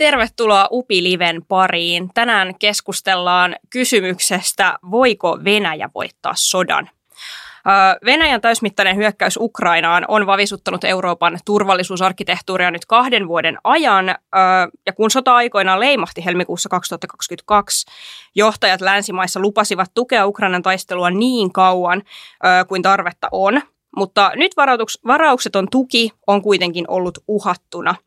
Tervetuloa 0.00 0.68
Upi-liven 0.70 1.42
pariin. 1.48 2.10
Tänään 2.14 2.54
keskustellaan 2.58 3.56
kysymyksestä, 3.70 4.78
voiko 4.90 5.38
Venäjä 5.44 5.90
voittaa 5.94 6.32
sodan. 6.36 6.90
Venäjän 8.04 8.40
täysmittainen 8.40 8.96
hyökkäys 8.96 9.36
Ukrainaan 9.36 10.04
on 10.08 10.26
vavisuttanut 10.26 10.84
Euroopan 10.84 11.38
turvallisuusarkkitehtuuria 11.44 12.70
nyt 12.70 12.86
kahden 12.86 13.28
vuoden 13.28 13.58
ajan. 13.64 14.14
Ja 14.86 14.92
kun 14.92 15.10
sota 15.10 15.34
aikoinaan 15.34 15.80
leimahti 15.80 16.24
helmikuussa 16.24 16.68
2022, 16.68 17.86
johtajat 18.34 18.80
länsimaissa 18.80 19.40
lupasivat 19.40 19.90
tukea 19.94 20.26
Ukrainan 20.26 20.62
taistelua 20.62 21.10
niin 21.10 21.52
kauan 21.52 22.02
kuin 22.68 22.82
tarvetta 22.82 23.28
on. 23.32 23.62
Mutta 23.96 24.32
nyt 24.34 24.52
varaukseton 25.06 25.68
tuki 25.70 26.10
on 26.26 26.42
kuitenkin 26.42 26.84
ollut 26.88 27.18
uhattuna– 27.28 27.94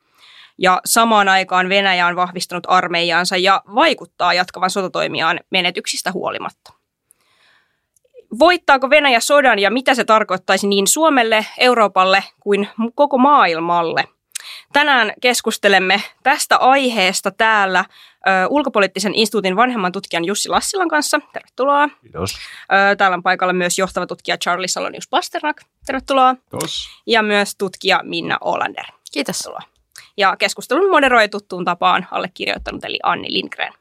ja 0.57 0.81
samaan 0.85 1.29
aikaan 1.29 1.69
Venäjä 1.69 2.07
on 2.07 2.15
vahvistanut 2.15 2.64
armeijaansa 2.68 3.37
ja 3.37 3.61
vaikuttaa 3.75 4.33
jatkavan 4.33 4.69
sotatoimiaan 4.69 5.39
menetyksistä 5.50 6.11
huolimatta. 6.11 6.73
Voittaako 8.39 8.89
Venäjä 8.89 9.19
sodan 9.19 9.59
ja 9.59 9.71
mitä 9.71 9.95
se 9.95 10.04
tarkoittaisi 10.04 10.68
niin 10.68 10.87
Suomelle, 10.87 11.45
Euroopalle 11.57 12.23
kuin 12.39 12.69
koko 12.95 13.18
maailmalle? 13.18 14.04
Tänään 14.73 15.14
keskustelemme 15.21 16.01
tästä 16.23 16.57
aiheesta 16.57 17.31
täällä 17.31 17.86
ö, 18.28 18.47
ulkopoliittisen 18.50 19.15
instituutin 19.15 19.56
vanhemman 19.56 19.92
tutkijan 19.92 20.25
Jussi 20.25 20.50
Lassilan 20.50 20.89
kanssa. 20.89 21.20
Tervetuloa. 21.33 21.89
Kiitos. 22.01 22.36
Ö, 22.92 22.95
täällä 22.95 23.15
on 23.15 23.23
paikalla 23.23 23.54
myös 23.54 23.79
johtava 23.79 24.07
tutkija 24.07 24.37
Charlie 24.37 24.67
Salonius 24.67 25.07
Pasternak. 25.07 25.61
Tervetuloa. 25.86 26.36
Kiitos. 26.36 26.89
Ja 27.07 27.23
myös 27.23 27.56
tutkija 27.56 28.00
Minna 28.04 28.37
Olander. 28.42 28.86
Kiitos. 29.11 29.39
Tervetuloa. 29.39 29.72
Ja 30.17 30.35
keskustelun 30.37 30.91
moderoi 30.91 31.29
tuttuun 31.29 31.65
tapaan 31.65 32.08
allekirjoittanut 32.11 32.85
eli 32.85 32.99
Anni 33.03 33.33
Lindgren. 33.33 33.73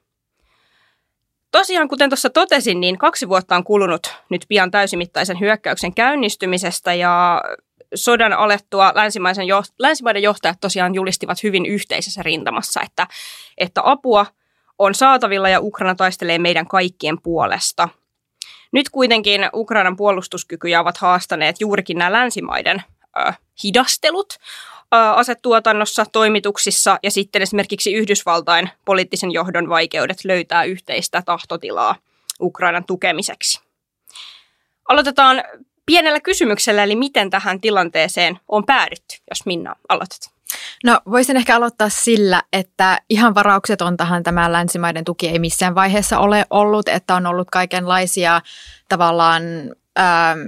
Tosiaan, 1.53 1.89
kuten 1.89 2.11
tuossa 2.11 2.31
totesin, 2.31 2.81
niin 2.81 2.99
kaksi 2.99 3.29
vuotta 3.29 3.57
on 3.57 3.65
kulunut 3.65 4.15
nyt 4.29 4.45
pian 4.49 4.71
täysimittaisen 4.71 5.41
hyökkäyksen 5.41 5.95
käynnistymisestä 5.95 6.95
ja 6.95 7.43
sodan 7.95 8.33
alettua 8.33 8.93
länsimaisen 8.95 9.47
jo, 9.47 9.63
länsimaiden 9.79 10.23
johtajat 10.23 10.61
tosiaan 10.61 10.95
julistivat 10.95 11.43
hyvin 11.43 11.67
yhteisessä 11.67 12.23
rintamassa, 12.23 12.81
että, 12.83 13.07
että 13.59 13.81
apua 13.85 14.27
on 14.79 14.95
saatavilla 14.95 15.49
ja 15.49 15.61
Ukraina 15.61 15.95
taistelee 15.95 16.39
meidän 16.39 16.67
kaikkien 16.67 17.23
puolesta. 17.23 17.89
Nyt 18.73 18.91
kuitenkin 18.91 19.49
Ukrainan 19.55 19.97
puolustuskykyjä 19.97 20.81
ovat 20.81 20.97
haastaneet 20.97 21.61
juurikin 21.61 21.99
nämä 21.99 22.13
länsimaiden 22.13 22.83
ö, 23.19 23.33
hidastelut, 23.65 24.39
asetuotannossa, 24.93 26.05
toimituksissa 26.13 26.99
ja 27.03 27.11
sitten 27.11 27.43
esimerkiksi 27.43 27.93
Yhdysvaltain 27.93 28.71
poliittisen 28.85 29.31
johdon 29.31 29.69
vaikeudet 29.69 30.25
löytää 30.25 30.65
yhteistä 30.65 31.23
tahtotilaa 31.27 31.97
Ukrainan 32.41 32.85
tukemiseksi. 32.85 33.61
Aloitetaan 34.89 35.45
pienellä 35.87 36.21
kysymyksellä, 36.21 36.83
eli 36.83 36.97
miten 36.97 37.31
tähän 37.31 37.61
tilanteeseen 37.61 38.41
on 38.49 38.67
päädytty, 38.67 39.17
jos 39.31 39.47
Minna 39.47 39.77
aloitat. 39.89 40.33
No 40.85 41.01
voisin 41.11 41.37
ehkä 41.37 41.57
aloittaa 41.57 41.89
sillä, 41.89 42.43
että 42.53 42.99
ihan 43.11 43.35
varauksetontahan 43.35 44.23
tämä 44.23 44.53
länsimaiden 44.53 45.05
tuki 45.05 45.29
ei 45.29 45.39
missään 45.39 45.75
vaiheessa 45.75 46.19
ole 46.19 46.47
ollut, 46.51 46.89
että 46.89 47.15
on 47.15 47.27
ollut 47.27 47.51
kaikenlaisia 47.51 48.41
tavallaan 48.89 49.43
ähm, 49.99 50.41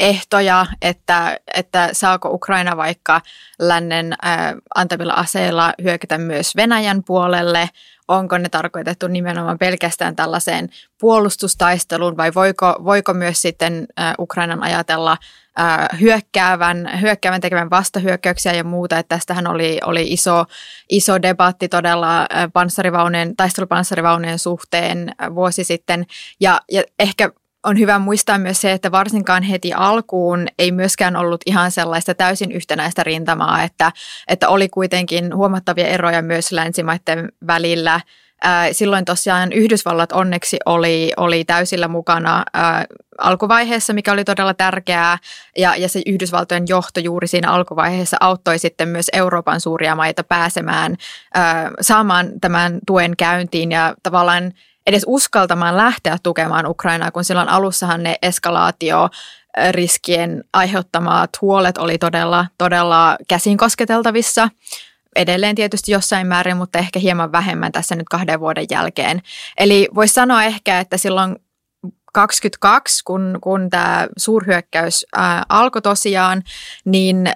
ehtoja, 0.00 0.66
että, 0.82 1.38
että 1.54 1.88
saako 1.92 2.28
Ukraina 2.30 2.76
vaikka 2.76 3.20
lännen 3.58 4.12
äh, 4.12 4.54
antamilla 4.74 5.12
aseilla 5.12 5.72
hyökätä 5.82 6.18
myös 6.18 6.56
Venäjän 6.56 7.04
puolelle, 7.04 7.70
onko 8.08 8.38
ne 8.38 8.48
tarkoitettu 8.48 9.08
nimenomaan 9.08 9.58
pelkästään 9.58 10.16
tällaiseen 10.16 10.68
puolustustaisteluun 11.00 12.16
vai 12.16 12.34
voiko, 12.34 12.76
voiko 12.84 13.14
myös 13.14 13.42
sitten 13.42 13.86
äh, 13.98 14.14
Ukrainan 14.18 14.62
ajatella 14.62 15.16
äh, 15.60 16.00
hyökkäävän, 16.00 16.90
hyökkäävän 17.00 17.40
tekevän 17.40 17.70
vastahyökkäyksiä 17.70 18.52
ja 18.52 18.64
muuta. 18.64 18.98
Että 18.98 19.16
tästähän 19.16 19.46
oli, 19.46 19.78
oli 19.84 20.12
iso, 20.12 20.44
iso 20.90 21.22
debatti 21.22 21.68
todella 21.68 22.26
panssarivaunujen, 22.52 23.36
taistelupanssarivaunujen 23.36 24.38
suhteen 24.38 25.14
vuosi 25.34 25.64
sitten 25.64 26.06
ja, 26.40 26.60
ja 26.72 26.82
ehkä 26.98 27.30
on 27.66 27.78
hyvä 27.78 27.98
muistaa 27.98 28.38
myös 28.38 28.60
se, 28.60 28.72
että 28.72 28.90
varsinkaan 28.90 29.42
heti 29.42 29.72
alkuun 29.72 30.46
ei 30.58 30.72
myöskään 30.72 31.16
ollut 31.16 31.40
ihan 31.46 31.70
sellaista 31.70 32.14
täysin 32.14 32.52
yhtenäistä 32.52 33.02
rintamaa, 33.02 33.62
että, 33.62 33.92
että 34.28 34.48
oli 34.48 34.68
kuitenkin 34.68 35.36
huomattavia 35.36 35.86
eroja 35.86 36.22
myös 36.22 36.52
länsimaiden 36.52 37.28
välillä. 37.46 38.00
Silloin 38.72 39.04
tosiaan 39.04 39.52
Yhdysvallat 39.52 40.12
onneksi 40.12 40.56
oli, 40.66 41.12
oli 41.16 41.44
täysillä 41.44 41.88
mukana 41.88 42.44
alkuvaiheessa, 43.18 43.92
mikä 43.92 44.12
oli 44.12 44.24
todella 44.24 44.54
tärkeää, 44.54 45.18
ja, 45.58 45.76
ja 45.76 45.88
se 45.88 46.02
Yhdysvaltojen 46.06 46.64
johto 46.68 47.00
juuri 47.00 47.26
siinä 47.26 47.50
alkuvaiheessa 47.50 48.16
auttoi 48.20 48.58
sitten 48.58 48.88
myös 48.88 49.06
Euroopan 49.12 49.60
suuria 49.60 49.94
maita 49.94 50.24
pääsemään, 50.24 50.96
saamaan 51.80 52.30
tämän 52.40 52.78
tuen 52.86 53.16
käyntiin 53.16 53.72
ja 53.72 53.94
tavallaan 54.02 54.52
edes 54.86 55.04
uskaltamaan 55.06 55.76
lähteä 55.76 56.16
tukemaan 56.22 56.66
Ukrainaa, 56.66 57.10
kun 57.10 57.24
silloin 57.24 57.48
alussahan 57.48 58.02
ne 58.02 58.16
eskalaatio 58.22 59.08
riskien 59.70 60.44
aiheuttamat 60.52 61.30
huolet 61.40 61.78
oli 61.78 61.98
todella, 61.98 62.46
todella 62.58 63.16
käsin 63.28 63.56
kosketeltavissa. 63.56 64.48
Edelleen 65.16 65.54
tietysti 65.54 65.92
jossain 65.92 66.26
määrin, 66.26 66.56
mutta 66.56 66.78
ehkä 66.78 66.98
hieman 66.98 67.32
vähemmän 67.32 67.72
tässä 67.72 67.94
nyt 67.94 68.08
kahden 68.08 68.40
vuoden 68.40 68.66
jälkeen. 68.70 69.22
Eli 69.58 69.88
voisi 69.94 70.14
sanoa 70.14 70.44
ehkä, 70.44 70.80
että 70.80 70.96
silloin 70.96 71.36
22, 72.12 73.04
kun, 73.04 73.38
kun 73.40 73.70
tämä 73.70 74.06
suurhyökkäys 74.16 75.06
alkoi 75.48 75.82
tosiaan, 75.82 76.42
niin 76.84 77.32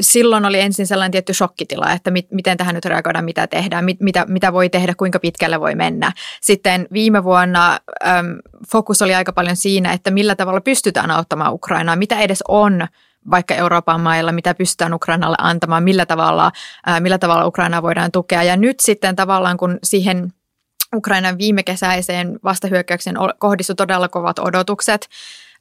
silloin 0.00 0.44
oli 0.44 0.60
ensin 0.60 0.86
sellainen 0.86 1.12
tietty 1.12 1.34
shokkitila, 1.34 1.92
että 1.92 2.10
mit, 2.10 2.26
miten 2.30 2.56
tähän 2.56 2.74
nyt 2.74 2.84
reagoidaan, 2.84 3.24
mitä 3.24 3.46
tehdään, 3.46 3.84
mit, 3.84 4.00
mitä, 4.00 4.24
mitä 4.28 4.52
voi 4.52 4.68
tehdä, 4.68 4.94
kuinka 4.94 5.18
pitkälle 5.18 5.60
voi 5.60 5.74
mennä. 5.74 6.12
Sitten 6.40 6.86
viime 6.92 7.24
vuonna 7.24 7.78
äm, 8.06 8.26
fokus 8.72 9.02
oli 9.02 9.14
aika 9.14 9.32
paljon 9.32 9.56
siinä, 9.56 9.92
että 9.92 10.10
millä 10.10 10.34
tavalla 10.34 10.60
pystytään 10.60 11.10
auttamaan 11.10 11.52
Ukrainaa, 11.52 11.96
mitä 11.96 12.18
edes 12.18 12.44
on 12.48 12.86
vaikka 13.30 13.54
Euroopan 13.54 14.00
mailla, 14.00 14.32
mitä 14.32 14.54
pystytään 14.54 14.94
Ukrainalle 14.94 15.36
antamaan, 15.40 15.82
millä 15.82 16.06
tavalla, 16.06 16.52
ää, 16.86 17.00
millä 17.00 17.18
tavalla 17.18 17.46
Ukrainaa 17.46 17.82
voidaan 17.82 18.12
tukea. 18.12 18.42
Ja 18.42 18.56
nyt 18.56 18.80
sitten 18.80 19.16
tavallaan, 19.16 19.56
kun 19.56 19.78
siihen 19.82 20.32
Ukrainan 20.96 21.38
viime 21.38 21.62
kesäiseen 21.62 22.38
vastahyökkäyksen 22.44 23.14
kohdistui 23.38 23.76
todella 23.76 24.08
kovat 24.08 24.38
odotukset, 24.38 25.08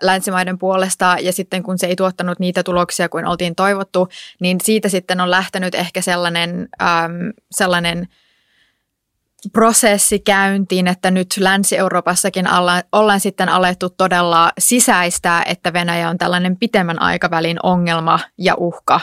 länsimaiden 0.02 0.58
puolesta 0.58 1.18
ja 1.22 1.34
sitten 1.34 1.64
kun 1.64 1.78
se 1.78 1.88
ei 1.88 1.96
tuottanut 1.96 2.40
niitä 2.40 2.64
tuloksia 2.64 3.10
kuin 3.10 3.26
oltiin 3.26 3.56
toivottu, 3.56 4.10
niin 4.40 4.58
siitä 4.64 4.90
sitten 4.90 5.22
on 5.22 5.32
lähtenyt 5.32 5.76
ehkä 5.76 6.02
sellainen, 6.02 6.68
ähm, 6.82 7.12
sellainen 7.52 8.08
prosessi 9.54 10.20
käyntiin, 10.20 10.88
että 10.88 11.12
nyt 11.12 11.28
Länsi-Euroopassakin 11.40 12.54
ollaan, 12.54 12.84
ollaan 12.92 13.20
sitten 13.20 13.50
alettu 13.50 13.90
todella 13.90 14.52
sisäistää, 14.60 15.44
että 15.44 15.74
Venäjä 15.74 16.10
on 16.10 16.18
tällainen 16.18 16.58
pitemmän 16.58 17.02
aikavälin 17.02 17.58
ongelma 17.64 18.20
ja 18.38 18.56
uhka, 18.58 19.00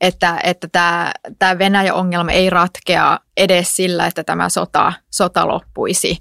että, 0.00 0.40
että 0.44 0.68
tämä, 0.72 1.12
tämä 1.38 1.58
Venäjä-ongelma 1.58 2.30
ei 2.30 2.50
ratkea 2.50 3.18
edes 3.36 3.76
sillä, 3.76 4.06
että 4.06 4.24
tämä 4.24 4.48
sota, 4.48 4.92
sota 5.10 5.48
loppuisi 5.48 6.18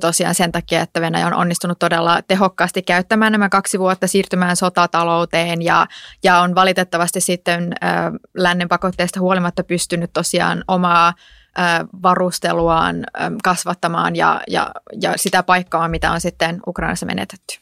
tosiaan 0.00 0.34
sen 0.34 0.52
takia, 0.52 0.80
että 0.80 1.00
Venäjä 1.00 1.26
on 1.26 1.34
onnistunut 1.34 1.78
todella 1.78 2.22
tehokkaasti 2.28 2.82
käyttämään 2.82 3.32
nämä 3.32 3.48
kaksi 3.48 3.78
vuotta 3.78 4.06
siirtymään 4.06 4.56
sotatalouteen 4.56 5.62
ja, 5.62 5.86
ja 6.24 6.40
on 6.40 6.54
valitettavasti 6.54 7.20
sitten 7.20 7.74
lännen 8.36 8.68
pakotteesta 8.68 9.20
huolimatta 9.20 9.64
pystynyt 9.64 10.10
tosiaan 10.12 10.64
omaa 10.68 11.14
varusteluaan 12.02 13.06
kasvattamaan 13.44 14.16
ja, 14.16 14.40
ja, 14.48 14.70
ja 15.02 15.12
sitä 15.16 15.42
paikkaa, 15.42 15.88
mitä 15.88 16.12
on 16.12 16.20
sitten 16.20 16.60
Ukrainassa 16.66 17.06
menetetty. 17.06 17.58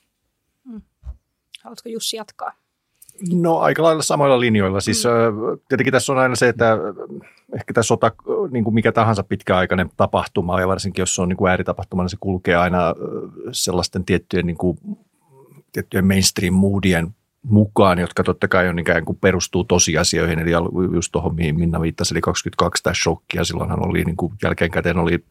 Hmm. 0.69 0.83
Haluatko 1.65 1.89
Jussi 1.89 2.17
jatkaa? 2.17 2.53
No 3.33 3.59
aika 3.59 3.83
lailla 3.83 4.03
samoilla 4.03 4.41
linjoilla. 4.41 4.81
Siis 4.81 5.05
mm. 5.05 5.59
tietenkin 5.69 5.93
tässä 5.93 6.13
on 6.13 6.19
aina 6.19 6.37
se, 6.37 6.49
että 6.49 6.77
ehkä 7.55 7.73
tämä 7.75 7.83
sota, 7.83 8.13
niin 8.51 8.65
kuin 8.65 8.75
mikä 8.75 8.93
tahansa 8.93 9.23
pitkäaikainen 9.23 9.91
tapahtuma, 9.97 10.61
ja 10.61 10.69
varsinkin 10.69 11.03
jos 11.03 11.15
se 11.15 11.23
on 11.23 11.29
niin 11.29 11.37
kuin 11.37 11.51
ääritapahtuma, 11.51 12.03
niin 12.03 12.11
se 12.11 12.17
kulkee 12.21 12.57
aina 12.57 12.95
sellaisten 13.53 14.05
tiettyjen, 14.05 14.47
niin 14.47 14.57
kuin, 14.57 14.79
tiettyjen 15.73 16.07
mainstream-moodien 16.07 17.15
mukaan, 17.43 17.99
jotka 17.99 18.25
totta 18.25 18.49
kai 18.49 18.69
on 18.69 18.79
ikään 18.79 19.05
kuin 19.05 19.19
perustuu 19.21 19.65
tosiasioihin, 19.65 20.39
eli 20.39 20.51
just 20.95 21.13
tuohon, 21.13 21.35
mihin 21.35 21.59
Minna 21.59 21.81
viittasi, 21.81 22.15
eli 22.15 22.21
22 22.21 22.83
tämä 22.83 22.95
shokki, 22.95 23.37
ja 23.37 23.45
silloinhan 23.45 23.89
oli 23.89 24.05
niin 24.05 24.17
kuin 24.17 24.33
jälkeenkäteen 24.43 24.99
oli, 24.99 25.25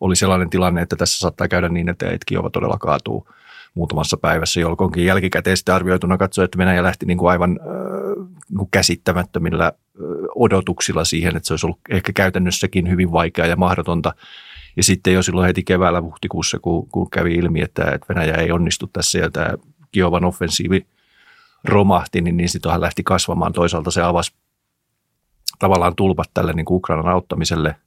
oli 0.00 0.16
sellainen 0.16 0.50
tilanne, 0.50 0.82
että 0.82 0.96
tässä 0.96 1.18
saattaa 1.18 1.48
käydä 1.48 1.68
niin, 1.68 1.88
että 1.88 2.10
Etkiova 2.10 2.50
todella 2.50 2.78
kaatuu 2.78 3.28
muutamassa 3.74 4.16
päivässä, 4.16 4.60
jolloinkin 4.60 5.04
jälkikäteen 5.04 5.56
sitten 5.56 5.74
arvioituna 5.74 6.18
katsoi, 6.18 6.44
että 6.44 6.58
Venäjä 6.58 6.82
lähti 6.82 7.06
niin 7.06 7.18
kuin 7.18 7.30
aivan 7.30 7.60
äh, 7.60 8.66
käsittämättömillä 8.70 9.72
odotuksilla 10.34 11.04
siihen, 11.04 11.36
että 11.36 11.46
se 11.46 11.52
olisi 11.52 11.66
ollut 11.66 11.80
ehkä 11.90 12.12
käytännössäkin 12.12 12.90
hyvin 12.90 13.12
vaikeaa 13.12 13.48
ja 13.48 13.56
mahdotonta. 13.56 14.14
Ja 14.76 14.82
sitten 14.82 15.14
jo 15.14 15.22
silloin 15.22 15.46
heti 15.46 15.62
keväällä 15.64 16.02
huhtikuussa, 16.02 16.58
kun, 16.58 16.88
kun 16.88 17.10
kävi 17.10 17.34
ilmi, 17.34 17.60
että, 17.60 17.98
Venäjä 18.08 18.34
ei 18.34 18.52
onnistu 18.52 18.86
tässä 18.86 19.18
ja 19.18 19.30
tämä 19.30 19.50
Kiovan 19.92 20.24
offensiivi 20.24 20.86
romahti, 21.64 22.20
niin, 22.20 22.36
niin 22.36 22.48
sitten 22.48 22.80
lähti 22.80 23.02
kasvamaan. 23.02 23.52
Toisaalta 23.52 23.90
se 23.90 24.02
avasi 24.02 24.34
tavallaan 25.58 25.96
tulpat 25.96 26.30
tälle 26.34 26.52
niin 26.52 26.66
kuin 26.66 26.76
Ukrainan 26.76 27.08
auttamiselle– 27.08 27.76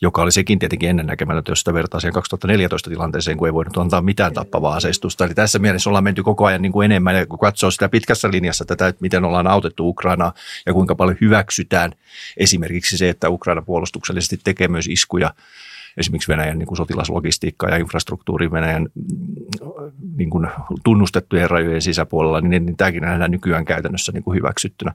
joka 0.00 0.22
oli 0.22 0.32
sekin 0.32 0.58
tietenkin 0.58 0.90
ennennäkemätön, 0.90 1.42
jos 1.48 1.58
sitä 1.58 1.74
vertaa 1.74 2.00
siihen 2.00 2.14
2014 2.14 2.90
tilanteeseen, 2.90 3.36
kun 3.36 3.48
ei 3.48 3.54
voinut 3.54 3.78
antaa 3.78 4.02
mitään 4.02 4.32
tappavaa 4.32 4.76
aseistusta. 4.76 5.24
Eli 5.24 5.34
tässä 5.34 5.58
mielessä 5.58 5.90
ollaan 5.90 6.04
menty 6.04 6.22
koko 6.22 6.46
ajan 6.46 6.62
niin 6.62 6.72
kuin 6.72 6.84
enemmän, 6.84 7.16
ja 7.16 7.26
kun 7.26 7.38
katsoo 7.38 7.70
sitä 7.70 7.88
pitkässä 7.88 8.30
linjassa 8.30 8.64
tätä, 8.64 8.88
että 8.88 9.02
miten 9.02 9.24
ollaan 9.24 9.46
autettu 9.46 9.88
Ukrainaa 9.88 10.32
ja 10.66 10.72
kuinka 10.72 10.94
paljon 10.94 11.16
hyväksytään 11.20 11.92
esimerkiksi 12.36 12.98
se, 12.98 13.08
että 13.08 13.30
Ukraina 13.30 13.62
puolustuksellisesti 13.62 14.40
tekee 14.44 14.68
myös 14.68 14.86
iskuja 14.86 15.34
esimerkiksi 16.00 16.28
Venäjän 16.28 16.58
niin 16.58 16.66
kuin 16.66 16.76
sotilaslogistiikkaa 16.76 17.70
ja 17.70 17.76
infrastruktuuri 17.76 18.50
Venäjän 18.50 18.82
mm, 18.82 19.90
niin 20.16 20.30
kuin 20.30 20.48
tunnustettujen 20.84 21.50
rajojen 21.50 21.82
sisäpuolella, 21.82 22.40
niin, 22.40 22.66
niin 22.66 22.76
tämäkin 22.76 23.02
nähdään 23.02 23.30
nykyään 23.30 23.64
käytännössä 23.64 24.12
niin 24.12 24.22
kuin 24.22 24.36
hyväksyttynä. 24.36 24.92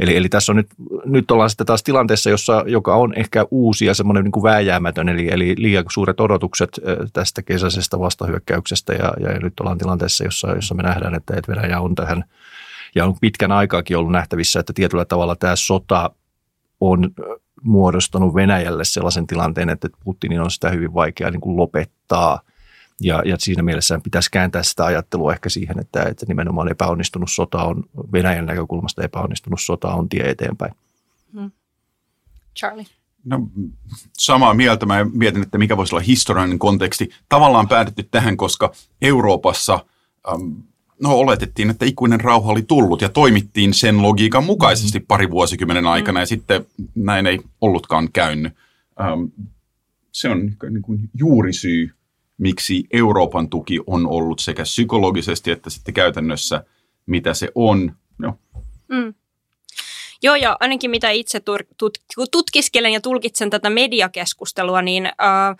Eli, 0.00 0.16
eli 0.16 0.28
tässä 0.28 0.52
on 0.52 0.56
nyt, 0.56 0.68
nyt 1.04 1.30
ollaan 1.30 1.50
sitten 1.50 1.66
taas 1.66 1.82
tilanteessa, 1.82 2.30
jossa, 2.30 2.64
joka 2.66 2.94
on 2.94 3.14
ehkä 3.16 3.46
uusi 3.50 3.86
ja 3.86 3.94
semmoinen 3.94 4.24
niin 4.24 4.32
kuin 4.32 4.42
vääjäämätön, 4.42 5.08
eli, 5.08 5.28
eli 5.32 5.54
liian 5.58 5.84
suuret 5.92 6.20
odotukset 6.20 6.80
tästä 7.12 7.42
kesäisestä 7.42 7.98
vastahyökkäyksestä 7.98 8.92
ja, 8.92 9.12
ja 9.20 9.38
nyt 9.38 9.60
ollaan 9.60 9.78
tilanteessa, 9.78 10.24
jossa, 10.24 10.50
jossa 10.50 10.74
me 10.74 10.82
nähdään, 10.82 11.14
että 11.14 11.34
Venäjä 11.48 11.80
on 11.80 11.94
tähän 11.94 12.24
ja 12.94 13.06
on 13.06 13.14
pitkän 13.20 13.52
aikaakin 13.52 13.96
ollut 13.96 14.12
nähtävissä, 14.12 14.60
että 14.60 14.72
tietyllä 14.72 15.04
tavalla 15.04 15.36
tämä 15.36 15.56
sota 15.56 16.10
on 16.80 17.10
muodostanut 17.62 18.34
Venäjälle 18.34 18.84
sellaisen 18.84 19.26
tilanteen, 19.26 19.68
että 19.68 19.88
Putinin 20.04 20.40
on 20.40 20.50
sitä 20.50 20.70
hyvin 20.70 20.94
vaikea 20.94 21.30
niin 21.30 21.40
kuin 21.40 21.56
lopettaa. 21.56 22.40
Ja, 23.00 23.22
ja 23.24 23.36
siinä 23.38 23.62
mielessä 23.62 24.00
pitäisi 24.02 24.30
kääntää 24.30 24.62
sitä 24.62 24.84
ajattelua 24.84 25.32
ehkä 25.32 25.48
siihen, 25.48 25.78
että, 25.78 26.02
että 26.02 26.26
nimenomaan 26.28 26.70
epäonnistunut 26.70 27.30
sota 27.30 27.64
on, 27.64 27.84
Venäjän 28.12 28.46
näkökulmasta 28.46 29.02
epäonnistunut 29.02 29.60
sota 29.60 29.94
on 29.94 30.08
tie 30.08 30.30
eteenpäin. 30.30 30.74
Hmm. 31.32 31.50
Charlie. 32.58 32.86
No, 33.24 33.48
samaa 34.12 34.54
mieltä. 34.54 34.86
Mä 34.86 35.06
mietin, 35.12 35.42
että 35.42 35.58
mikä 35.58 35.76
voisi 35.76 35.94
olla 35.94 36.04
historiallinen 36.04 36.58
konteksti. 36.58 37.10
Tavallaan 37.28 37.68
päädytty 37.68 38.02
tähän, 38.10 38.36
koska 38.36 38.72
Euroopassa 39.02 39.84
ähm, 40.28 40.52
no 41.02 41.10
oletettiin, 41.10 41.70
että 41.70 41.84
ikuinen 41.84 42.20
rauha 42.20 42.52
oli 42.52 42.62
tullut 42.62 43.02
ja 43.02 43.08
toimittiin 43.08 43.74
sen 43.74 44.02
logiikan 44.02 44.44
mukaisesti 44.44 44.98
mm. 44.98 45.06
pari 45.08 45.30
vuosikymmenen 45.30 45.86
aikana 45.86 46.18
mm. 46.18 46.22
ja 46.22 46.26
sitten 46.26 46.66
näin 46.94 47.26
ei 47.26 47.38
ollutkaan 47.60 48.12
käynyt. 48.12 48.52
Ähm, 49.00 49.24
se 50.12 50.28
on 50.28 50.52
niin 50.70 50.82
kuin 50.82 51.10
juurisyy, 51.18 51.90
miksi 52.38 52.84
Euroopan 52.92 53.48
tuki 53.48 53.80
on 53.86 54.06
ollut 54.06 54.38
sekä 54.38 54.62
psykologisesti 54.62 55.50
että 55.50 55.70
sitten 55.70 55.94
käytännössä, 55.94 56.64
mitä 57.06 57.34
se 57.34 57.48
on. 57.54 57.92
No. 58.18 58.38
Mm. 58.88 59.14
Joo, 60.22 60.34
ja 60.34 60.56
ainakin 60.60 60.90
mitä 60.90 61.10
itse 61.10 61.42
tutkiskelen 62.30 62.92
ja 62.92 63.00
tulkitsen 63.00 63.50
tätä 63.50 63.70
mediakeskustelua, 63.70 64.82
niin 64.82 65.06
äh, 65.06 65.56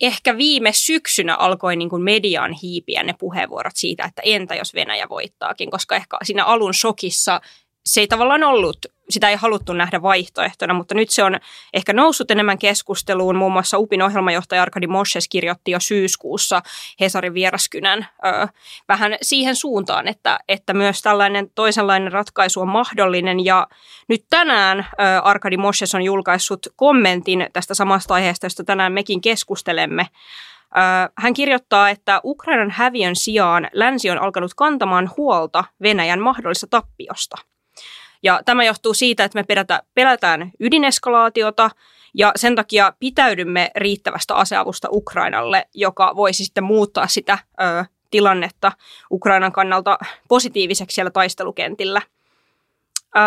ehkä 0.00 0.36
viime 0.36 0.72
syksynä 0.72 1.36
alkoi 1.36 1.76
niin 1.76 1.90
kuin 1.90 2.02
median 2.02 2.52
hiipiä 2.52 3.02
ne 3.02 3.14
puheenvuorot 3.18 3.76
siitä, 3.76 4.04
että 4.04 4.22
entä 4.24 4.54
jos 4.54 4.74
Venäjä 4.74 5.08
voittaakin, 5.08 5.70
koska 5.70 5.96
ehkä 5.96 6.16
siinä 6.22 6.44
alun 6.44 6.74
shokissa 6.74 7.40
se 7.84 8.00
ei 8.00 8.08
tavallaan 8.08 8.42
ollut, 8.42 8.86
sitä 9.10 9.28
ei 9.28 9.36
haluttu 9.36 9.72
nähdä 9.72 10.02
vaihtoehtona, 10.02 10.74
mutta 10.74 10.94
nyt 10.94 11.10
se 11.10 11.22
on 11.22 11.40
ehkä 11.74 11.92
noussut 11.92 12.30
enemmän 12.30 12.58
keskusteluun. 12.58 13.36
Muun 13.36 13.52
muassa 13.52 13.78
UPin 13.78 14.02
ohjelmajohtaja 14.02 14.62
Arkadi 14.62 14.86
Moshes 14.86 15.28
kirjoitti 15.28 15.70
jo 15.70 15.80
syyskuussa 15.80 16.62
Hesarin 17.00 17.34
vieraskynän 17.34 18.06
ö, 18.26 18.48
vähän 18.88 19.16
siihen 19.22 19.56
suuntaan, 19.56 20.08
että, 20.08 20.38
että 20.48 20.74
myös 20.74 21.02
tällainen 21.02 21.50
toisenlainen 21.54 22.12
ratkaisu 22.12 22.60
on 22.60 22.68
mahdollinen. 22.68 23.44
Ja 23.44 23.66
nyt 24.08 24.24
tänään 24.30 24.78
ö, 24.78 25.20
Arkadi 25.22 25.56
Moshes 25.56 25.94
on 25.94 26.02
julkaissut 26.02 26.66
kommentin 26.76 27.46
tästä 27.52 27.74
samasta 27.74 28.14
aiheesta, 28.14 28.46
josta 28.46 28.64
tänään 28.64 28.92
mekin 28.92 29.20
keskustelemme. 29.20 30.06
Hän 31.18 31.34
kirjoittaa, 31.34 31.90
että 31.90 32.20
Ukrainan 32.24 32.70
häviön 32.70 33.16
sijaan 33.16 33.68
länsi 33.72 34.10
on 34.10 34.22
alkanut 34.22 34.54
kantamaan 34.56 35.10
huolta 35.16 35.64
Venäjän 35.82 36.20
mahdollista 36.20 36.66
tappiosta– 36.66 37.36
ja 38.22 38.40
tämä 38.44 38.64
johtuu 38.64 38.94
siitä, 38.94 39.24
että 39.24 39.38
me 39.38 39.44
pelätä, 39.44 39.82
pelätään 39.94 40.50
ydineskalaatiota 40.60 41.70
ja 42.14 42.32
sen 42.36 42.56
takia 42.56 42.92
pitäydymme 42.98 43.70
riittävästä 43.76 44.34
aseavusta 44.34 44.88
Ukrainalle, 44.92 45.68
joka 45.74 46.12
voisi 46.16 46.44
sitten 46.44 46.64
muuttaa 46.64 47.06
sitä 47.06 47.38
ö, 47.60 47.84
tilannetta 48.10 48.72
Ukrainan 49.10 49.52
kannalta 49.52 49.98
positiiviseksi 50.28 50.94
siellä 50.94 51.10
taistelukentillä. 51.10 52.02
Ö, 53.16 53.20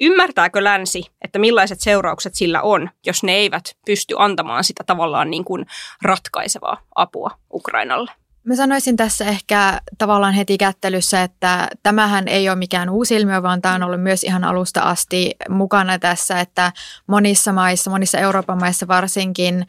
ymmärtääkö 0.00 0.64
länsi, 0.64 1.10
että 1.22 1.38
millaiset 1.38 1.80
seuraukset 1.80 2.34
sillä 2.34 2.62
on, 2.62 2.90
jos 3.06 3.22
ne 3.22 3.32
eivät 3.32 3.76
pysty 3.86 4.14
antamaan 4.18 4.64
sitä 4.64 4.84
tavallaan 4.86 5.30
niin 5.30 5.44
kuin 5.44 5.66
ratkaisevaa 6.02 6.80
apua 6.94 7.30
Ukrainalle? 7.52 8.21
Mä 8.44 8.56
sanoisin 8.56 8.96
tässä 8.96 9.24
ehkä 9.24 9.80
tavallaan 9.98 10.34
heti 10.34 10.58
kättelyssä, 10.58 11.22
että 11.22 11.68
tämähän 11.82 12.28
ei 12.28 12.48
ole 12.48 12.56
mikään 12.58 12.90
uusi 12.90 13.14
ilmiö, 13.14 13.42
vaan 13.42 13.62
tämä 13.62 13.74
on 13.74 13.82
ollut 13.82 14.02
myös 14.02 14.24
ihan 14.24 14.44
alusta 14.44 14.80
asti 14.80 15.34
mukana 15.48 15.98
tässä, 15.98 16.40
että 16.40 16.72
monissa 17.06 17.52
maissa, 17.52 17.90
monissa 17.90 18.18
Euroopan 18.18 18.58
maissa 18.58 18.88
varsinkin 18.88 19.66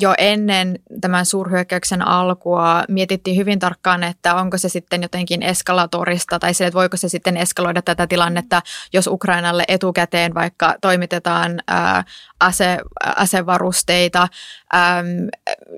jo 0.00 0.14
ennen 0.18 0.78
tämän 1.00 1.26
suurhyökkäyksen 1.26 2.08
alkua 2.08 2.84
mietittiin 2.88 3.36
hyvin 3.36 3.58
tarkkaan, 3.58 4.02
että 4.02 4.34
onko 4.34 4.58
se 4.58 4.68
sitten 4.68 5.02
jotenkin 5.02 5.42
eskalatorista 5.42 6.38
tai 6.38 6.54
se, 6.54 6.66
että 6.66 6.78
voiko 6.78 6.96
se 6.96 7.08
sitten 7.08 7.36
eskaloida 7.36 7.82
tätä 7.82 8.06
tilannetta, 8.06 8.62
jos 8.92 9.06
Ukrainalle 9.06 9.64
etukäteen 9.68 10.34
vaikka 10.34 10.74
toimitetaan 10.80 11.60
ase, 12.40 12.78
asevarusteita. 13.16 14.28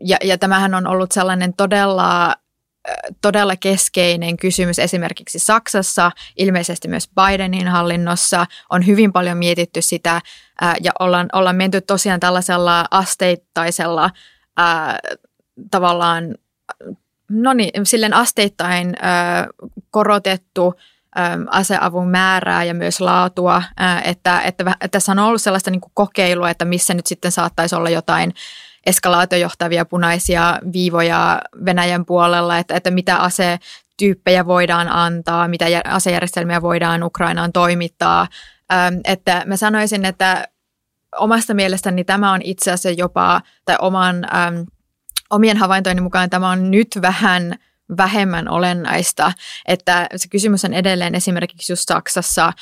Ja, 0.01 0.17
ja 0.25 0.39
tämähän 0.39 0.75
on 0.75 0.87
ollut 0.87 1.13
sellainen 1.13 1.55
todella 1.55 2.35
todella 3.23 3.57
keskeinen 3.57 4.37
kysymys 4.37 4.79
esimerkiksi 4.79 5.39
Saksassa, 5.39 6.11
ilmeisesti 6.37 6.89
myös 6.89 7.09
Bidenin 7.15 7.69
hallinnossa. 7.69 8.47
On 8.71 8.87
hyvin 8.87 9.13
paljon 9.13 9.39
mietitty 9.39 9.83
sitä 9.83 10.21
ja 10.83 10.93
ollaan, 11.01 11.29
ollaan 11.33 11.57
menty 11.57 11.81
tosiaan 11.81 12.21
tällaisella 12.21 12.85
asteittaisella 12.91 14.11
ää, 14.57 14.99
tavallaan, 15.71 16.35
no 17.31 17.53
niin, 17.53 17.87
silleen 17.87 18.15
asteittain 18.15 18.97
ää, 19.03 19.47
korotettu 19.91 20.75
aseavun 21.51 22.09
määrää 22.09 22.65
ja 22.65 22.75
myös 22.75 23.01
laatua, 23.01 23.63
että, 24.05 24.41
että, 24.41 24.65
että 24.71 24.89
tässä 24.89 25.13
on 25.13 25.19
ollut 25.19 25.43
sellaista 25.43 25.71
niin 25.71 25.81
kokeilua, 25.95 26.51
että 26.51 26.65
missä 26.65 26.95
nyt 26.95 27.07
sitten 27.07 27.33
saattaisi 27.33 27.75
olla 27.75 27.91
jotain 27.91 28.35
eskalaatiojohtavia 28.89 29.85
punaisia 29.85 30.59
viivoja 30.73 31.43
Venäjän 31.65 32.05
puolella, 32.05 32.59
että, 32.59 32.77
että 32.77 32.91
mitä 32.91 33.17
asetyyppejä 33.17 34.47
voidaan 34.47 34.89
antaa, 34.89 35.49
mitä 35.49 35.67
asejärjestelmiä 35.85 36.63
voidaan 36.63 37.03
Ukrainaan 37.03 37.53
toimittaa. 37.53 38.27
Ähm, 38.73 38.95
että 39.05 39.43
mä 39.47 39.57
sanoisin, 39.57 40.05
että 40.05 40.49
omasta 41.17 41.55
mielestäni 41.55 42.05
tämä 42.05 42.33
on 42.33 42.41
itse 42.43 42.71
asiassa 42.71 43.01
jopa, 43.01 43.41
tai 43.65 43.77
oman, 43.81 44.27
omien 45.31 45.57
havaintojen 45.57 46.03
mukaan 46.03 46.31
tämä 46.31 46.51
on 46.51 46.71
nyt 46.71 46.89
vähän 47.03 47.55
vähemmän 47.97 48.49
olennaista, 48.49 49.33
että 49.67 50.07
se 50.17 50.29
kysymys 50.29 50.65
on 50.65 50.75
edelleen 50.75 51.15
esimerkiksi 51.15 51.73
just 51.73 51.89
Saksassa, 51.89 52.53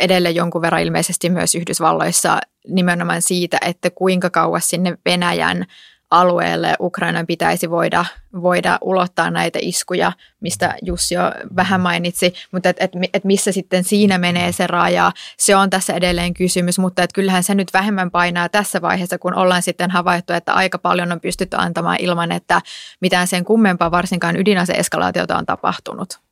edelleen 0.00 0.34
jonkun 0.34 0.62
verran 0.62 0.82
ilmeisesti 0.82 1.30
myös 1.30 1.54
Yhdysvalloissa 1.54 2.38
nimenomaan 2.68 3.22
siitä, 3.22 3.58
että 3.66 3.90
kuinka 3.90 4.30
kauas 4.30 4.70
sinne 4.70 4.98
Venäjän 5.04 5.66
alueelle 6.10 6.74
Ukrainan 6.80 7.26
pitäisi 7.26 7.70
voida, 7.70 8.04
voida 8.42 8.78
ulottaa 8.80 9.30
näitä 9.30 9.58
iskuja, 9.62 10.12
mistä 10.40 10.74
Jussi 10.82 11.14
jo 11.14 11.22
vähän 11.56 11.80
mainitsi, 11.80 12.34
mutta 12.52 12.68
että 12.68 12.84
et, 12.84 12.92
et 13.14 13.24
missä 13.24 13.52
sitten 13.52 13.84
siinä 13.84 14.18
menee 14.18 14.52
se 14.52 14.66
raja, 14.66 15.12
se 15.36 15.56
on 15.56 15.70
tässä 15.70 15.92
edelleen 15.92 16.34
kysymys, 16.34 16.78
mutta 16.78 17.02
että 17.02 17.14
kyllähän 17.14 17.44
se 17.44 17.54
nyt 17.54 17.72
vähemmän 17.72 18.10
painaa 18.10 18.48
tässä 18.48 18.82
vaiheessa, 18.82 19.18
kun 19.18 19.34
ollaan 19.34 19.62
sitten 19.62 19.90
havaittu, 19.90 20.32
että 20.32 20.54
aika 20.54 20.78
paljon 20.78 21.12
on 21.12 21.20
pystytty 21.20 21.56
antamaan 21.60 21.96
ilman, 22.00 22.32
että 22.32 22.62
mitään 23.00 23.26
sen 23.26 23.44
kummempaa 23.44 23.90
varsinkaan 23.90 24.36
ydinaseeskalaatiota 24.36 25.36
on 25.36 25.46
tapahtunut. 25.46 26.27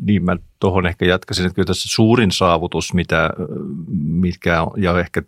Niin 0.00 0.24
mä 0.24 0.36
tuohon 0.60 0.86
ehkä 0.86 1.06
jatkaisin, 1.06 1.46
että 1.46 1.54
kyllä 1.54 1.66
tässä 1.66 1.88
suurin 1.88 2.32
saavutus, 2.32 2.94
mitä, 2.94 3.30
mitkä, 3.96 4.66
ja 4.76 5.00
ehkä 5.00 5.22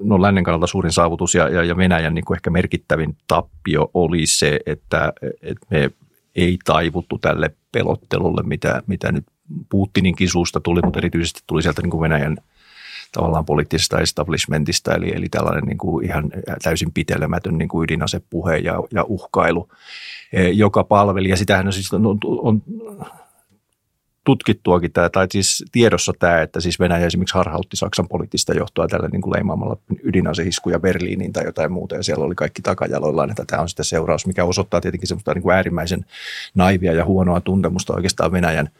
no 0.00 0.22
lännen 0.22 0.44
kannalta 0.44 0.66
suurin 0.66 0.92
saavutus 0.92 1.34
ja, 1.34 1.48
ja, 1.48 1.64
ja 1.64 1.76
Venäjän 1.76 2.14
niin 2.14 2.24
kuin 2.24 2.36
ehkä 2.36 2.50
merkittävin 2.50 3.16
tappio 3.28 3.90
oli 3.94 4.26
se, 4.26 4.60
että, 4.66 5.12
että 5.42 5.66
me 5.70 5.90
ei 6.36 6.58
taivuttu 6.64 7.18
tälle 7.18 7.50
pelottelulle, 7.72 8.42
mitä, 8.42 8.82
mitä 8.86 9.12
nyt 9.12 9.24
Putininkin 9.68 10.28
suusta 10.28 10.60
tuli, 10.60 10.80
mutta 10.84 10.98
erityisesti 10.98 11.40
tuli 11.46 11.62
sieltä 11.62 11.82
niin 11.82 11.90
kuin 11.90 12.00
Venäjän 12.00 12.36
tavallaan 13.12 13.44
poliittisesta 13.44 14.00
establishmentista, 14.00 14.94
eli, 14.94 15.12
eli 15.14 15.28
tällainen 15.28 15.64
niin 15.64 15.78
kuin 15.78 16.04
ihan 16.04 16.30
täysin 16.62 16.92
pitelemätön 16.92 17.58
niin 17.58 17.68
kuin 17.68 17.84
ydinasepuhe 17.84 18.56
ja, 18.56 18.74
ja 18.94 19.04
uhkailu, 19.04 19.68
e, 20.32 20.48
joka 20.48 20.84
palveli. 20.84 21.28
Ja 21.28 21.36
sitähän 21.36 21.66
on, 21.66 21.72
siis, 21.72 21.92
on, 21.92 22.18
on 22.24 22.62
tutkittuakin 24.28 24.92
tämä, 24.92 25.08
tai 25.08 25.26
siis 25.30 25.64
tiedossa 25.72 26.12
tämä, 26.18 26.42
että 26.42 26.60
siis 26.60 26.80
Venäjä 26.80 27.06
esimerkiksi 27.06 27.34
harhautti 27.34 27.76
Saksan 27.76 28.08
poliittista 28.08 28.54
johtoa 28.54 28.88
tällä 28.88 29.08
niin 29.08 29.22
kuin 29.22 29.32
leimaamalla 29.32 29.76
ydinasehiskuja 30.02 30.80
Berliiniin 30.80 31.32
tai 31.32 31.44
jotain 31.44 31.72
muuta, 31.72 31.94
ja 31.94 32.02
siellä 32.02 32.24
oli 32.24 32.34
kaikki 32.34 32.62
takajaloillaan, 32.62 33.30
että 33.30 33.44
tämä 33.46 33.62
on 33.62 33.68
sitten 33.68 33.84
seuraus, 33.84 34.26
mikä 34.26 34.44
osoittaa 34.44 34.80
tietenkin 34.80 35.08
semmoista 35.08 35.34
niin 35.34 35.42
kuin 35.42 35.54
äärimmäisen 35.54 36.04
naivia 36.54 36.92
ja 36.92 37.04
huonoa 37.04 37.40
tuntemusta 37.40 37.94
oikeastaan 37.94 38.32
Venäjän– 38.32 38.68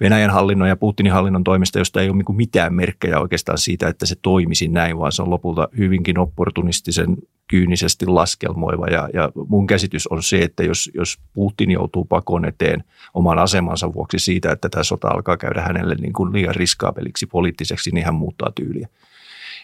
Venäjän 0.00 0.30
hallinnon 0.30 0.68
ja 0.68 0.76
Putinin 0.76 1.12
hallinnon 1.12 1.44
toimesta, 1.44 1.78
josta 1.78 2.00
ei 2.00 2.08
ole 2.08 2.16
niin 2.16 2.36
mitään 2.36 2.74
merkkejä 2.74 3.20
oikeastaan 3.20 3.58
siitä, 3.58 3.88
että 3.88 4.06
se 4.06 4.16
toimisi 4.22 4.68
näin, 4.68 4.98
vaan 4.98 5.12
se 5.12 5.22
on 5.22 5.30
lopulta 5.30 5.68
hyvinkin 5.78 6.18
opportunistisen 6.18 7.16
kyynisesti 7.48 8.06
laskelmoiva. 8.06 8.86
Ja, 8.86 9.08
ja 9.14 9.32
mun 9.48 9.66
käsitys 9.66 10.06
on 10.06 10.22
se, 10.22 10.38
että 10.42 10.62
jos, 10.62 10.90
jos 10.94 11.18
Putin 11.34 11.70
joutuu 11.70 12.04
pakon 12.04 12.44
eteen 12.44 12.84
oman 13.14 13.38
asemansa 13.38 13.92
vuoksi 13.92 14.18
siitä, 14.18 14.52
että 14.52 14.68
tämä 14.68 14.82
sota 14.82 15.08
alkaa 15.08 15.36
käydä 15.36 15.62
hänelle 15.62 15.94
niin 15.94 16.12
kuin 16.12 16.32
liian 16.32 16.54
riskaapeliksi 16.54 17.26
poliittiseksi, 17.26 17.90
niin 17.90 18.04
hän 18.04 18.14
muuttaa 18.14 18.52
tyyliä. 18.54 18.88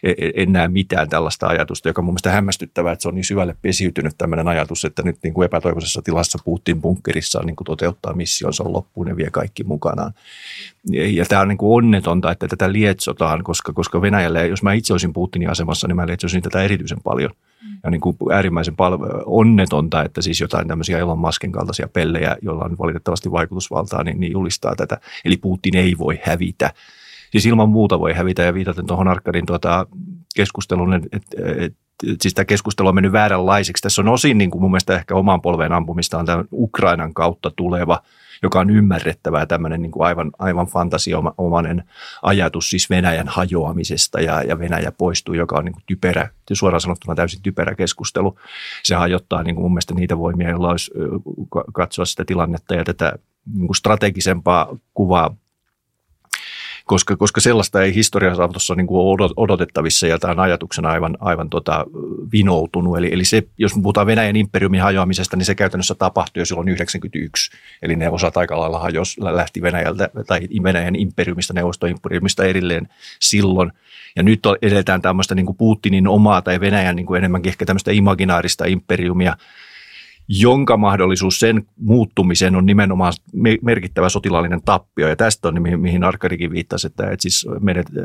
E, 0.05 0.11
e, 0.11 0.33
en 0.35 0.53
näe 0.53 0.69
mitään 0.69 1.09
tällaista 1.09 1.47
ajatusta, 1.47 1.89
joka 1.89 2.01
on 2.01 2.05
mun 2.05 2.13
mielestä 2.13 2.31
hämmästyttävää, 2.31 2.93
että 2.93 3.03
se 3.03 3.09
on 3.09 3.15
niin 3.15 3.25
syvälle 3.25 3.57
pesiytynyt 3.63 4.15
tämmöinen 4.19 4.49
ajatus, 4.49 4.85
että 4.85 5.03
nyt 5.03 5.17
niin 5.23 5.35
kuin 5.35 5.45
epätoivoisessa 5.45 6.03
tilassa 6.03 6.39
Putin 6.45 6.81
bunkkerissaan 6.81 7.47
niin 7.47 7.57
kuin 7.57 7.67
toteuttaa 7.67 8.13
missionsa 8.13 8.65
loppuun 8.67 9.09
ja 9.09 9.17
vie 9.17 9.31
kaikki 9.31 9.65
mukanaan. 9.65 10.13
Ja 10.91 11.25
tämä 11.25 11.43
on 11.43 11.49
niin 11.49 11.59
kuin 11.59 11.77
onnetonta, 11.77 12.31
että 12.31 12.49
tätä 12.49 12.73
lietsotaan, 12.73 13.45
koska, 13.45 13.73
koska 13.73 14.03
Venäjälle, 14.03 14.47
jos 14.47 14.63
mä 14.63 14.73
itse 14.73 14.95
olisin 14.95 15.13
Putinin 15.13 15.51
asemassa, 15.51 15.89
niin 15.89 15.97
mä 15.97 16.07
lietsoisin 16.07 16.43
tätä 16.43 16.63
erityisen 16.63 17.03
paljon. 17.05 17.31
Ja 17.85 17.91
niin 17.91 18.01
kuin 18.01 18.17
äärimmäisen 18.33 18.77
pal- 18.77 18.99
onnetonta, 19.25 20.05
että 20.05 20.23
siis 20.23 20.41
jotain 20.41 20.69
tämmöisiä 20.69 20.99
Elon 20.99 21.19
Muskin 21.19 21.53
kaltaisia 21.53 21.89
pellejä, 21.89 22.37
joilla 22.43 22.65
on 22.65 22.79
valitettavasti 22.79 23.33
vaikutusvaltaa, 23.33 24.05
niin, 24.05 24.21
niin 24.21 24.33
julistaa 24.33 24.77
tätä. 24.77 25.01
Eli 25.25 25.37
Putin 25.37 25.77
ei 25.77 25.99
voi 25.99 26.21
hävitä 26.23 26.71
siis 27.35 27.47
ilman 27.47 27.69
muuta 27.69 28.01
voi 28.01 28.13
hävitä 28.13 28.43
ja 28.43 28.55
viitaten 28.55 28.87
tuohon 28.87 29.09
Arkadin 29.09 29.47
tuota 29.47 29.87
keskusteluun, 30.37 30.95
että 30.95 31.09
et, 31.13 31.23
et, 31.59 31.75
siis 32.21 32.35
tämä 32.35 32.45
keskustelu 32.45 32.89
on 32.89 32.95
mennyt 32.95 33.13
vääränlaiseksi. 33.13 33.83
Tässä 33.83 34.03
on 34.03 34.09
osin 34.09 34.39
niin 34.39 34.51
kuin 34.51 34.63
mun 34.63 34.71
mielestä 34.71 34.95
ehkä 34.95 35.15
oman 35.15 35.43
polveen 35.43 35.73
ampumista 35.73 36.19
on 36.19 36.27
tämä 36.27 36.45
Ukrainan 36.53 37.15
kautta 37.15 37.51
tuleva, 37.57 38.03
joka 38.43 38.61
on 38.61 38.71
ymmärrettävää 38.71 39.47
tämmöinen 39.47 39.83
niin 39.83 39.91
kuin 39.91 40.07
aivan, 40.07 40.31
aivan 40.39 40.67
fantasiomainen 40.67 41.85
ajatus 42.23 42.71
siis 42.71 42.91
Venäjän 42.91 43.29
hajoamisesta 43.29 44.21
ja, 44.21 44.43
ja 44.43 44.59
Venäjä 44.59 44.93
poistuu, 44.93 45.35
joka 45.35 45.57
on 45.59 45.65
niin 45.65 45.73
kuin 45.73 45.85
typerä, 45.87 46.29
suoraan 46.53 46.81
sanottuna 46.81 47.15
täysin 47.15 47.43
typerä 47.43 47.75
keskustelu. 47.75 48.39
Se 48.83 48.95
hajottaa 48.95 49.43
niin 49.43 49.55
kuin 49.55 49.65
mun 49.65 49.73
mielestä 49.73 49.95
niitä 49.95 50.19
voimia, 50.19 50.51
joilla 50.51 50.71
olisi 50.71 50.91
katsoa 51.73 52.05
sitä 52.05 52.25
tilannetta 52.25 52.75
ja 52.75 52.85
tätä 52.85 53.13
niin 53.55 53.67
kuin 53.67 53.77
strategisempaa 53.77 54.77
kuvaa 54.95 55.37
koska, 56.85 57.17
koska 57.17 57.41
sellaista 57.41 57.83
ei 57.83 57.95
historiassa 57.95 58.45
ole 58.45 58.77
niin 58.77 58.87
kuin 58.87 59.19
odotettavissa 59.37 60.07
ja 60.07 60.19
tämä 60.19 60.31
on 60.31 60.41
ajatuksena 60.41 60.91
aivan, 60.91 61.17
aivan 61.21 61.51
tota, 61.51 61.87
vinoutunut. 62.33 62.99
Eli, 62.99 63.13
eli 63.13 63.25
se, 63.25 63.43
jos 63.59 63.73
puhutaan 63.75 64.07
Venäjän 64.07 64.37
imperiumin 64.37 64.81
hajoamisesta, 64.81 65.37
niin 65.37 65.47
se 65.47 65.55
käytännössä 65.55 65.95
tapahtui 65.95 66.41
jo 66.41 66.45
silloin 66.45 66.69
91. 66.69 67.51
Eli 67.83 67.97
ne 67.97 68.11
osat 68.11 68.37
aika 68.37 68.61
lailla 68.61 68.79
hajos, 68.79 69.17
lähti 69.19 69.63
Venäjältä 69.63 70.09
tai 70.27 70.41
Venäjän 70.63 70.97
imperiumista, 70.97 71.55
neuvostoimperiumista 71.55 72.45
erilleen 72.45 72.89
silloin. 73.21 73.73
Ja 74.17 74.23
nyt 74.23 74.41
edetään 74.63 75.03
tämmöistä 75.03 75.35
niin 75.35 75.47
kuin 75.47 75.57
Putinin 75.57 76.09
omaa 76.09 76.43
tai 76.43 76.61
Venäjän 76.61 76.97
niin 76.97 77.07
kuin 77.07 77.19
enemmänkin 77.19 77.51
ehkä 77.51 77.67
tämmöistä 77.67 77.93
imaginaarista 77.93 78.65
imperiumia, 78.65 79.37
jonka 80.29 80.77
mahdollisuus 80.77 81.41
sen 81.41 81.67
muuttumiseen 81.77 82.57
on 82.57 82.67
nimenomaan 82.67 83.13
merkittävä 83.63 84.09
sotilaallinen 84.09 84.63
tappio. 84.65 85.09
Ja 85.09 85.17
tästä 85.17 85.49
on, 85.49 85.63
mihin, 85.63 85.81
mihin 85.81 86.05
Arkadikin 86.05 86.51
viittasi, 86.51 86.87
että, 86.87 87.11
että 87.11 87.23
siis 87.23 87.47
menet 87.61 87.87
äh, 87.87 88.05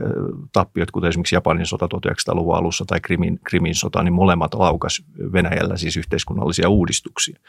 tappiot, 0.54 0.92
kuten 0.92 1.10
esimerkiksi 1.10 1.36
Japanin 1.36 1.66
sota 1.66 1.86
1900-luvun 1.86 2.56
alussa 2.56 2.86
tai 2.86 3.00
Krimin, 3.02 3.40
Krimin 3.44 3.76
sota, 3.76 4.04
niin 4.04 4.14
molemmat 4.14 4.54
laukas 4.54 5.04
Venäjällä 5.34 5.78
siis 5.78 5.98
yhteiskunnallisia 5.98 6.70
uudistuksia. 6.70 7.40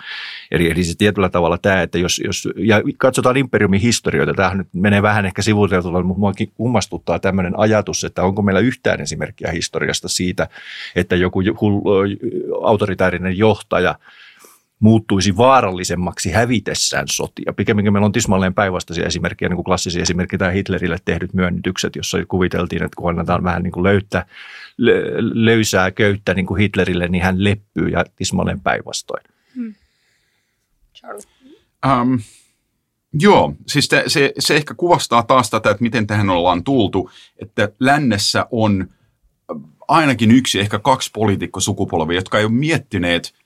Eli, 0.50 0.70
eli 0.70 0.84
se 0.84 0.94
tietyllä 0.98 1.28
tavalla 1.28 1.58
tämä, 1.58 1.82
että 1.82 1.98
jos, 1.98 2.20
jos 2.24 2.48
ja 2.56 2.82
katsotaan 2.98 3.36
imperiumin 3.36 3.80
historioita, 3.80 4.34
tämähän 4.34 4.58
nyt 4.58 4.68
menee 4.72 5.02
vähän 5.02 5.26
ehkä 5.26 5.42
sivuuteltua, 5.42 6.02
mutta 6.02 6.20
muakin 6.20 6.52
kummastuttaa 6.54 7.18
tämmöinen 7.18 7.58
ajatus, 7.58 8.04
että 8.04 8.22
onko 8.22 8.42
meillä 8.42 8.60
yhtään 8.60 9.00
esimerkkiä 9.00 9.50
historiasta 9.50 10.08
siitä, 10.08 10.48
että 10.96 11.16
joku 11.16 11.42
autoritäärinen 12.62 13.38
johtaja– 13.38 13.94
muuttuisi 14.80 15.36
vaarallisemmaksi 15.36 16.30
hävitessään 16.30 17.06
sotia. 17.10 17.52
Pikemminkin 17.52 17.92
meillä 17.92 18.06
on 18.06 18.12
tismalleen 18.12 18.54
päinvastaisia 18.54 19.06
esimerkkejä, 19.06 19.48
niin 19.48 19.56
kuin 19.56 19.64
klassisia 19.64 20.02
esimerkkejä 20.02 20.38
tämä 20.38 20.50
Hitlerille 20.50 20.96
tehdyt 21.04 21.34
myönnytykset, 21.34 21.96
jossa 21.96 22.18
kuviteltiin, 22.28 22.82
että 22.82 22.96
kun 22.96 23.10
annetaan 23.10 23.44
vähän 23.44 23.62
niin 23.62 23.72
kuin 23.72 23.84
löyttä, 23.84 24.26
löysää 25.34 25.90
köyttä 25.90 26.34
niin 26.34 26.46
kuin 26.46 26.60
Hitlerille, 26.60 27.08
niin 27.08 27.22
hän 27.22 27.44
leppyy 27.44 27.88
ja 27.88 28.04
tismalleen 28.16 28.60
päinvastoin. 28.60 29.24
Hmm. 29.54 29.74
Um, 31.86 32.20
joo, 33.12 33.54
siis 33.66 33.88
te, 33.88 34.04
se, 34.06 34.32
se 34.38 34.56
ehkä 34.56 34.74
kuvastaa 34.74 35.22
taas 35.22 35.50
tätä, 35.50 35.70
että 35.70 35.82
miten 35.82 36.06
tähän 36.06 36.30
ollaan 36.30 36.64
tultu, 36.64 37.10
että 37.42 37.68
lännessä 37.80 38.46
on 38.50 38.88
ainakin 39.88 40.30
yksi, 40.30 40.60
ehkä 40.60 40.78
kaksi 40.78 41.10
poliitikkosukupolvia, 41.12 42.18
jotka 42.18 42.38
ei 42.38 42.44
ole 42.44 42.52
miettineet– 42.52 43.34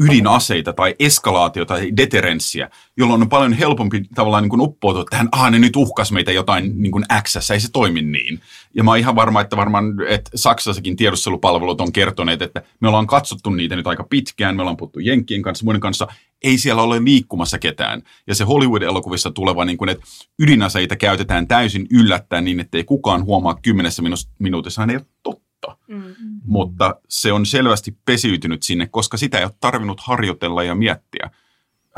ydinaseita 0.00 0.72
tai 0.72 0.94
eskalaatiota 0.98 1.74
tai 1.74 1.96
deterenssiä, 1.96 2.70
jolloin 2.96 3.22
on 3.22 3.28
paljon 3.28 3.52
helpompi 3.52 4.02
tavallaan 4.14 4.42
niin 4.42 4.50
kuin 4.50 4.60
uppoutua 4.60 5.04
tähän, 5.10 5.28
ah 5.32 5.50
ne 5.50 5.58
nyt 5.58 5.76
uhkas 5.76 6.12
meitä 6.12 6.32
jotain 6.32 6.82
niin 6.82 6.92
kuin 6.92 7.04
X, 7.22 7.50
ei 7.50 7.60
se 7.60 7.68
toimi 7.72 8.02
niin. 8.02 8.40
Ja 8.74 8.84
mä 8.84 8.90
oon 8.90 8.98
ihan 8.98 9.14
varma, 9.14 9.40
että 9.40 9.56
varmaan 9.56 9.84
että 10.08 10.30
Saksassakin 10.34 10.96
tiedustelupalvelut 10.96 11.80
on 11.80 11.92
kertoneet, 11.92 12.42
että 12.42 12.62
me 12.80 12.88
ollaan 12.88 13.06
katsottu 13.06 13.50
niitä 13.50 13.76
nyt 13.76 13.86
aika 13.86 14.06
pitkään, 14.10 14.56
me 14.56 14.62
ollaan 14.62 14.76
puhuttu 14.76 14.98
Jenkkien 14.98 15.42
kanssa, 15.42 15.64
muiden 15.64 15.80
kanssa, 15.80 16.08
ei 16.44 16.58
siellä 16.58 16.82
ole 16.82 17.04
liikkumassa 17.04 17.58
ketään. 17.58 18.02
Ja 18.26 18.34
se 18.34 18.44
Hollywood-elokuvissa 18.44 19.30
tuleva, 19.30 19.64
niin 19.64 19.78
kuin, 19.78 19.88
että 19.88 20.04
ydinaseita 20.38 20.96
käytetään 20.96 21.48
täysin 21.48 21.86
yllättäen 21.90 22.44
niin, 22.44 22.60
että 22.60 22.78
ei 22.78 22.84
kukaan 22.84 23.24
huomaa 23.24 23.58
kymmenessä 23.62 24.02
minuutissa, 24.38 24.86
ei 24.90 24.96
ole 24.96 25.06
totta 25.22 25.49
kautta. 25.60 25.84
Mm. 25.88 26.14
Mutta 26.44 27.00
se 27.08 27.32
on 27.32 27.46
selvästi 27.46 27.96
pesiytynyt 28.04 28.62
sinne, 28.62 28.86
koska 28.86 29.16
sitä 29.16 29.38
ei 29.38 29.44
ole 29.44 29.52
tarvinnut 29.60 30.00
harjoitella 30.00 30.62
ja 30.62 30.74
miettiä. 30.74 31.30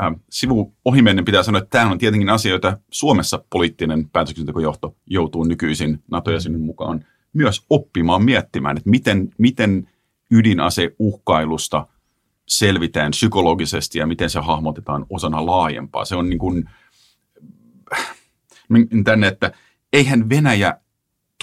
Ähm, 0.01 0.13
sivu 0.29 0.75
ohimennen 0.85 1.25
pitää 1.25 1.43
sanoa, 1.43 1.61
että 1.61 1.79
tämä 1.79 1.91
on 1.91 1.97
tietenkin 1.97 2.29
asia, 2.29 2.51
jota 2.51 2.77
Suomessa 2.91 3.43
poliittinen 3.49 4.09
päätöksentekojohto 4.09 4.95
joutuu 5.05 5.43
nykyisin 5.43 6.03
NATO-jäsenen 6.11 6.61
mukaan 6.61 7.05
myös 7.33 7.65
oppimaan 7.69 8.25
miettimään, 8.25 8.77
että 8.77 8.89
miten, 8.89 9.29
miten 9.37 9.89
ydinaseuhkailusta 10.31 11.87
selvitään 12.47 13.11
psykologisesti 13.11 13.99
ja 13.99 14.07
miten 14.07 14.29
se 14.29 14.39
hahmotetaan 14.39 15.05
osana 15.09 15.45
laajempaa. 15.45 16.05
Se 16.05 16.15
on 16.15 16.29
niin 16.29 16.39
kuin, 16.39 16.69
tänne, 19.03 19.27
että 19.27 19.51
eihän 19.93 20.29
Venäjä 20.29 20.82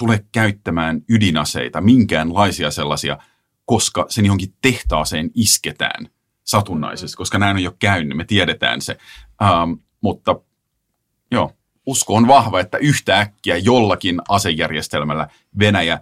tule 0.01 0.25
käyttämään 0.31 1.01
ydinaseita, 1.09 1.81
minkäänlaisia 1.81 2.71
sellaisia, 2.71 3.17
koska 3.65 4.05
sen 4.09 4.25
johonkin 4.25 4.53
tehtaaseen 4.61 5.31
isketään 5.35 6.07
satunnaisesti, 6.43 7.17
koska 7.17 7.39
näin 7.39 7.55
on 7.55 7.63
jo 7.63 7.75
käynyt, 7.79 8.17
me 8.17 8.25
tiedetään 8.25 8.81
se. 8.81 8.97
Ähm, 9.43 9.71
mutta 10.01 10.35
joo, 11.31 11.51
usko 11.85 12.15
on 12.15 12.27
vahva, 12.27 12.59
että 12.59 12.77
yhtäkkiä 12.77 13.57
jollakin 13.57 14.21
asejärjestelmällä 14.29 15.27
Venäjä 15.59 15.99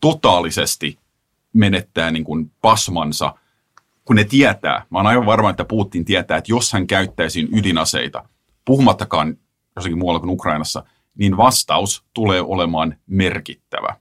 totaalisesti 0.00 0.98
menettää 1.52 2.10
niin 2.10 2.24
kuin 2.24 2.52
pasmansa, 2.60 3.34
kun 4.04 4.16
ne 4.16 4.24
tietää, 4.24 4.86
mä 4.90 4.98
oon 4.98 5.06
aivan 5.06 5.26
varma, 5.26 5.50
että 5.50 5.64
Putin 5.64 6.04
tietää, 6.04 6.36
että 6.36 6.52
jos 6.52 6.72
hän 6.72 6.86
käyttäisi 6.86 7.48
ydinaseita, 7.52 8.24
puhumattakaan 8.64 9.36
jossakin 9.76 9.98
muualla 9.98 10.20
kuin 10.20 10.30
Ukrainassa– 10.30 10.84
niin 11.18 11.36
vastaus 11.36 12.04
tulee 12.14 12.42
olemaan 12.42 12.96
merkittävä. 13.06 13.96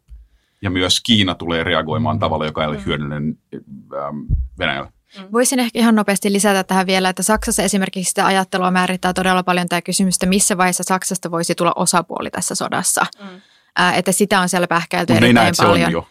Ja 0.62 0.70
myös 0.70 1.00
Kiina 1.00 1.36
tulee 1.36 1.64
reagoimaan 1.64 2.20
tavalla, 2.20 2.46
joka 2.46 2.62
ei 2.62 2.68
ole 2.68 2.78
mm. 2.78 2.86
hyödyllinen 2.86 3.38
ähm, 3.54 4.18
Venäjällä. 4.60 4.92
Mm. 5.20 5.28
Voisin 5.32 5.60
ehkä 5.60 5.80
ihan 5.80 5.96
nopeasti 5.96 6.32
lisätä 6.32 6.64
tähän 6.64 6.88
vielä, 6.88 7.10
että 7.10 7.24
Saksassa 7.24 7.64
esimerkiksi 7.64 8.10
sitä 8.10 8.26
ajattelua 8.26 8.72
määrittää 8.72 9.14
todella 9.14 9.44
paljon 9.44 9.68
tämä 9.68 9.82
kysymys, 9.82 10.16
että 10.16 10.26
missä 10.26 10.58
vaiheessa 10.58 10.84
Saksasta 10.84 11.32
voisi 11.32 11.56
tulla 11.56 11.74
osapuoli 11.76 12.32
tässä 12.32 12.56
sodassa. 12.56 13.06
Mm. 13.20 13.42
Äh, 13.80 13.98
että 13.98 14.12
sitä 14.12 14.40
on 14.40 14.50
siellä 14.50 14.68
pähkäilty 14.68 15.14
no, 15.14 15.18
erittäin 15.18 15.54
paljon. 15.58 15.80
Se 15.80 15.86
on 15.86 15.92
jo. 15.92 16.08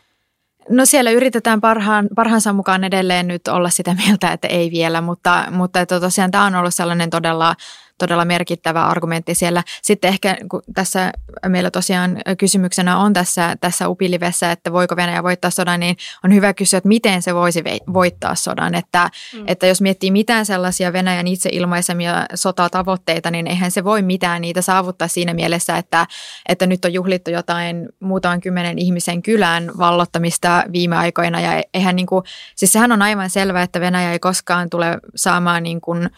No 0.68 0.84
siellä 0.84 1.11
yritetään 1.11 1.61
parhaan, 1.61 2.08
parhaansa 2.16 2.52
mukaan 2.52 2.84
edelleen 2.84 3.28
nyt 3.28 3.49
olla 3.49 3.70
sitä 3.70 3.94
mieltä, 3.94 4.32
että 4.32 4.49
ei 4.49 4.70
vielä, 4.70 5.00
mutta, 5.00 5.44
mutta 5.50 5.80
että 5.80 6.00
tosiaan 6.00 6.30
tämä 6.30 6.44
on 6.44 6.54
ollut 6.54 6.75
sellainen 6.75 7.11
todella, 7.11 7.54
todella 7.99 8.25
merkittävä 8.25 8.87
argumentti 8.87 9.35
siellä. 9.35 9.63
Sitten 9.83 10.09
ehkä 10.09 10.37
kun 10.51 10.63
tässä 10.75 11.13
meillä 11.49 11.71
tosiaan 11.71 12.19
kysymyksenä 12.39 12.99
on 12.99 13.13
tässä, 13.13 13.57
tässä 13.61 13.89
upilivessä, 13.89 14.53
että 14.53 14.73
voiko 14.73 14.97
Venäjä 14.97 15.23
voittaa 15.23 15.51
sodan, 15.51 15.81
niin 15.81 15.97
on 16.25 16.35
hyvä 16.35 16.55
kysyä, 16.55 16.77
että 16.79 16.89
miten 16.89 17.23
se 17.23 17.35
voisi 17.35 17.63
voittaa 17.93 18.35
sodan. 18.35 18.75
Että, 18.75 19.11
mm. 19.35 19.45
että 19.47 19.67
jos 19.67 19.81
miettii 19.81 20.11
mitään 20.11 20.47
sellaisia 20.47 20.93
Venäjän 20.93 21.27
itse 21.27 21.49
ilmaisemia 21.53 22.27
sotatavoitteita, 22.35 23.31
niin 23.31 23.47
eihän 23.47 23.71
se 23.71 23.85
voi 23.85 24.03
mitään 24.03 24.43
niitä 24.43 24.63
saavuttaa 24.63 25.09
siinä 25.09 25.35
mielessä, 25.35 25.77
että, 25.77 26.07
että 26.49 26.67
nyt 26.67 26.85
on 26.85 26.93
juhlittu 26.93 27.31
jotain 27.31 27.89
muutaman 28.01 28.41
kymmenen 28.41 28.79
ihmisen 28.79 29.23
kylän 29.23 29.71
vallottamista 29.79 30.65
viime 30.73 30.97
aikoina 30.97 31.41
ja 31.41 31.63
eihän 31.75 31.97
niin 31.97 32.07
kuin, 32.07 32.25
siis 32.57 32.73
sehän 32.73 32.93
on 32.93 33.03
aivan 33.03 33.31
selvää, 33.31 33.63
että 33.63 33.81
Venäjä 33.81 34.13
ei 34.13 34.19
koskaan 34.19 34.71
tule 34.71 34.99
saamaan 35.15 35.63
niin 35.63 35.81
kuin 35.81 36.11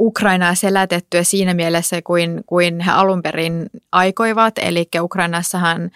Ukrainaa 0.00 0.54
selätettyä 0.54 1.22
siinä 1.22 1.54
mielessä 1.54 2.02
kuin, 2.02 2.44
kuin 2.46 2.80
he 2.80 2.90
alun 2.90 3.22
perin 3.22 3.70
aikoivat. 3.92 4.54
Eli 4.58 4.88
Ukrainassahan 5.00 5.90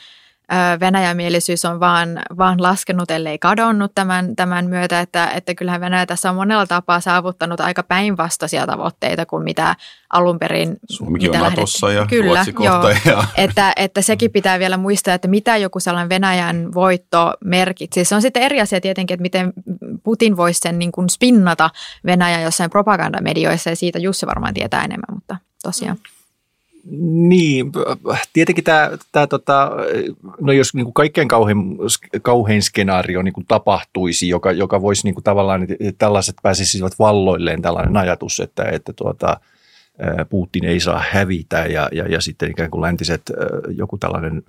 Venäjämielisyys 0.80 1.64
on 1.64 1.80
vaan, 1.80 2.22
vaan 2.38 2.62
laskenut, 2.62 3.10
ellei 3.10 3.38
kadonnut 3.38 3.94
tämän, 3.94 4.36
tämän 4.36 4.66
myötä, 4.66 5.00
että, 5.00 5.30
että 5.30 5.54
kyllähän 5.54 5.80
Venäjä 5.80 6.06
tässä 6.06 6.30
on 6.30 6.36
monella 6.36 6.66
tapaa 6.66 7.00
saavuttanut 7.00 7.60
aika 7.60 7.82
päinvastaisia 7.82 8.66
tavoitteita 8.66 9.26
kuin 9.26 9.44
mitä 9.44 9.76
alun 10.12 10.38
perin 10.38 10.76
Suomikin 10.90 11.30
mitä 11.30 11.44
on 11.44 11.50
Natossa 11.50 11.92
ja 11.92 12.06
Kyllä, 12.06 12.34
Ruotsi 12.34 12.52
kohta. 12.52 12.90
Ja. 13.04 13.24
Että, 13.36 13.72
että 13.76 14.02
sekin 14.02 14.30
pitää 14.30 14.58
vielä 14.58 14.76
muistaa, 14.76 15.14
että 15.14 15.28
mitä 15.28 15.56
joku 15.56 15.80
sellainen 15.80 16.08
Venäjän 16.08 16.74
voitto 16.74 17.34
merkitsee. 17.44 18.04
Se 18.04 18.14
on 18.14 18.22
sitten 18.22 18.42
eri 18.42 18.60
asia 18.60 18.80
tietenkin, 18.80 19.14
että 19.14 19.22
miten 19.22 19.52
Putin 20.02 20.36
voisi 20.36 20.60
sen 20.62 20.78
niin 20.78 20.92
kuin 20.92 21.10
spinnata 21.10 21.70
Venäjä 22.06 22.40
jossain 22.40 22.70
propagandamedioissa 22.70 23.70
ja 23.70 23.76
siitä 23.76 23.98
Jussi 23.98 24.26
varmaan 24.26 24.54
tietää 24.54 24.84
enemmän, 24.84 25.14
mutta 25.14 25.36
tosiaan. 25.62 25.96
Niin, 27.28 27.72
tietenkin 28.32 28.64
tämä, 28.64 28.90
tämä 29.12 29.26
tota, 29.26 29.70
no 30.40 30.52
jos 30.52 30.74
niin 30.74 30.84
kuin 30.84 30.94
kaikkein 30.94 31.28
kauhein, 31.28 31.58
kauhein 32.22 32.62
skenaario 32.62 33.22
niin 33.22 33.32
kuin 33.32 33.46
tapahtuisi, 33.46 34.28
joka, 34.28 34.52
joka 34.52 34.82
voisi 34.82 35.04
niin 35.04 35.14
kuin 35.14 35.24
tavallaan, 35.24 35.66
tällaiset 35.98 36.36
pääsisivät 36.42 36.98
valloilleen 36.98 37.62
tällainen 37.62 37.96
ajatus, 37.96 38.40
että, 38.40 38.64
että 38.64 38.92
tuota, 38.92 39.40
Putin 40.30 40.64
ei 40.64 40.80
saa 40.80 41.04
hävitä 41.10 41.58
ja, 41.58 41.88
ja, 41.92 42.08
ja 42.08 42.20
sitten 42.20 42.50
ikään 42.50 42.70
kuin 42.70 42.82
läntiset, 42.82 43.22
joku 43.76 43.98
tällainen 43.98 44.42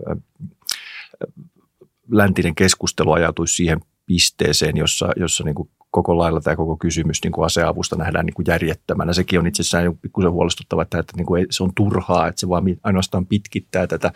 läntinen 2.11 2.55
keskustelu 2.55 3.11
ajautuisi 3.11 3.55
siihen 3.55 3.79
pisteeseen, 4.11 4.77
jossa, 4.77 5.09
jossa 5.15 5.43
niin 5.43 5.55
kuin 5.55 5.69
koko 5.91 6.17
lailla 6.17 6.41
tämä 6.41 6.55
koko 6.55 6.77
kysymys 6.77 7.23
niin 7.23 7.31
kuin 7.31 7.45
aseavusta 7.45 7.95
nähdään 7.95 8.25
niin 8.25 8.33
kuin 8.33 8.45
järjettömänä. 8.47 9.13
Sekin 9.13 9.39
on 9.39 9.47
itsessään 9.47 9.97
pikkusen 10.01 10.31
huolestuttava, 10.31 10.81
että, 10.81 10.99
että 10.99 11.13
niin 11.17 11.25
kuin 11.25 11.45
se 11.49 11.63
on 11.63 11.71
turhaa, 11.75 12.27
että 12.27 12.39
se 12.39 12.49
vaan 12.49 12.63
ainoastaan 12.83 13.25
pitkittää 13.25 13.87
tätä 13.87 14.11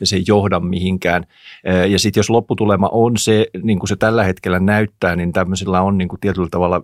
ja 0.00 0.06
se 0.06 0.16
ei 0.16 0.24
johda 0.26 0.60
mihinkään. 0.60 1.26
Ja 1.88 1.98
sitten 1.98 2.18
jos 2.18 2.30
lopputulema 2.30 2.88
on 2.92 3.16
se, 3.16 3.46
niin 3.62 3.78
kuin 3.78 3.88
se 3.88 3.96
tällä 3.96 4.24
hetkellä 4.24 4.60
näyttää, 4.60 5.16
niin 5.16 5.32
tämmöisillä 5.32 5.80
on 5.80 5.98
niin 5.98 6.08
kuin 6.08 6.20
tietyllä 6.20 6.48
tavalla, 6.50 6.82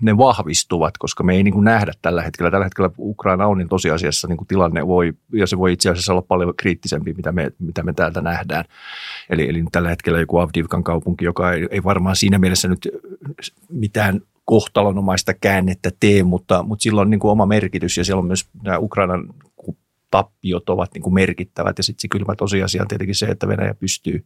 ne 0.00 0.18
vahvistuvat, 0.18 0.98
koska 0.98 1.24
me 1.24 1.34
ei 1.34 1.42
niin 1.42 1.54
kuin 1.54 1.64
nähdä 1.64 1.92
tällä 2.02 2.22
hetkellä. 2.22 2.50
Tällä 2.50 2.66
hetkellä 2.66 2.90
Ukraina 2.98 3.46
on, 3.46 3.58
niin 3.58 3.68
tosiasiassa 3.68 4.28
niin 4.28 4.36
kuin 4.36 4.48
tilanne 4.48 4.86
voi, 4.86 5.12
ja 5.32 5.46
se 5.46 5.58
voi 5.58 5.72
itse 5.72 5.90
asiassa 5.90 6.12
olla 6.12 6.22
paljon 6.22 6.54
kriittisempi, 6.56 7.14
mitä 7.14 7.32
me, 7.32 7.52
mitä 7.58 7.82
me 7.82 7.92
täältä 7.92 8.20
nähdään. 8.20 8.64
Eli, 9.30 9.48
eli 9.48 9.64
tällä 9.72 9.88
hetkellä 9.88 10.20
joku 10.20 10.38
Avdivkan 10.38 10.84
kaupunki, 10.84 11.24
joka 11.24 11.52
ei, 11.52 11.68
ei 11.70 11.84
varmaan 11.84 12.16
siinä 12.16 12.38
mielessä 12.38 12.68
nyt 12.68 12.88
mitään 13.68 14.20
kohtalonomaista 14.44 15.34
käännettä 15.34 15.90
tee, 16.00 16.22
mutta, 16.22 16.62
mutta 16.62 16.82
sillä 16.82 17.00
on 17.00 17.10
niin 17.10 17.20
kuin 17.20 17.30
oma 17.30 17.46
merkitys 17.46 17.96
ja 17.96 18.04
siellä 18.04 18.18
on 18.18 18.26
myös 18.26 18.48
nämä 18.62 18.78
Ukrainan 18.78 19.34
tappiot 20.10 20.70
ovat 20.70 20.90
niin 20.94 21.02
kuin 21.02 21.14
merkittävät 21.14 21.78
ja 21.78 21.84
sitten 21.84 22.02
se 22.02 22.08
kylmä 22.08 22.34
tosiasia 22.36 22.82
on 22.82 22.88
tietenkin 22.88 23.14
se, 23.14 23.26
että 23.26 23.48
Venäjä 23.48 23.74
pystyy 23.74 24.24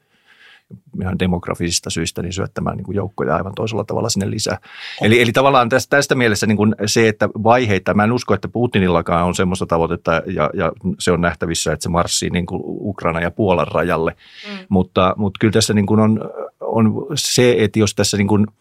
ihan 1.01 1.19
demografisista 1.19 1.91
syistä 1.91 2.23
niin 2.23 2.33
syöttämään 2.33 2.77
niin 2.77 2.85
kuin 2.85 2.97
joukkoja 2.97 3.37
aivan 3.37 3.53
toisella 3.57 3.85
tavalla 3.85 4.09
sinne 4.09 4.31
lisää. 4.31 4.59
Eli, 5.01 5.23
eli 5.23 5.33
tavallaan 5.33 5.69
tästä, 5.69 5.97
tästä 5.97 6.15
mielessä 6.15 6.47
niin 6.47 6.57
kuin 6.57 6.75
se, 6.87 7.09
että 7.09 7.29
vaiheita, 7.29 7.95
mä 7.95 8.05
en 8.05 8.13
usko, 8.13 8.35
että 8.35 8.49
Putinillakaan 8.49 9.25
on 9.25 9.35
semmoista 9.35 9.67
tavoitetta 9.67 10.13
ja, 10.13 10.51
ja 10.55 10.73
se 10.99 11.13
on 11.13 11.21
nähtävissä, 11.21 11.73
että 11.73 11.83
se 11.83 11.89
marssii 11.89 12.31
niin 12.31 12.47
kuin 12.47 12.61
Ukraina 12.65 13.21
ja 13.21 13.31
Puolan 13.31 13.69
rajalle, 13.69 14.17
mm. 14.51 14.59
mutta, 14.69 15.15
mutta 15.17 15.39
kyllä 15.41 15.53
tässä 15.53 15.75
niin 15.75 15.87
kuin 15.87 16.01
on, 16.01 16.31
on 16.61 17.07
se, 17.15 17.57
että 17.59 17.79
jos 17.79 17.95
tässä 17.95 18.17
niin 18.17 18.29
kuin– 18.29 18.47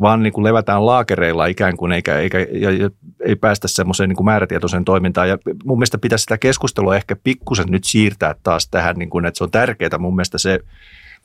vaan 0.00 0.22
niin 0.22 0.32
kuin 0.32 0.44
levätään 0.44 0.86
laakereilla 0.86 1.46
ikään 1.46 1.76
kuin, 1.76 1.92
eikä, 1.92 2.18
eikä 2.18 2.38
ja, 2.38 2.70
ja 2.70 2.90
ei 3.20 3.36
päästä 3.36 3.68
semmoiseen 3.68 4.08
niin 4.08 4.16
kuin 4.16 4.24
määrätietoiseen 4.24 4.84
toimintaan. 4.84 5.28
Ja 5.28 5.38
mun 5.64 5.78
mielestä 5.78 5.98
pitäisi 5.98 6.22
sitä 6.22 6.38
keskustelua 6.38 6.96
ehkä 6.96 7.16
pikkusen 7.24 7.66
nyt 7.68 7.84
siirtää 7.84 8.34
taas 8.42 8.68
tähän, 8.68 8.96
niin 8.96 9.10
kuin, 9.10 9.26
että 9.26 9.38
se 9.38 9.44
on 9.44 9.50
tärkeää 9.50 9.98
mun 9.98 10.16
mielestä 10.16 10.38
se 10.38 10.60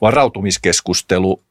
varautumiskeskustelu 0.00 1.42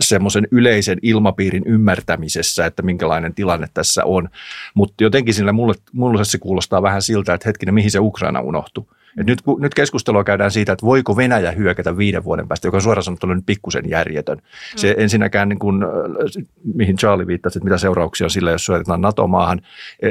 semmoisen 0.00 0.48
yleisen 0.50 0.98
ilmapiirin 1.02 1.62
ymmärtämisessä, 1.66 2.66
että 2.66 2.82
minkälainen 2.82 3.34
tilanne 3.34 3.66
tässä 3.74 4.04
on. 4.04 4.28
Mutta 4.74 5.04
jotenkin 5.04 5.34
sillä 5.34 5.52
mulle, 5.52 5.74
mulle 5.92 6.24
se 6.24 6.38
kuulostaa 6.38 6.82
vähän 6.82 7.02
siltä, 7.02 7.34
että 7.34 7.48
hetkinen, 7.48 7.74
mihin 7.74 7.90
se 7.90 7.98
Ukraina 7.98 8.40
unohtui. 8.40 8.84
Et 9.20 9.26
nyt, 9.26 9.42
nyt 9.58 9.74
keskustelua 9.74 10.24
käydään 10.24 10.50
siitä, 10.50 10.72
että 10.72 10.86
voiko 10.86 11.16
Venäjä 11.16 11.50
hyökätä 11.50 11.96
viiden 11.96 12.24
vuoden 12.24 12.48
päästä, 12.48 12.68
joka 12.68 12.76
on 12.76 12.82
suoraan 12.82 13.02
sanottuna 13.02 13.34
nyt 13.34 13.46
pikkusen 13.46 13.90
järjetön. 13.90 14.42
Se 14.76 14.94
mm. 14.94 15.02
ensinnäkään, 15.02 15.48
niin 15.48 15.58
kuin, 15.58 15.84
mihin 16.74 16.96
Charlie 16.96 17.26
viittasi, 17.26 17.58
että 17.58 17.64
mitä 17.64 17.78
seurauksia 17.78 18.24
on 18.24 18.30
sillä, 18.30 18.50
jos 18.50 18.64
syötetään 18.64 19.00
NATO-maahan, 19.00 19.60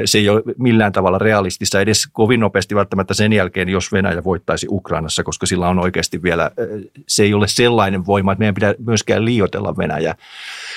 se 0.04 0.18
ei 0.18 0.28
ole 0.28 0.42
millään 0.58 0.92
tavalla 0.92 1.18
realistista 1.18 1.80
edes 1.80 2.08
kovin 2.12 2.40
nopeasti 2.40 2.74
välttämättä 2.74 3.14
sen 3.14 3.32
jälkeen, 3.32 3.68
jos 3.68 3.92
Venäjä 3.92 4.24
voittaisi 4.24 4.66
Ukrainassa, 4.70 5.24
koska 5.24 5.46
sillä 5.46 5.68
on 5.68 5.78
oikeasti 5.78 6.22
vielä, 6.22 6.50
se 7.06 7.22
ei 7.22 7.34
ole 7.34 7.48
sellainen 7.48 8.06
voima, 8.06 8.32
että 8.32 8.40
meidän 8.40 8.54
pitää 8.54 8.74
myöskään 8.86 9.24
liioitella 9.24 9.76
Venäjää. 9.76 10.14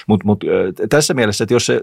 Mutta 0.07 0.25
mut, 0.25 0.43
tässä 0.89 1.13
mielessä, 1.13 1.43
että 1.43 1.53
jos 1.53 1.65
se 1.65 1.81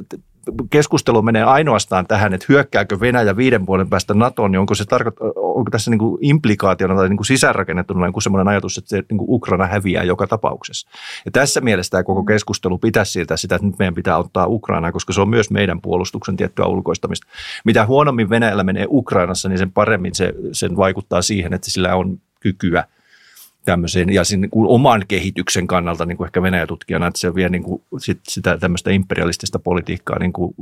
keskustelu 0.71 1.23
menee 1.23 1.43
ainoastaan 1.43 2.07
tähän, 2.07 2.35
että 2.35 2.47
hyökkääkö 2.49 3.01
Venäjä 3.01 3.37
viiden 3.37 3.67
vuoden 3.67 3.89
päästä 3.89 4.15
NATOon, 4.15 4.51
niin 4.51 4.61
onko, 4.61 4.75
se 4.75 4.85
tarko- 4.85 5.33
onko 5.37 5.71
tässä 5.71 5.91
niin 5.91 5.99
kuin 5.99 6.19
implikaationa 6.21 6.95
tai 6.95 7.09
niin 7.09 7.17
kuin 7.17 7.27
sisäänrakennettuna 7.27 8.07
niin 8.07 8.13
kuin 8.13 8.23
sellainen 8.23 8.49
ajatus, 8.49 8.79
että 8.79 8.89
se, 8.89 8.97
niin 9.11 9.19
kuin 9.19 9.31
Ukraina 9.31 9.67
häviää 9.67 10.05
joka 10.05 10.27
tapauksessa. 10.27 10.89
Ja 11.25 11.31
tässä 11.31 11.61
mielessä 11.61 11.91
tämä 11.91 12.03
koko 12.03 12.25
keskustelu 12.25 12.79
pitäisi 12.79 13.13
siltä 13.13 13.37
sitä, 13.37 13.55
että 13.55 13.67
nyt 13.67 13.79
meidän 13.79 13.95
pitää 13.95 14.19
ottaa 14.19 14.47
Ukrainaa, 14.47 14.93
koska 14.93 15.13
se 15.13 15.21
on 15.21 15.29
myös 15.29 15.51
meidän 15.51 15.81
puolustuksen 15.81 16.37
tiettyä 16.37 16.67
ulkoistamista. 16.67 17.27
Mitä 17.65 17.87
huonommin 17.87 18.31
Venäjällä 18.31 18.65
menee 18.65 18.87
Ukrainassa, 18.89 19.49
niin 19.49 19.59
sen 19.59 19.73
paremmin 19.73 20.15
se, 20.15 20.35
sen 20.53 20.77
vaikuttaa 20.77 21.23
siihen, 21.23 21.55
että 21.55 21.71
sillä 21.71 21.97
on 21.97 22.19
kykyä– 22.41 22.85
tämmöiseen, 23.69 24.13
ja 24.13 24.25
sen 24.25 24.41
niin 24.41 24.51
kuin 24.51 24.69
oman 24.69 25.05
kehityksen 25.09 25.67
kannalta 25.67 26.07
niin 26.07 26.17
kuin 26.17 26.27
ehkä 26.27 26.43
Venäjä-tutkijana, 26.43 27.07
että 27.07 27.21
se 27.21 27.35
vie 27.35 27.49
niin 27.49 27.63
kuin 27.63 27.83
sit, 27.99 28.21
sitä 28.29 28.59
tämmöistä 28.59 28.91
imperialistista 28.91 29.59
politiikkaa 29.59 30.19
niin 30.19 30.33
kuin 30.33 30.55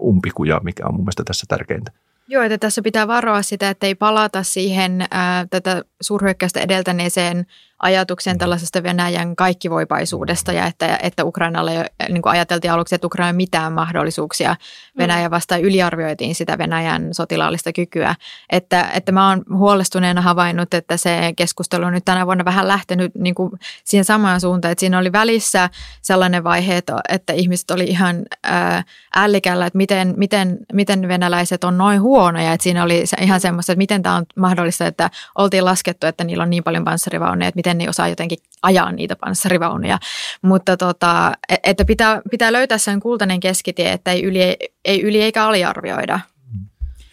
umpikuja, 0.00 0.60
mikä 0.64 0.86
on 0.86 0.94
mun 0.94 1.04
mielestä 1.04 1.24
tässä 1.24 1.46
tärkeintä. 1.48 1.92
Joo, 2.28 2.42
että 2.42 2.58
tässä 2.58 2.82
pitää 2.82 3.08
varoa 3.08 3.42
sitä, 3.42 3.70
että 3.70 3.86
ei 3.86 3.94
palata 3.94 4.42
siihen 4.42 5.06
ää, 5.10 5.46
tätä 5.50 5.84
suurhyökkäystä 6.00 6.60
edeltäneeseen 6.60 7.46
ajatuksen 7.82 8.38
tällaisesta 8.38 8.82
Venäjän 8.82 9.36
kaikkivoipaisuudesta 9.36 10.52
ja 10.52 10.66
että, 10.66 10.98
että 11.02 11.24
Ukrainalle 11.24 11.90
niin 12.08 12.22
kuin 12.22 12.30
ajateltiin 12.30 12.72
aluksi, 12.72 12.94
että 12.94 13.06
Ukraina 13.06 13.32
mitään 13.32 13.72
mahdollisuuksia 13.72 14.56
Venäjä 14.98 15.28
mm. 15.28 15.30
vastaan 15.30 15.60
yliarvioitiin 15.60 16.34
sitä 16.34 16.58
Venäjän 16.58 17.14
sotilaallista 17.14 17.72
kykyä. 17.72 18.14
Että, 18.50 18.90
että 18.94 19.12
mä 19.12 19.28
oon 19.28 19.44
huolestuneena 19.52 20.20
havainnut, 20.20 20.74
että 20.74 20.96
se 20.96 21.32
keskustelu 21.36 21.84
on 21.84 21.92
nyt 21.92 22.04
tänä 22.04 22.26
vuonna 22.26 22.44
vähän 22.44 22.68
lähtenyt 22.68 23.14
niin 23.14 23.34
kuin 23.34 23.52
siihen 23.84 24.04
samaan 24.04 24.40
suuntaan, 24.40 24.72
että 24.72 24.80
siinä 24.80 24.98
oli 24.98 25.12
välissä 25.12 25.70
sellainen 26.02 26.44
vaihe, 26.44 26.76
että, 26.76 27.00
että 27.08 27.32
ihmiset 27.32 27.70
oli 27.70 27.84
ihan 27.84 28.22
ää, 28.44 28.84
ällikällä, 29.16 29.66
että 29.66 29.76
miten, 29.76 30.14
miten, 30.16 30.58
miten 30.72 31.08
venäläiset 31.08 31.64
on 31.64 31.78
noin 31.78 32.00
huonoja, 32.00 32.52
että 32.52 32.62
siinä 32.62 32.82
oli 32.82 33.04
ihan 33.20 33.40
semmoista, 33.40 33.72
että 33.72 33.78
miten 33.78 34.02
tämä 34.02 34.16
on 34.16 34.24
mahdollista, 34.36 34.86
että 34.86 35.10
oltiin 35.38 35.64
laskettu, 35.64 36.06
että 36.06 36.24
niillä 36.24 36.42
on 36.42 36.50
niin 36.50 36.64
paljon 36.64 36.84
panssarivauneja, 36.84 37.48
että 37.48 37.58
miten 37.58 37.69
miten 37.74 37.84
ne 37.84 37.90
osaa 37.90 38.08
jotenkin 38.08 38.38
ajaa 38.62 38.92
niitä 38.92 39.16
panssarivaunuja. 39.16 39.98
Mutta 40.42 40.76
tota, 40.76 41.32
e, 41.48 41.56
että 41.62 41.84
pitää, 41.84 42.22
pitää 42.30 42.52
löytää 42.52 42.78
sen 42.78 43.00
kultainen 43.00 43.40
keskitie, 43.40 43.92
että 43.92 44.12
ei 44.12 44.22
yli, 44.22 44.56
ei 44.84 45.02
yli 45.02 45.22
eikä 45.22 45.46
aliarvioida. 45.46 46.20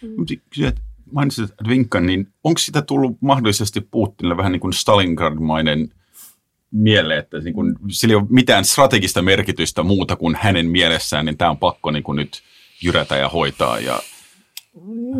Mm. 0.02 0.26
Mainitsit 1.12 1.50
Vinkan, 1.68 2.06
niin 2.06 2.28
onko 2.44 2.58
sitä 2.58 2.82
tullut 2.82 3.16
mahdollisesti 3.20 3.80
Putinille 3.80 4.36
vähän 4.36 4.52
niin 4.52 4.60
kuin 4.60 4.72
Stalingrad-mainen 4.72 5.88
mieleen, 6.70 7.18
että 7.18 7.38
niin 7.38 7.54
kun, 7.54 7.78
sillä 7.90 8.12
ei 8.12 8.16
ole 8.16 8.26
mitään 8.28 8.64
strategista 8.64 9.22
merkitystä 9.22 9.82
muuta 9.82 10.16
kuin 10.16 10.36
hänen 10.40 10.66
mielessään, 10.66 11.26
niin 11.26 11.38
tämä 11.38 11.50
on 11.50 11.58
pakko 11.58 11.90
niin 11.90 12.02
kuin 12.02 12.16
nyt 12.16 12.42
jyrätä 12.82 13.16
ja 13.16 13.28
hoitaa 13.28 13.80
ja 13.80 14.00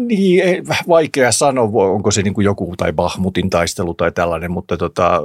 Niin, 0.06 0.42
vaikea 0.88 1.32
sanoa, 1.32 1.92
onko 1.92 2.10
se 2.10 2.22
niin 2.22 2.34
kuin 2.34 2.44
joku 2.44 2.74
tai 2.76 2.92
Bahmutin 2.92 3.50
taistelu 3.50 3.94
tai 3.94 4.12
tällainen, 4.12 4.50
mutta 4.50 4.76
tota, 4.76 5.22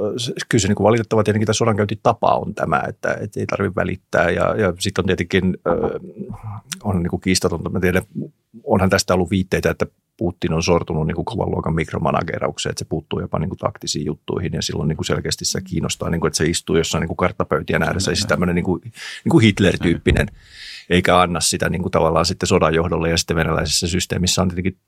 kyllä 0.48 0.62
se 0.62 0.68
niin 0.68 0.76
valitettava 0.82 1.24
tietenkin 1.24 1.46
tämä 1.46 1.54
sodankäyntitapa 1.54 2.34
on 2.34 2.54
tämä, 2.54 2.82
että, 2.88 3.16
että 3.20 3.40
ei 3.40 3.46
tarvitse 3.46 3.76
välittää. 3.76 4.30
Ja, 4.30 4.54
ja 4.56 4.72
sitten 4.78 5.02
on 5.02 5.06
tietenkin, 5.06 5.56
äh, 5.68 6.00
on 6.84 7.02
niin 7.02 7.10
kuin 7.10 7.20
kiistatonta, 7.20 7.70
mä 7.70 7.80
tiedän, 7.80 8.02
onhan 8.64 8.90
tästä 8.90 9.14
ollut 9.14 9.30
viitteitä, 9.30 9.70
että 9.70 9.86
Putin 10.16 10.52
on 10.52 10.62
sortunut 10.62 11.06
niin 11.06 11.14
kuin 11.14 11.24
kovan 11.24 11.50
luokan 11.50 11.74
mikromanageraukseen, 11.74 12.70
että 12.70 12.78
se 12.78 12.88
puuttuu 12.88 13.20
jopa 13.20 13.38
niin 13.38 13.48
kuin 13.48 13.58
taktisiin 13.58 14.06
juttuihin 14.06 14.52
ja 14.52 14.62
silloin 14.62 14.88
niin 14.88 14.96
kuin 14.96 15.06
selkeästi 15.06 15.44
se 15.44 15.60
kiinnostaa, 15.60 16.10
niin 16.10 16.20
kuin, 16.20 16.28
että 16.28 16.36
se 16.36 16.44
istuu 16.44 16.76
jossain 16.76 17.00
niin 17.00 17.08
kuin 17.08 17.16
karttapöytien 17.16 17.82
ääressä, 17.82 18.14
siis 18.14 18.26
tämmöinen 18.26 18.54
niin 18.54 18.64
kuin, 18.64 18.80
niin 19.24 19.30
kuin 19.30 19.42
Hitler-tyyppinen, 19.42 20.26
eikä 20.90 21.20
anna 21.20 21.40
sitä 21.40 21.68
niin 21.68 21.82
kuin 21.82 21.92
tavallaan 21.92 22.26
sitten 22.26 22.46
sodan 22.46 22.74
johdolle 22.74 23.10
ja 23.10 23.16
sitten 23.16 23.36
venäläisessä 23.36 23.86
systeemissä 23.86 24.42
on 24.42 24.48
tietenkin 24.48 24.78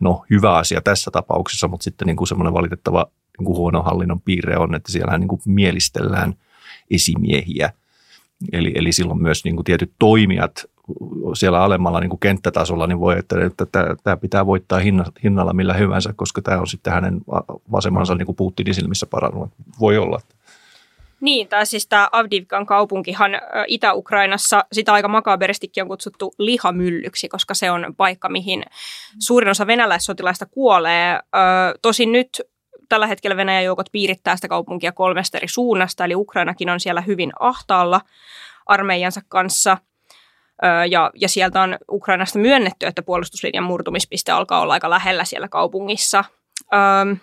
no, 0.00 0.24
hyvä 0.30 0.56
asia 0.56 0.80
tässä 0.80 1.10
tapauksessa, 1.10 1.68
mutta 1.68 1.84
sitten 1.84 2.06
niin 2.06 2.16
kuin 2.16 2.28
semmoinen 2.28 2.54
valitettava 2.54 3.06
niin 3.38 3.46
kuin 3.46 3.56
huono 3.56 3.82
hallinnon 3.82 4.20
piirre 4.20 4.56
on, 4.58 4.74
että 4.74 4.92
siellä 4.92 5.18
niin 5.18 5.28
kuin 5.28 5.40
mielistellään 5.46 6.34
esimiehiä. 6.90 7.72
Eli, 8.52 8.72
eli 8.74 8.92
silloin 8.92 9.22
myös 9.22 9.44
niin 9.44 9.56
kuin 9.56 9.64
tietyt 9.64 9.92
toimijat 9.98 10.64
siellä 11.34 11.62
alemmalla 11.62 12.00
niin 12.00 12.10
kuin 12.10 12.20
kenttätasolla, 12.20 12.86
niin 12.86 13.00
voi 13.00 13.18
että, 13.18 13.44
että 13.44 13.66
tämä 14.04 14.16
pitää 14.16 14.46
voittaa 14.46 14.80
hinnalla 15.24 15.52
millä 15.52 15.74
hyvänsä, 15.74 16.12
koska 16.16 16.42
tämä 16.42 16.60
on 16.60 16.66
sitten 16.66 16.92
hänen 16.92 17.20
vasemmansa 17.72 18.14
niin 18.14 18.26
kuin 18.26 18.36
Putinin 18.36 18.74
silmissä 18.74 19.06
parannut. 19.06 19.50
Voi 19.80 19.98
olla. 19.98 20.20
Niin, 21.22 21.48
tai 21.48 21.66
siis 21.66 21.86
tämä 21.86 22.08
Avdivkan 22.12 22.66
kaupunkihan 22.66 23.32
Itä-Ukrainassa, 23.66 24.64
sitä 24.72 24.92
aika 24.92 25.08
makaberistikin 25.08 25.82
on 25.82 25.88
kutsuttu 25.88 26.34
lihamyllyksi, 26.38 27.28
koska 27.28 27.54
se 27.54 27.70
on 27.70 27.94
paikka, 27.96 28.28
mihin 28.28 28.64
suurin 29.18 29.50
osa 29.50 29.66
venäläissotilaista 29.66 30.46
kuolee. 30.46 31.20
Tosin 31.82 32.12
nyt 32.12 32.42
tällä 32.88 33.06
hetkellä 33.06 33.36
Venäjän 33.36 33.64
joukot 33.64 33.86
piirittää 33.92 34.36
sitä 34.36 34.48
kaupunkia 34.48 34.92
kolmesta 34.92 35.38
eri 35.38 35.48
suunnasta, 35.48 36.04
eli 36.04 36.14
Ukrainakin 36.14 36.70
on 36.70 36.80
siellä 36.80 37.00
hyvin 37.00 37.32
ahtaalla 37.40 38.00
armeijansa 38.66 39.20
kanssa– 39.28 39.76
ja, 40.90 41.10
ja 41.14 41.28
sieltä 41.28 41.62
on 41.62 41.76
Ukrainasta 41.90 42.38
myönnetty, 42.38 42.86
että 42.86 43.02
puolustuslinjan 43.02 43.64
murtumispiste 43.64 44.32
alkaa 44.32 44.60
olla 44.60 44.72
aika 44.72 44.90
lähellä 44.90 45.24
siellä 45.24 45.48
kaupungissa. 45.48 46.24
Öm, 47.00 47.16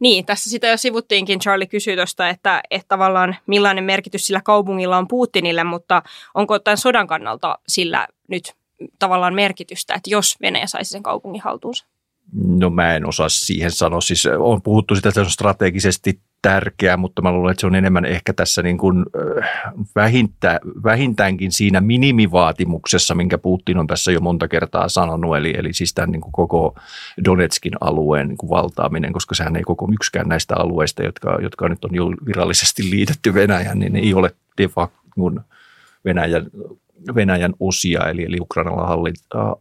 niin, 0.00 0.26
tässä 0.26 0.50
sitä 0.50 0.66
jo 0.66 0.76
sivuttiinkin, 0.76 1.38
Charlie 1.38 1.66
kysyi 1.66 1.96
tuosta, 1.96 2.28
että, 2.28 2.60
että 2.70 2.88
tavallaan 2.88 3.36
millainen 3.46 3.84
merkitys 3.84 4.26
sillä 4.26 4.40
kaupungilla 4.44 4.98
on 4.98 5.08
Putinille, 5.08 5.64
mutta 5.64 6.02
onko 6.34 6.58
tämän 6.58 6.78
sodan 6.78 7.06
kannalta 7.06 7.58
sillä 7.68 8.08
nyt 8.28 8.54
tavallaan 8.98 9.34
merkitystä, 9.34 9.94
että 9.94 10.10
jos 10.10 10.36
Venäjä 10.40 10.66
saisi 10.66 10.90
sen 10.90 11.02
kaupungin 11.02 11.42
haltuunsa? 11.42 11.86
No 12.32 12.70
mä 12.70 12.96
en 12.96 13.08
osaa 13.08 13.28
siihen 13.28 13.70
sanoa. 13.70 14.00
Siis 14.00 14.26
on 14.38 14.62
puhuttu 14.62 14.96
sitä, 14.96 15.08
että 15.08 15.20
se 15.20 15.24
on 15.24 15.30
strategisesti 15.30 16.20
tärkeä, 16.44 16.96
mutta 16.96 17.22
mä 17.22 17.32
luulen, 17.32 17.50
että 17.50 17.60
se 17.60 17.66
on 17.66 17.74
enemmän 17.74 18.04
ehkä 18.04 18.32
tässä 18.32 18.62
niin 18.62 18.78
kuin 18.78 19.04
vähintä, 19.94 20.60
vähintäänkin 20.84 21.52
siinä 21.52 21.80
minimivaatimuksessa, 21.80 23.14
minkä 23.14 23.38
Putin 23.38 23.78
on 23.78 23.86
tässä 23.86 24.12
jo 24.12 24.20
monta 24.20 24.48
kertaa 24.48 24.88
sanonut, 24.88 25.36
eli, 25.36 25.54
eli 25.58 25.72
siis 25.72 25.94
tämän 25.94 26.10
niin 26.10 26.20
kuin 26.20 26.32
koko 26.32 26.74
Donetskin 27.24 27.72
alueen 27.80 28.28
niin 28.28 28.38
kuin 28.38 28.50
valtaaminen, 28.50 29.12
koska 29.12 29.34
sehän 29.34 29.56
ei 29.56 29.62
koko 29.62 29.88
yksikään 29.92 30.28
näistä 30.28 30.54
alueista, 30.58 31.02
jotka, 31.02 31.38
jotka 31.42 31.68
nyt 31.68 31.84
on 31.84 31.94
jo 31.94 32.06
virallisesti 32.26 32.90
liitetty 32.90 33.34
Venäjään, 33.34 33.78
niin 33.78 33.96
ei 33.96 34.14
ole 34.14 34.30
de 34.58 34.68
facto 34.68 35.00
Venäjän 36.04 36.46
Venäjän 37.14 37.54
osia, 37.60 38.08
eli, 38.08 38.24
eli 38.24 38.40
Ukrainalla 38.40 38.86
hallintaa, 38.86 39.56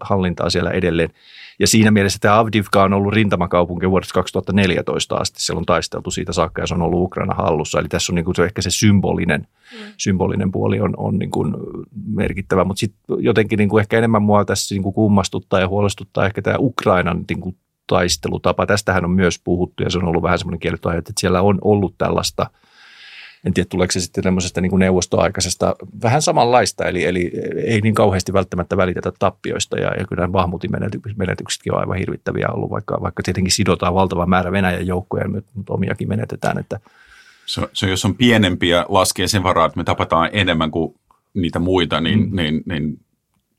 hallintaa 0.00 0.50
siellä 0.50 0.70
edelleen. 0.70 1.10
Ja 1.58 1.66
siinä 1.66 1.90
mielessä 1.90 2.18
tämä 2.20 2.38
Avdivka 2.38 2.82
on 2.82 2.92
ollut 2.92 3.14
rintamakaupunki 3.14 3.90
vuodesta 3.90 4.14
2014 4.14 5.16
asti. 5.16 5.42
Siellä 5.42 5.58
on 5.58 5.66
taisteltu 5.66 6.10
siitä 6.10 6.32
saakka 6.32 6.62
ja 6.62 6.66
se 6.66 6.74
on 6.74 6.82
ollut 6.82 7.02
Ukraina 7.02 7.34
hallussa. 7.34 7.80
Eli 7.80 7.88
tässä 7.88 8.12
on 8.12 8.14
niin 8.14 8.24
kuin 8.24 8.34
se, 8.34 8.44
ehkä 8.44 8.62
se 8.62 8.70
symbolinen, 8.70 9.40
mm. 9.40 9.78
symbolinen 9.96 10.52
puoli 10.52 10.80
on, 10.80 10.94
on 10.96 11.18
niin 11.18 11.30
kuin 11.30 11.54
merkittävä. 12.06 12.64
Mutta 12.64 12.80
sitten 12.80 13.16
jotenkin 13.18 13.56
niin 13.56 13.68
kuin 13.68 13.80
ehkä 13.80 13.98
enemmän 13.98 14.22
mua 14.22 14.44
tässä 14.44 14.74
niin 14.74 14.82
kuin 14.82 14.94
kummastuttaa 14.94 15.60
ja 15.60 15.68
huolestuttaa 15.68 16.26
ehkä 16.26 16.42
tämä 16.42 16.56
Ukrainan 16.58 17.24
niin 17.28 17.40
kuin 17.40 17.56
taistelutapa. 17.86 18.66
Tästähän 18.66 19.04
on 19.04 19.10
myös 19.10 19.40
puhuttu 19.44 19.82
ja 19.82 19.90
se 19.90 19.98
on 19.98 20.04
ollut 20.04 20.22
vähän 20.22 20.38
semmoinen 20.38 20.60
kielletty 20.60 20.88
että 20.88 21.12
siellä 21.18 21.42
on 21.42 21.58
ollut 21.62 21.94
tällaista– 21.98 22.50
en 23.44 23.54
tiedä 23.54 23.66
tuleeko 23.70 23.92
se 23.92 24.00
sitten 24.00 24.24
tämmöisestä 24.24 24.60
niin 24.60 24.70
kuin 24.70 24.80
neuvostoaikaisesta 24.80 25.76
vähän 26.02 26.22
samanlaista, 26.22 26.84
eli, 26.84 27.04
eli 27.04 27.32
ei 27.66 27.80
niin 27.80 27.94
kauheasti 27.94 28.32
välttämättä 28.32 28.76
välitetä 28.76 29.12
tappioista 29.18 29.78
ja, 29.78 29.94
ja 29.98 30.04
kyllä 30.06 30.28
Bahmutin 30.28 30.70
menetyksetkin 31.16 31.74
on 31.74 31.80
aivan 31.80 31.98
hirvittäviä 31.98 32.48
ollut, 32.48 32.70
vaikka, 32.70 32.98
vaikka 33.02 33.22
tietenkin 33.22 33.52
sidotaan 33.52 33.94
valtava 33.94 34.26
määrä 34.26 34.52
Venäjän 34.52 34.86
joukkoja, 34.86 35.28
mutta 35.28 35.72
omiakin 35.72 36.08
menetetään. 36.08 36.58
Että. 36.58 36.80
Se, 37.46 37.68
se, 37.72 37.90
jos 37.90 38.04
on 38.04 38.14
pienempiä 38.14 38.86
laskee 38.88 39.28
sen 39.28 39.42
varaa, 39.42 39.66
että 39.66 39.76
me 39.78 39.84
tapataan 39.84 40.30
enemmän 40.32 40.70
kuin 40.70 40.94
niitä 41.34 41.58
muita, 41.58 42.00
niin, 42.00 42.18
mm. 42.18 42.36
niin, 42.36 42.62
niin 42.66 43.00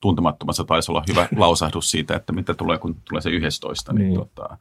tuntemattomassa 0.02 0.64
taisi 0.64 0.92
olla 0.92 1.04
hyvä 1.10 1.28
lausahdus 1.38 1.92
siitä, 1.92 2.16
että 2.16 2.34
mitä 2.34 2.54
tulee, 2.54 2.78
kun 2.78 2.96
tulee 3.10 3.22
se 3.22 3.30
11. 3.30 3.94
Niin. 3.94 4.08
Niin 4.08 4.20
tota, 4.20 4.58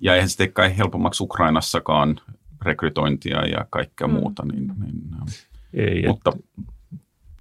ja 0.00 0.14
eihän 0.14 0.28
se 0.28 0.48
kai 0.48 0.76
helpommaksi 0.78 1.22
Ukrainassakaan 1.22 2.20
rekrytointia 2.66 3.46
ja 3.46 3.66
kaikkea 3.70 4.06
mm. 4.06 4.14
muuta. 4.14 4.42
Niin, 4.52 4.72
niin, 4.80 5.02
Ei, 5.74 6.04
mutta 6.06 6.32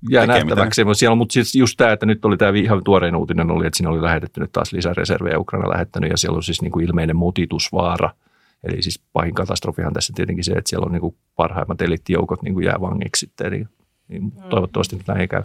jää 0.10 0.26
nähtäväksi. 0.26 0.84
Mutta 0.84 1.00
siellä 1.00 1.12
on 1.12 1.18
mutta 1.18 1.34
siis 1.34 1.56
just 1.56 1.78
tämä, 1.78 1.92
että 1.92 2.06
nyt 2.06 2.26
oli 2.26 2.38
tämä 2.38 2.58
ihan 2.58 2.84
tuorein 2.84 3.16
uutinen 3.16 3.52
oli, 3.52 3.68
että 3.68 3.78
siinä 3.78 3.90
oli 3.90 4.02
lähetetty 4.02 4.40
nyt 4.40 4.52
taas 4.52 4.74
lisää 4.74 4.94
reservejä 4.94 5.40
Ukraina 5.40 5.70
lähettänyt 5.70 6.10
ja 6.10 6.18
siellä 6.18 6.38
on 6.38 6.44
siis 6.44 6.62
niin 6.62 6.72
kuin 6.72 6.86
ilmeinen 6.86 7.16
mutitusvaara. 7.16 8.10
Eli 8.64 8.82
siis 8.82 9.04
pahin 9.14 9.34
katastrofihan 9.34 9.94
tässä 9.94 10.14
tietenkin 10.16 10.44
se, 10.44 10.52
että 10.52 10.70
siellä 10.70 10.86
on 10.86 10.92
niin 10.92 11.02
kuin 11.02 11.16
parhaimmat 11.36 11.82
elittijoukot 11.82 12.42
niin 12.42 12.54
kuin 12.54 12.66
jää 12.66 12.82
vangiksi 12.82 13.20
sitten. 13.20 13.48
Eli 13.48 13.66
niin 14.08 14.24
mm. 14.24 14.32
toivottavasti 14.50 14.96
nyt 14.96 15.08
näin 15.08 15.22
ei 15.22 15.28
käy. 15.28 15.44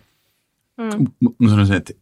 Mm. 0.76 1.06
Mä 1.38 1.48
sanoisin, 1.48 1.76
että 1.76 1.92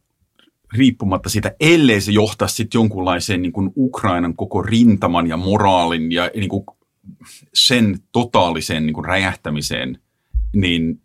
riippumatta 0.73 1.29
siitä, 1.29 1.55
ellei 1.61 2.01
se 2.01 2.13
johtaa 2.13 2.49
sitten 2.49 2.79
jonkunlaiseen 2.79 3.43
niin 3.43 3.53
kuin 3.53 3.73
Ukrainan 3.77 4.37
koko 4.37 4.63
rintaman 4.63 5.27
ja 5.27 5.37
moraalin 5.37 6.13
ja 6.13 6.31
niin 6.35 6.49
kuin 6.49 6.65
sen 7.55 7.99
totaaliseen 8.13 8.87
niin 8.87 8.95
kuin 8.95 9.05
räjähtämiseen, 9.05 9.99
niin 10.55 11.01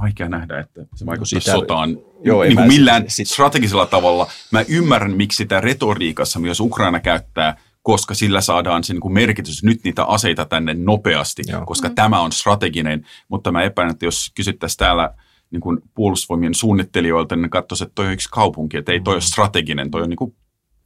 vaikea 0.00 0.28
nähdä, 0.28 0.60
että 0.60 0.86
se 0.94 1.06
vaikuttaa 1.06 1.40
sitä, 1.40 1.52
sotaan 1.52 1.98
joo, 2.24 2.42
niin 2.42 2.56
kuin 2.56 2.68
millään 2.68 3.04
sit, 3.08 3.28
strategisella 3.28 3.86
tavalla. 3.86 4.30
Mä 4.52 4.64
ymmärrän, 4.68 5.16
miksi 5.16 5.36
sitä 5.36 5.60
retoriikassa 5.60 6.38
myös 6.38 6.60
Ukraina 6.60 7.00
käyttää, 7.00 7.56
koska 7.82 8.14
sillä 8.14 8.40
saadaan 8.40 8.84
se 8.84 8.92
niin 8.92 9.00
kuin 9.00 9.14
merkitys 9.14 9.62
nyt 9.62 9.80
niitä 9.84 10.04
aseita 10.04 10.44
tänne 10.44 10.74
nopeasti, 10.74 11.42
joo. 11.46 11.66
koska 11.66 11.88
mm. 11.88 11.94
tämä 11.94 12.20
on 12.20 12.32
strateginen. 12.32 13.06
Mutta 13.28 13.52
mä 13.52 13.62
epäilen, 13.62 13.92
että 13.92 14.04
jos 14.04 14.32
kysyttäisiin 14.34 14.78
täällä 14.78 15.14
niin 15.50 15.60
kuin 15.60 15.78
puolustusvoimien 15.94 16.54
suunnittelijoilta, 16.54 17.36
niin 17.36 17.42
ne 17.42 17.48
katsoisivat, 17.48 17.88
että 17.88 17.94
toi 17.94 18.06
on 18.06 18.12
yksi 18.12 18.28
kaupunki, 18.30 18.76
että 18.76 18.92
ei 18.92 19.00
toi 19.00 19.14
ole 19.14 19.20
strateginen, 19.20 19.90
toi 19.90 20.02
on 20.02 20.08
niin 20.08 20.16
kuin 20.16 20.36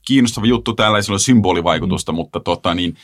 kiinnostava 0.07 0.47
juttu, 0.47 0.73
täällä 0.73 0.99
ei 0.99 1.03
sillä 1.03 1.14
ole 1.14 1.21
symbolivaikutusta, 1.21 2.12
mm. 2.12 2.16
mutta 2.16 2.40
tota, 2.40 2.75
niin 2.75 2.97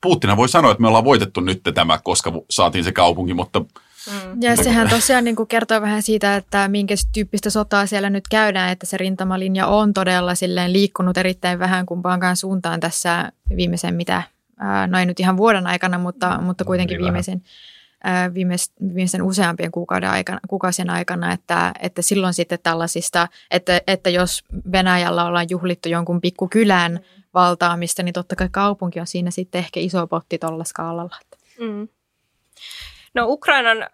Putina 0.00 0.36
voi 0.36 0.48
sanoa, 0.48 0.70
että 0.70 0.80
me 0.80 0.88
ollaan 0.88 1.04
voitettu 1.04 1.40
nyt 1.40 1.60
tämä, 1.74 1.98
koska 2.04 2.32
saatiin 2.50 2.84
se 2.84 2.92
kaupunki, 2.92 3.34
mutta 3.34 3.64
Mm. 4.06 4.42
Ja 4.42 4.56
sehän 4.56 4.88
tosiaan 4.88 5.24
niin 5.24 5.36
kuin 5.36 5.46
kertoo 5.46 5.80
vähän 5.80 6.02
siitä, 6.02 6.36
että 6.36 6.68
minkä 6.68 6.94
tyyppistä 7.12 7.50
sotaa 7.50 7.86
siellä 7.86 8.10
nyt 8.10 8.28
käydään, 8.28 8.72
että 8.72 8.86
se 8.86 8.96
rintamalinja 8.96 9.66
on 9.66 9.94
todella 9.94 10.34
silleen 10.34 10.72
liikkunut 10.72 11.18
erittäin 11.18 11.58
vähän 11.58 11.86
kumpaankaan 11.86 12.36
suuntaan 12.36 12.80
tässä 12.80 13.32
viimeisen 13.56 13.94
mitä, 13.94 14.22
noin 14.86 15.08
nyt 15.08 15.20
ihan 15.20 15.36
vuoden 15.36 15.66
aikana, 15.66 15.98
mutta, 15.98 16.40
mutta 16.40 16.64
kuitenkin 16.64 16.98
viimeisen, 16.98 17.42
viimeis, 18.34 18.72
viimeisen 18.80 19.22
useampien 19.22 19.70
kuukauden 19.70 20.10
aikana, 20.10 20.40
kuukausien 20.48 20.90
aikana, 20.90 21.32
että, 21.32 21.72
että 21.80 22.02
silloin 22.02 22.34
sitten 22.34 22.58
tällaisista, 22.62 23.28
että, 23.50 23.80
että 23.86 24.10
jos 24.10 24.44
Venäjällä 24.72 25.24
ollaan 25.24 25.46
juhlittu 25.50 25.88
jonkun 25.88 26.20
pikkukylän 26.20 26.92
mm 26.92 27.25
valtaamista, 27.36 28.02
niin 28.02 28.12
totta 28.12 28.36
kai 28.36 28.48
kaupunki 28.50 29.00
on 29.00 29.06
siinä 29.06 29.30
sitten 29.30 29.58
ehkä 29.58 29.80
iso 29.80 30.06
potti 30.06 30.38
tuolla 30.38 30.64
skaalalla. 30.64 31.16
Mm. 31.58 31.88
No 33.14 33.24
Ukrainan, 33.28 33.82
äh, 33.82 33.88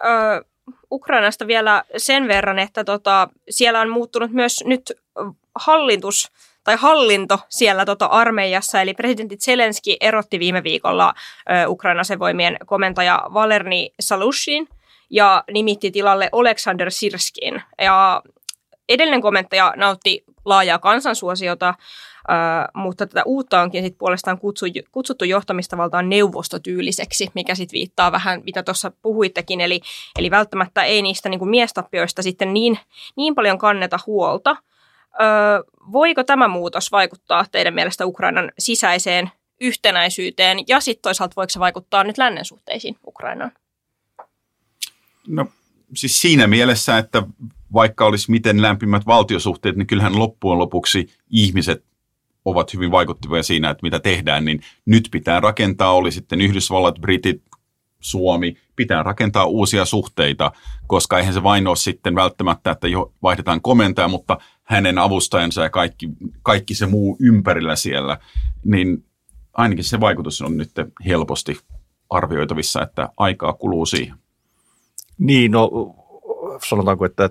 Ukrainasta 0.91 1.47
vielä 1.47 1.85
sen 1.97 2.29
verran, 2.29 2.59
että 2.59 2.85
tota, 2.85 3.29
siellä 3.51 3.81
on 3.81 3.89
muuttunut 3.89 4.31
myös 4.31 4.65
nyt 4.67 4.93
hallintus 5.55 6.33
tai 6.65 6.77
hallinto 6.77 7.39
siellä 7.49 7.85
tota 7.85 8.07
armeijassa, 8.07 8.81
eli 8.81 8.95
presidentti 8.95 9.37
Zelenski 9.37 9.97
erotti 10.01 10.39
viime 10.39 10.63
viikolla 10.63 11.15
Ukrainan 11.69 12.05
voimien 12.19 12.57
komentaja 12.67 13.23
Valerni 13.35 13.93
Salushin 14.01 14.69
ja 15.11 15.45
nimitti 15.53 15.91
tilalle 15.91 16.29
Alexander 16.33 16.91
Sirskin. 16.91 17.63
Ja 17.79 18.23
edellinen 18.89 19.23
komentaja 19.23 19.73
nautti 19.77 20.25
laajaa 20.45 20.79
kansansuosiota, 20.79 21.75
mutta 22.75 23.07
tätä 23.07 23.23
uutta 23.27 23.61
onkin 23.61 23.85
sit 23.85 23.99
puolestaan 23.99 24.39
kutsu, 24.39 24.67
kutsuttu 24.93 25.25
johtamistavaltaan 25.25 26.09
neuvostotyyliseksi, 26.09 27.31
mikä 27.35 27.55
sitten 27.55 27.79
viittaa 27.79 28.13
vähän, 28.13 28.43
mitä 28.45 28.63
tuossa 28.63 28.93
puhuittekin, 29.03 29.61
eli, 29.61 29.81
eli 30.19 30.31
välttämättä 30.31 30.83
ei 30.83 31.03
niistä 31.03 31.29
niin 31.29 31.39
kuin 31.39 31.51
miestappioista 31.51 32.23
sitten 32.23 32.55
niin, 32.55 32.79
niin 33.17 33.35
paljon 33.35 33.59
kanneta 33.59 33.99
huolta, 34.07 34.57
Ö, 35.15 35.65
voiko 35.93 36.25
tämä 36.25 36.49
muutos 36.49 36.93
vaikuttaa 36.93 37.47
teidän 37.53 37.75
mielestä 37.75 38.07
Ukrainan 38.07 38.53
sisäiseen 38.59 39.31
yhtenäisyyteen? 39.61 40.59
Ja 40.69 40.81
sitten 40.81 41.03
toisaalta 41.03 41.37
voiko 41.37 41.51
se 41.51 41.61
vaikuttaa 41.61 42.05
nyt 42.05 42.19
lännen 42.19 42.45
suhteisiin 42.45 42.97
Ukrainaan? 43.07 43.53
No 45.29 45.47
siis 45.97 46.21
siinä 46.21 46.47
mielessä, 46.47 46.99
että 46.99 47.23
vaikka 47.73 48.07
olisi 48.07 48.31
miten 48.31 48.63
lämpimät 48.63 49.07
valtiosuhteet, 49.07 49.77
niin 49.77 49.87
kyllähän 49.87 50.19
loppujen 50.19 50.59
lopuksi 50.59 51.09
ihmiset 51.31 51.85
ovat 52.45 52.75
hyvin 52.75 52.91
vaikuttavia 52.91 53.43
siinä, 53.43 53.71
että 53.71 53.83
mitä 53.83 54.01
tehdään, 54.01 54.45
niin 54.45 54.61
nyt 54.87 55.09
pitää 55.11 55.41
rakentaa, 55.41 55.93
oli 55.93 56.13
sitten 56.13 56.41
Yhdysvallat, 56.41 56.99
Britit, 57.01 57.43
Suomi, 58.01 58.57
pitää 58.77 59.03
rakentaa 59.03 59.45
uusia 59.45 59.85
suhteita, 59.85 60.53
koska 60.87 61.19
eihän 61.19 61.35
se 61.35 61.43
vain 61.43 61.67
ole 61.67 61.77
sitten 61.77 62.15
välttämättä, 62.15 62.71
että 62.71 62.89
jo 62.89 63.13
vaihdetaan 63.23 63.61
komentaa, 63.61 64.09
mutta 64.09 64.39
hänen 64.63 64.99
avustajansa 64.99 65.63
ja 65.63 65.71
kaikki, 65.71 66.09
kaikki 66.43 66.75
se 66.75 66.87
muu 66.87 67.17
ympärillä 67.21 67.77
siellä, 67.77 68.19
niin 68.65 69.05
ainakin 69.53 69.85
se 69.85 70.01
vaikutus 70.01 70.43
on 70.43 70.57
nyt 70.57 70.71
helposti 71.07 71.59
arvioitavissa, 72.11 72.83
että 72.83 73.09
aikaa 73.17 73.53
kuluu 73.53 73.87
siihen. 73.87 74.15
Niin, 75.19 75.51
no 75.51 75.71
sanotaanko, 76.69 77.05
että 77.05 77.31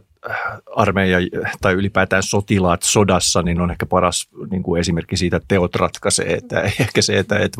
armeija 0.75 1.17
tai 1.61 1.73
ylipäätään 1.73 2.23
sotilaat 2.23 2.83
sodassa, 2.83 3.41
niin 3.41 3.61
on 3.61 3.71
ehkä 3.71 3.85
paras 3.85 4.29
niin 4.51 4.63
kuin 4.63 4.79
esimerkki 4.79 5.17
siitä, 5.17 5.37
että 5.37 5.47
teot 5.47 5.75
ratkaisee. 5.75 6.33
Että 6.33 6.61
ehkä 6.61 7.01
se, 7.01 7.19
että, 7.19 7.39
että 7.39 7.57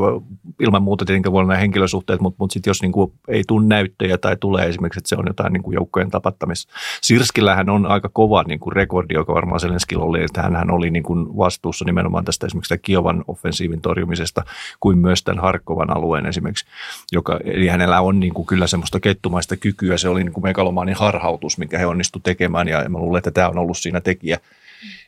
ilman 0.60 0.84
muuta 0.84 1.06
tietenkin 1.06 1.32
voi 1.32 1.40
olla 1.40 1.48
nämä 1.48 1.60
henkilösuhteet, 1.60 2.22
mutta, 2.22 2.36
mutta 2.40 2.54
sitten 2.54 2.70
jos 2.72 2.82
niin 2.82 2.92
kuin 2.92 3.14
ei 3.28 3.44
tule 3.48 3.66
näyttöjä 3.66 4.18
tai 4.18 4.38
tulee 4.40 4.70
esimerkiksi, 4.70 5.00
että 5.00 5.10
se 5.10 5.16
on 5.16 5.28
jotain 5.28 5.54
niin 5.54 5.64
kuin 5.64 5.74
joukkojen 5.74 6.12
tapattamista. 6.12 6.74
Sirskillähän 7.02 7.70
on 7.70 7.86
aika 7.86 8.10
kova 8.14 8.44
niin 8.48 8.60
kuin 8.60 8.74
rekordi, 8.74 9.14
joka 9.14 9.34
varmaan 9.34 9.60
Zelenskillä 9.60 10.04
oli, 10.04 10.24
että 10.24 10.42
hän 10.42 10.72
oli 10.72 10.92
niin 10.92 11.04
kuin 11.04 11.38
vastuussa 11.38 11.86
nimenomaan 11.86 12.26
tästä 12.26 12.46
esimerkiksi 12.46 12.78
Kiovan 12.78 13.24
offensiivin 13.28 13.82
torjumisesta, 13.82 14.44
kuin 14.80 14.98
myös 14.98 15.24
tämän 15.24 15.44
Harkovan 15.44 15.98
alueen 15.98 16.26
esimerkiksi, 16.26 16.66
joka, 17.12 17.40
eli 17.44 17.68
hänellä 17.68 18.02
on 18.02 18.20
niin 18.20 18.34
kuin 18.34 18.46
kyllä 18.46 18.68
semmoista 18.68 19.00
kettumaista 19.00 19.58
kykyä, 19.58 19.98
se 19.98 20.10
oli 20.10 20.24
niin 20.24 20.34
kuin 20.34 20.44
megalomaanin 20.44 20.96
harhautus, 20.96 21.58
mikä 21.58 21.78
he 21.78 21.86
onnistuivat 21.86 22.24
tekemään 22.24 22.51
tekemään 22.52 22.68
ja 22.68 22.90
mä 22.90 22.98
luulen, 22.98 23.18
että 23.18 23.32
tämä 23.32 23.50
on 23.50 23.58
ollut 23.58 23.78
siinä 23.78 24.02
tekijä. 24.02 24.40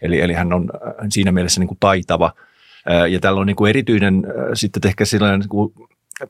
Eli, 0.02 0.22
eli 0.22 0.34
hän 0.34 0.54
on 0.54 0.70
äh, 0.76 0.94
siinä 1.10 1.32
mielessä 1.32 1.60
niin 1.60 1.68
kuin 1.68 1.78
taitava. 1.80 2.34
Äh, 2.92 3.12
ja 3.12 3.20
tällä 3.20 3.42
on 3.42 3.48
niin 3.48 3.56
kuin 3.56 3.70
erityinen 3.70 4.26
äh, 4.26 4.52
sitten 4.54 4.82
ehkä 4.88 5.06
sellainen 5.06 5.40
niin 5.40 5.50
kuin 5.50 5.74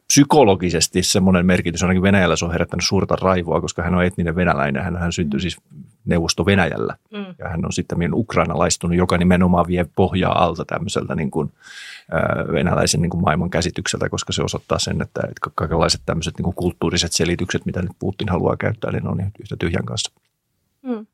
psykologisesti 0.07 1.03
semmoinen 1.03 1.45
merkitys, 1.45 1.83
ainakin 1.83 2.01
Venäjällä 2.01 2.35
se 2.35 2.45
on 2.45 2.51
herättänyt 2.51 2.85
suurta 2.85 3.15
raivoa, 3.15 3.61
koska 3.61 3.83
hän 3.83 3.95
on 3.95 4.03
etninen 4.03 4.35
venäläinen. 4.35 4.83
Hän, 4.83 4.97
hän 4.97 5.11
syntyi 5.11 5.39
siis 5.39 5.57
Neuvosto-Venäjällä 6.05 6.95
mm. 7.11 7.25
ja 7.39 7.49
hän 7.49 7.65
on 7.65 7.73
sitten 7.73 8.13
ukrainalaistunut, 8.13 8.97
joka 8.97 9.17
nimenomaan 9.17 9.67
vie 9.67 9.85
pohjaa 9.95 10.43
alta 10.43 10.65
tämmöiseltä 10.65 11.15
niin 11.15 11.31
kuin, 11.31 11.51
äh, 12.13 12.53
venäläisen 12.53 13.01
niin 13.01 13.09
kuin 13.09 13.21
maailman 13.21 13.49
käsitykseltä, 13.49 14.09
koska 14.09 14.33
se 14.33 14.43
osoittaa 14.43 14.79
sen, 14.79 15.01
että, 15.01 15.21
että 15.21 15.49
kaikenlaiset 15.55 16.01
tämmöiset 16.05 16.37
niin 16.37 16.43
kuin 16.43 16.55
kulttuuriset 16.55 17.11
selitykset, 17.11 17.65
mitä 17.65 17.81
nyt 17.81 17.91
Putin 17.99 18.29
haluaa 18.29 18.57
käyttää, 18.57 18.91
niin 18.91 19.07
on 19.07 19.31
yhtä 19.39 19.55
tyhjän 19.59 19.85
kanssa. 19.85 20.11
Mm. 20.83 21.05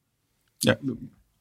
Ja 0.65 0.75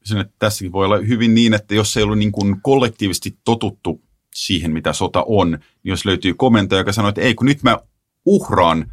sen, 0.05 0.19
että 0.19 0.35
tässäkin 0.39 0.73
voi 0.73 0.85
olla 0.85 0.99
hyvin 0.99 1.35
niin, 1.35 1.55
että 1.55 1.75
jos 1.75 1.97
ei 1.97 2.03
ollut 2.03 2.19
niin 2.19 2.33
kuin 2.33 2.61
kollektiivisesti 2.63 3.39
totuttu 3.45 4.03
siihen, 4.35 4.73
mitä 4.73 4.93
sota 4.93 5.25
on, 5.27 5.51
niin 5.51 5.91
jos 5.91 6.05
löytyy 6.05 6.35
komento, 6.35 6.77
joka 6.77 6.93
sanoo, 6.93 7.09
että 7.09 7.21
ei 7.21 7.35
kun 7.35 7.47
nyt 7.47 7.63
mä 7.63 7.79
uhraan 8.25 8.93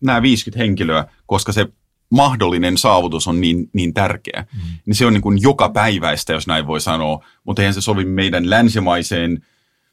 nämä 0.00 0.22
50 0.22 0.64
henkilöä, 0.64 1.04
koska 1.26 1.52
se 1.52 1.66
mahdollinen 2.10 2.78
saavutus 2.78 3.28
on 3.28 3.40
niin, 3.40 3.70
niin 3.72 3.94
tärkeä, 3.94 4.46
mm. 4.52 4.60
niin 4.86 4.94
se 4.94 5.06
on 5.06 5.12
niin 5.12 5.22
kuin 5.22 5.42
joka 5.42 5.68
päiväistä, 5.68 6.32
jos 6.32 6.46
näin 6.46 6.66
voi 6.66 6.80
sanoa, 6.80 7.24
mutta 7.44 7.62
eihän 7.62 7.74
se 7.74 7.80
sovi 7.80 8.04
meidän 8.04 8.50
länsimaiseen 8.50 9.44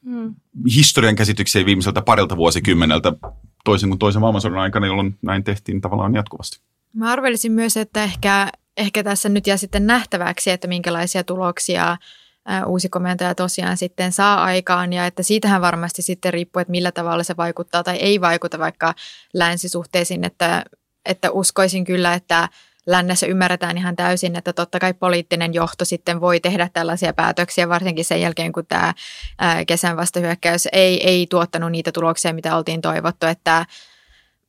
mm. 0.01 0.35
historian 0.75 1.15
käsitykseen 1.15 1.65
viimeiseltä 1.65 2.01
parilta 2.01 2.37
vuosikymmeneltä, 2.37 3.13
toisin 3.65 3.89
kuin 3.89 3.99
toisen 3.99 4.21
maailmansodan 4.21 4.59
aikana, 4.59 4.87
jolloin 4.87 5.17
näin 5.21 5.43
tehtiin 5.43 5.81
tavallaan 5.81 6.15
jatkuvasti. 6.15 6.59
Mä 6.93 7.11
arvelisin 7.11 7.51
myös, 7.51 7.77
että 7.77 8.03
ehkä, 8.03 8.49
ehkä 8.77 9.03
tässä 9.03 9.29
nyt 9.29 9.47
jää 9.47 9.57
sitten 9.57 9.87
nähtäväksi, 9.87 10.51
että 10.51 10.67
minkälaisia 10.67 11.23
tuloksia 11.23 11.97
uusi 12.65 12.89
komentaja 12.89 13.35
tosiaan 13.35 13.77
sitten 13.77 14.11
saa 14.11 14.43
aikaan. 14.43 14.93
Ja 14.93 15.05
että 15.05 15.23
siitähän 15.23 15.61
varmasti 15.61 16.01
sitten 16.01 16.33
riippuu, 16.33 16.59
että 16.59 16.71
millä 16.71 16.91
tavalla 16.91 17.23
se 17.23 17.37
vaikuttaa 17.37 17.83
tai 17.83 17.95
ei 17.97 18.21
vaikuta 18.21 18.59
vaikka 18.59 18.93
länsisuhteisiin, 19.33 20.23
että, 20.23 20.63
että 21.05 21.31
uskoisin 21.31 21.85
kyllä, 21.85 22.13
että 22.13 22.49
lännessä 22.85 23.27
ymmärretään 23.27 23.77
ihan 23.77 23.95
täysin, 23.95 24.35
että 24.35 24.53
totta 24.53 24.79
kai 24.79 24.93
poliittinen 24.93 25.53
johto 25.53 25.85
sitten 25.85 26.21
voi 26.21 26.39
tehdä 26.39 26.69
tällaisia 26.73 27.13
päätöksiä, 27.13 27.69
varsinkin 27.69 28.05
sen 28.05 28.21
jälkeen, 28.21 28.53
kun 28.53 28.65
tämä 28.65 28.93
kesän 29.67 29.97
vastahyökkäys 29.97 30.67
ei, 30.71 31.07
ei 31.07 31.27
tuottanut 31.29 31.71
niitä 31.71 31.91
tuloksia, 31.91 32.33
mitä 32.33 32.55
oltiin 32.55 32.81
toivottu, 32.81 33.25
että 33.25 33.65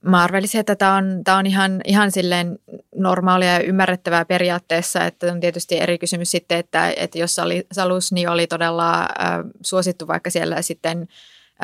Mä 0.00 0.22
arvelisin, 0.22 0.61
että 0.61 0.76
tämä 0.76 0.94
on, 0.94 1.20
tämä 1.24 1.37
on 1.37 1.46
ihan, 1.46 1.80
ihan 1.84 2.11
silleen 2.11 2.58
normaalia 2.94 3.52
ja 3.52 3.61
ymmärrettävää 3.61 4.24
periaatteessa, 4.24 5.04
että 5.04 5.32
on 5.32 5.40
tietysti 5.40 5.80
eri 5.80 5.98
kysymys 5.98 6.30
sitten, 6.30 6.58
että, 6.58 6.92
että 6.96 7.18
jos 7.18 7.38
oli, 7.38 7.66
Salus 7.72 8.12
niin 8.12 8.28
oli 8.28 8.46
todella 8.46 9.00
äh, 9.00 9.08
suosittu 9.62 10.06
vaikka 10.06 10.30
siellä 10.30 10.62
sitten 10.62 11.08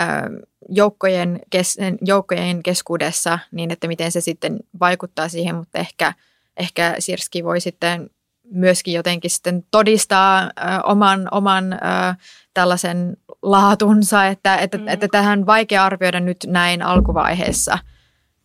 äh, 0.00 0.22
joukkojen, 0.68 1.40
kes, 1.50 1.78
joukkojen 2.00 2.62
keskuudessa, 2.62 3.38
niin 3.52 3.70
että 3.70 3.88
miten 3.88 4.12
se 4.12 4.20
sitten 4.20 4.56
vaikuttaa 4.80 5.28
siihen, 5.28 5.54
mutta 5.54 5.78
ehkä, 5.78 6.12
ehkä 6.56 6.96
Sirski 6.98 7.44
voi 7.44 7.60
sitten 7.60 8.10
myöskin 8.50 8.94
jotenkin 8.94 9.30
sitten 9.30 9.64
todistaa 9.70 10.38
äh, 10.42 10.80
oman, 10.84 11.28
oman 11.30 11.72
äh, 11.72 12.16
tällaisen 12.54 13.16
laatunsa, 13.42 14.26
että, 14.26 14.56
että, 14.56 14.78
mm. 14.78 14.88
että 14.88 15.08
tähän 15.08 15.38
on 15.38 15.46
vaikea 15.46 15.84
arvioida 15.84 16.20
nyt 16.20 16.38
näin 16.46 16.82
alkuvaiheessa– 16.82 17.78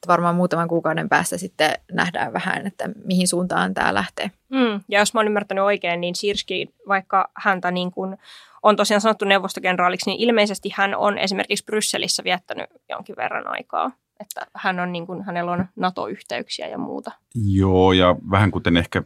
varmaan 0.07 0.35
muutaman 0.35 0.67
kuukauden 0.67 1.09
päästä 1.09 1.37
sitten 1.37 1.73
nähdään 1.91 2.33
vähän, 2.33 2.67
että 2.67 2.89
mihin 3.03 3.27
suuntaan 3.27 3.73
tämä 3.73 3.93
lähtee. 3.93 4.31
Mm, 4.49 4.81
ja 4.89 4.99
jos 4.99 5.13
mä 5.13 5.19
oon 5.19 5.27
ymmärtänyt 5.27 5.63
oikein, 5.63 6.01
niin 6.01 6.15
Sirski, 6.15 6.69
vaikka 6.87 7.31
häntä 7.37 7.71
niin 7.71 7.91
kuin 7.91 8.17
on 8.63 8.75
tosiaan 8.75 9.01
sanottu 9.01 9.25
neuvostokenraaliksi, 9.25 10.09
niin 10.09 10.19
ilmeisesti 10.19 10.69
hän 10.75 10.95
on 10.95 11.17
esimerkiksi 11.17 11.65
Brysselissä 11.65 12.23
viettänyt 12.23 12.69
jonkin 12.89 13.15
verran 13.15 13.47
aikaa. 13.47 13.91
Että 14.19 14.47
hän 14.55 14.79
on 14.79 14.91
niin 14.91 15.07
kuin, 15.07 15.23
hänellä 15.23 15.51
on 15.51 15.65
NATO-yhteyksiä 15.75 16.67
ja 16.67 16.77
muuta. 16.77 17.11
Joo, 17.35 17.93
ja 17.93 18.15
vähän 18.31 18.51
kuten 18.51 18.77
ehkä 18.77 19.03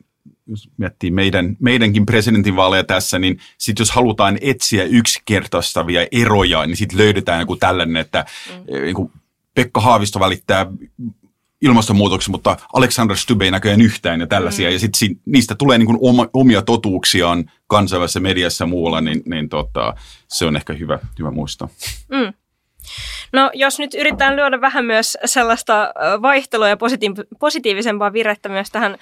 jos 0.47 0.69
miettii 0.77 1.11
meidän, 1.11 1.57
meidänkin 1.59 2.05
presidentinvaaleja 2.05 2.83
tässä, 2.83 3.19
niin 3.19 3.39
sitten 3.57 3.81
jos 3.81 3.91
halutaan 3.91 4.37
etsiä 4.41 4.83
yksinkertaistavia 4.83 6.07
eroja, 6.11 6.65
niin 6.65 6.77
sitten 6.77 6.99
löydetään 6.99 7.39
joku 7.39 7.55
tällainen, 7.55 7.97
että 7.97 8.25
mm. 8.49 8.81
niin 8.81 8.95
kuin 8.95 9.11
Pekka 9.55 9.81
Haavisto 9.81 10.19
välittää 10.19 10.65
ilmastonmuutoksen, 11.61 12.31
mutta 12.31 12.57
Alexander 12.73 13.17
Stubb 13.17 13.41
ei 13.41 13.51
näköjään 13.51 13.81
yhtään 13.81 14.19
ja 14.19 14.27
tällaisia. 14.27 14.69
Mm. 14.69 14.73
Ja 14.73 14.79
sitten 14.79 15.15
niistä 15.25 15.55
tulee 15.55 15.77
niin 15.77 15.97
oma, 16.01 16.27
omia 16.33 16.61
totuuksiaan 16.61 17.51
kansainvälisessä 17.67 18.19
mediassa 18.19 18.63
ja 18.63 18.67
muualla, 18.67 19.01
niin, 19.01 19.23
niin 19.25 19.49
tota, 19.49 19.93
se 20.27 20.45
on 20.45 20.55
ehkä 20.55 20.73
hyvä, 20.73 20.99
hyvä 21.19 21.31
muistaa. 21.31 21.67
Mm. 22.11 22.33
No 23.33 23.51
jos 23.53 23.79
nyt 23.79 23.93
yritetään 23.93 24.35
lyödä 24.35 24.61
vähän 24.61 24.85
myös 24.85 25.17
sellaista 25.25 25.93
vaihtelua 26.21 26.69
ja 26.69 26.77
positiivisempaa 27.39 28.13
virettä 28.13 28.49
myös 28.49 28.69
tähän 28.69 28.97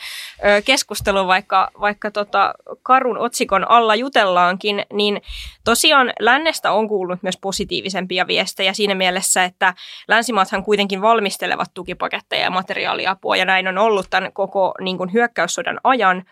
keskusteluun, 0.66 1.28
vaikka, 1.28 1.72
vaikka 1.80 2.12
tota 2.12 2.54
karun 2.84 3.18
otsikon 3.18 3.72
alla 3.72 3.96
jutellaankin, 3.96 4.86
niin 4.94 5.22
tosiaan 5.64 6.14
lännestä 6.20 6.72
on 6.72 6.88
kuullut 6.88 7.24
myös 7.24 7.38
positiivisempia 7.42 8.28
viestejä 8.28 8.74
siinä 8.74 8.96
mielessä, 8.96 9.44
että 9.44 9.74
länsimaathan 10.08 10.64
kuitenkin 10.64 11.02
valmistelevat 11.02 11.74
tukipaketteja 11.74 12.44
ja 12.44 12.50
materiaaliapua 12.50 13.36
ja 13.36 13.46
näin 13.46 13.68
on 13.68 13.78
ollut 13.78 14.08
tämän 14.10 14.34
koko 14.34 14.74
niin 14.80 14.98
kuin, 14.98 15.14
hyökkäyssodan 15.14 15.80
ajan. 15.84 16.24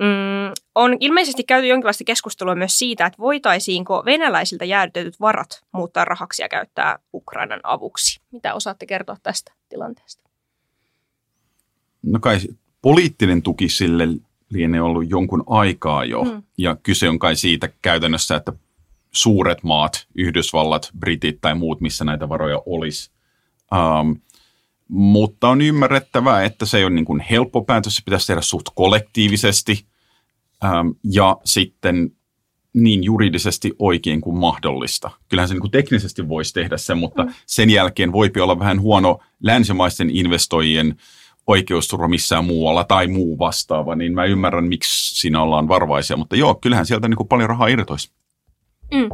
Mm, 0.00 0.52
on 0.74 0.96
ilmeisesti 1.00 1.44
käyty 1.44 1.66
jonkinlaista 1.66 2.04
keskustelua 2.04 2.54
myös 2.54 2.78
siitä, 2.78 3.06
että 3.06 3.18
voitaisiinko 3.18 4.02
venäläisiltä 4.04 4.64
jäädytetyt 4.64 5.20
varat 5.20 5.64
muuttaa 5.72 6.04
rahaksi 6.04 6.42
ja 6.42 6.48
käyttää 6.48 6.98
Ukrainan 7.14 7.60
avuksi. 7.62 8.20
Mitä 8.32 8.54
osaatte 8.54 8.86
kertoa 8.86 9.16
tästä 9.22 9.52
tilanteesta? 9.68 10.30
No 12.02 12.18
kai 12.20 12.38
poliittinen 12.82 13.42
tuki 13.42 13.68
sille 13.68 14.08
lienee 14.48 14.80
ollut 14.80 15.10
jonkun 15.10 15.44
aikaa 15.46 16.04
jo. 16.04 16.24
Mm. 16.24 16.42
Ja 16.58 16.76
kyse 16.82 17.08
on 17.08 17.18
kai 17.18 17.36
siitä 17.36 17.68
käytännössä, 17.82 18.36
että 18.36 18.52
suuret 19.12 19.62
maat, 19.62 20.06
Yhdysvallat, 20.14 20.90
Britit 20.98 21.38
tai 21.40 21.54
muut, 21.54 21.80
missä 21.80 22.04
näitä 22.04 22.28
varoja 22.28 22.62
olisi. 22.66 23.10
Um, 23.72 24.16
mutta 24.88 25.48
on 25.48 25.62
ymmärrettävää, 25.62 26.44
että 26.44 26.66
se 26.66 26.78
ei 26.78 26.84
ole 26.84 26.94
niin 26.94 27.04
kuin 27.04 27.20
helppo 27.20 27.64
päätös, 27.64 27.96
se 27.96 28.02
pitäisi 28.04 28.26
tehdä 28.26 28.40
suht 28.40 28.66
kollektiivisesti 28.74 29.86
ähm, 30.64 30.88
ja 31.12 31.36
sitten 31.44 32.10
niin 32.74 33.04
juridisesti 33.04 33.72
oikein 33.78 34.20
kuin 34.20 34.36
mahdollista. 34.36 35.10
Kyllähän 35.28 35.48
se 35.48 35.54
niin 35.54 35.60
kuin 35.60 35.70
teknisesti 35.70 36.28
voisi 36.28 36.54
tehdä 36.54 36.76
sen, 36.76 36.98
mutta 36.98 37.24
mm. 37.24 37.32
sen 37.46 37.70
jälkeen 37.70 38.12
voi 38.12 38.30
olla 38.40 38.58
vähän 38.58 38.80
huono 38.80 39.18
länsimaisten 39.42 40.10
investoijien 40.10 40.96
oikeusturva 41.46 42.08
missään 42.08 42.44
muualla 42.44 42.84
tai 42.84 43.06
muu 43.06 43.38
vastaava, 43.38 43.94
niin 43.94 44.14
mä 44.14 44.24
ymmärrän, 44.24 44.64
miksi 44.64 45.20
siinä 45.20 45.42
ollaan 45.42 45.68
varvaisia. 45.68 46.16
Mutta 46.16 46.36
joo, 46.36 46.54
kyllähän 46.54 46.86
sieltä 46.86 47.08
niin 47.08 47.16
kuin 47.16 47.28
paljon 47.28 47.48
rahaa 47.48 47.68
irtoisi. 47.68 48.10
Mm. 48.94 49.08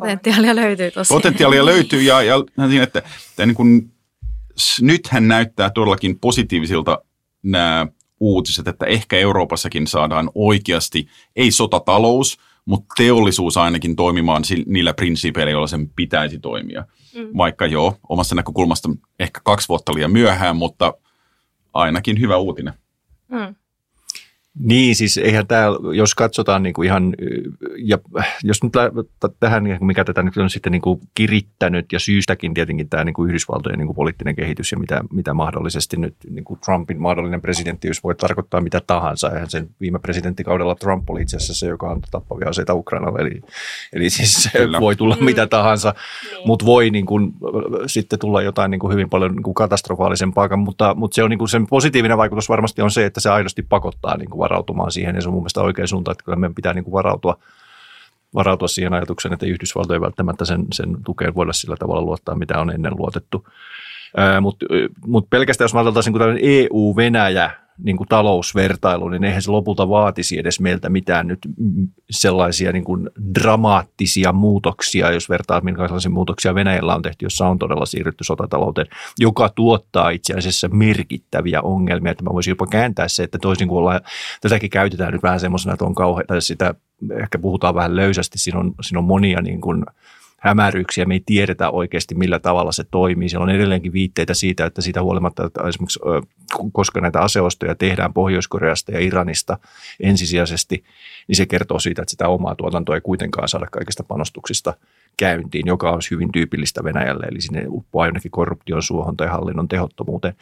Potentiaalia 0.00 0.56
löytyy 0.56 0.90
tosiaan. 0.90 1.22
Potentiaalia 1.22 1.64
löytyy 1.64 2.02
ja, 2.02 2.22
ja 2.22 2.44
siinä, 2.68 2.82
että, 2.82 2.98
että 3.30 3.46
niin 3.46 3.54
kuin, 3.54 3.92
nythän 4.80 5.28
näyttää 5.28 5.70
todellakin 5.70 6.18
positiivisilta 6.20 7.02
nämä 7.42 7.86
uutiset, 8.20 8.68
että 8.68 8.86
ehkä 8.86 9.16
Euroopassakin 9.16 9.86
saadaan 9.86 10.30
oikeasti, 10.34 11.06
ei 11.36 11.50
sotatalous, 11.50 12.38
mutta 12.64 12.94
teollisuus 12.96 13.56
ainakin 13.56 13.96
toimimaan 13.96 14.42
niillä 14.66 14.94
prinsiipeillä, 14.94 15.50
joilla 15.50 15.66
sen 15.66 15.90
pitäisi 15.96 16.38
toimia. 16.38 16.84
Mm. 17.14 17.28
Vaikka 17.36 17.66
joo, 17.66 17.96
omasta 18.08 18.34
näkökulmasta 18.34 18.88
ehkä 19.18 19.40
kaksi 19.44 19.68
vuotta 19.68 19.94
liian 19.94 20.12
myöhään, 20.12 20.56
mutta 20.56 20.94
ainakin 21.74 22.20
hyvä 22.20 22.36
uutinen. 22.36 22.74
Mm. 23.28 23.54
Niin, 24.60 24.96
siis 24.96 25.18
eihän 25.18 25.46
tämä, 25.46 25.66
jos 25.94 26.14
katsotaan 26.14 26.62
niin 26.62 26.72
kuin 26.72 26.86
ihan, 26.86 27.14
ja 27.76 27.98
jos 28.42 28.62
nyt 28.62 28.72
tähän, 29.40 29.64
mikä 29.80 30.04
tätä 30.04 30.22
nyt 30.22 30.36
on 30.36 30.50
sitten 30.50 30.72
niin 30.72 30.82
kuin 30.82 31.00
kirittänyt 31.14 31.92
ja 31.92 31.98
syystäkin 31.98 32.54
tietenkin 32.54 32.88
tämä 32.88 33.04
niin 33.04 33.14
kuin 33.14 33.28
Yhdysvaltojen 33.28 33.78
niin 33.78 33.86
kuin 33.86 33.96
poliittinen 33.96 34.36
kehitys 34.36 34.72
ja 34.72 34.78
mitä, 34.78 35.00
mitä 35.12 35.34
mahdollisesti 35.34 35.96
nyt 35.96 36.14
niin 36.30 36.44
kuin 36.44 36.60
Trumpin 36.64 37.02
mahdollinen 37.02 37.40
presidenttiys 37.40 38.04
voi 38.04 38.14
tarkoittaa 38.14 38.60
mitä 38.60 38.80
tahansa. 38.86 39.30
Eihän 39.30 39.50
sen 39.50 39.68
viime 39.80 39.98
presidenttikaudella 39.98 40.74
Trump 40.74 41.10
oli 41.10 41.22
itse 41.22 41.36
asiassa 41.36 41.54
se, 41.54 41.66
joka 41.66 41.90
on 41.90 42.00
tappavia 42.10 42.48
aseita 42.48 42.74
Ukrainalle, 42.74 43.20
eli, 43.20 43.40
eli 43.92 44.10
siis 44.10 44.48
Kyllä. 44.52 44.80
voi 44.80 44.96
tulla 44.96 45.16
mitä 45.20 45.44
mm. 45.44 45.48
tahansa, 45.48 45.94
niin. 46.32 46.46
mutta 46.46 46.66
voi 46.66 46.90
niin 46.90 47.06
kuin, 47.06 47.32
sitten 47.86 48.18
tulla 48.18 48.42
jotain 48.42 48.70
niin 48.70 48.78
kuin 48.78 48.92
hyvin 48.92 49.10
paljon 49.10 49.32
niin 49.32 49.42
kuin 49.42 49.54
katastrofaalisempaa, 49.54 50.56
mutta, 50.56 50.94
mutta 50.94 51.14
se 51.14 51.22
on 51.22 51.30
niin 51.30 51.38
kuin 51.38 51.48
sen 51.48 51.66
positiivinen 51.66 52.18
vaikutus 52.18 52.48
varmasti 52.48 52.82
on 52.82 52.90
se, 52.90 53.04
että 53.04 53.20
se 53.20 53.30
aidosti 53.30 53.62
pakottaa 53.62 54.16
niin 54.16 54.30
kuin 54.30 54.38
varautumaan 54.48 54.92
siihen, 54.92 55.14
ja 55.14 55.22
se 55.22 55.28
on 55.28 55.34
mun 55.34 55.42
mielestä 55.42 55.62
oikea 55.62 55.86
suunta, 55.86 56.12
että 56.12 56.24
kyllä 56.24 56.36
meidän 56.36 56.54
pitää 56.54 56.74
niin 56.74 56.84
kuin 56.84 56.92
varautua, 56.92 57.38
varautua 58.34 58.68
siihen 58.68 58.92
ajatukseen, 58.92 59.32
että 59.32 59.46
Yhdysvalto 59.46 59.94
ei 59.94 60.00
välttämättä 60.00 60.44
sen, 60.44 60.66
sen 60.72 60.96
tukeen 61.04 61.34
voida 61.34 61.52
sillä 61.52 61.76
tavalla 61.76 62.02
luottaa, 62.02 62.34
mitä 62.34 62.58
on 62.58 62.70
ennen 62.70 62.96
luotettu. 62.96 63.48
Mutta 64.40 64.66
mut 65.06 65.30
pelkästään 65.30 65.64
jos 65.64 65.74
mä 65.74 65.80
ajateltaisiin 65.80 66.14
niin 66.14 66.38
EU-Venäjä 66.42 67.50
niin 67.82 67.96
kuin 67.96 68.08
talousvertailu, 68.08 69.08
niin 69.08 69.24
eihän 69.24 69.42
se 69.42 69.50
lopulta 69.50 69.88
vaatisi 69.88 70.38
edes 70.38 70.60
meiltä 70.60 70.88
mitään 70.88 71.26
nyt 71.26 71.38
sellaisia 72.10 72.72
niin 72.72 72.84
kuin 72.84 73.10
dramaattisia 73.34 74.32
muutoksia, 74.32 75.12
jos 75.12 75.28
vertaa, 75.28 75.60
minkälaisia 75.60 76.10
muutoksia 76.10 76.54
Venäjällä 76.54 76.94
on 76.94 77.02
tehty, 77.02 77.24
jossa 77.24 77.46
on 77.46 77.58
todella 77.58 77.86
siirrytty 77.86 78.24
sotatalouteen, 78.24 78.86
joka 79.18 79.48
tuottaa 79.48 80.10
itse 80.10 80.34
asiassa 80.34 80.68
merkittäviä 80.68 81.62
ongelmia. 81.62 82.12
Että 82.12 82.24
mä 82.24 82.32
voisin 82.32 82.52
jopa 82.52 82.66
kääntää 82.66 83.08
se, 83.08 83.22
että 83.22 83.38
toisin 83.38 83.68
kuin 83.68 83.78
ollaan, 83.78 84.00
tätäkin 84.40 84.70
käytetään 84.70 85.12
nyt 85.12 85.22
vähän 85.22 85.40
semmoisena, 85.40 85.72
että 85.72 85.84
on 85.84 85.94
kauhean, 85.94 86.26
tai 86.26 86.42
sitä 86.42 86.74
ehkä 87.20 87.38
puhutaan 87.38 87.74
vähän 87.74 87.96
löysästi, 87.96 88.38
siinä 88.38 88.60
on, 88.60 88.74
siinä 88.80 88.98
on 88.98 89.04
monia 89.04 89.42
niin 89.42 89.60
kuin, 89.60 89.84
hämäryyksiä, 90.38 91.04
me 91.04 91.14
ei 91.14 91.22
tiedetä 91.26 91.70
oikeasti 91.70 92.14
millä 92.14 92.38
tavalla 92.38 92.72
se 92.72 92.84
toimii. 92.90 93.28
Siellä 93.28 93.44
on 93.44 93.50
edelleenkin 93.50 93.92
viitteitä 93.92 94.34
siitä, 94.34 94.66
että 94.66 94.82
siitä 94.82 95.02
huolimatta, 95.02 95.46
että 95.46 95.68
esimerkiksi 95.68 96.00
koska 96.72 97.00
näitä 97.00 97.20
aseostoja 97.20 97.74
tehdään 97.74 98.12
Pohjois-Koreasta 98.12 98.92
ja 98.92 99.00
Iranista 99.00 99.58
ensisijaisesti, 100.00 100.84
niin 101.28 101.36
se 101.36 101.46
kertoo 101.46 101.78
siitä, 101.78 102.02
että 102.02 102.10
sitä 102.10 102.28
omaa 102.28 102.54
tuotantoa 102.54 102.94
ei 102.94 103.00
kuitenkaan 103.00 103.48
saada 103.48 103.66
kaikista 103.72 104.04
panostuksista 104.04 104.74
käyntiin, 105.16 105.66
joka 105.66 105.90
on 105.90 106.00
hyvin 106.10 106.32
tyypillistä 106.32 106.84
Venäjälle, 106.84 107.26
eli 107.26 107.40
sinne 107.40 107.64
uppoaa 107.68 108.06
jonnekin 108.06 108.30
korruption 108.30 108.82
suohon 108.82 109.16
tai 109.16 109.28
hallinnon 109.28 109.68
tehottomuuteen. 109.68 110.34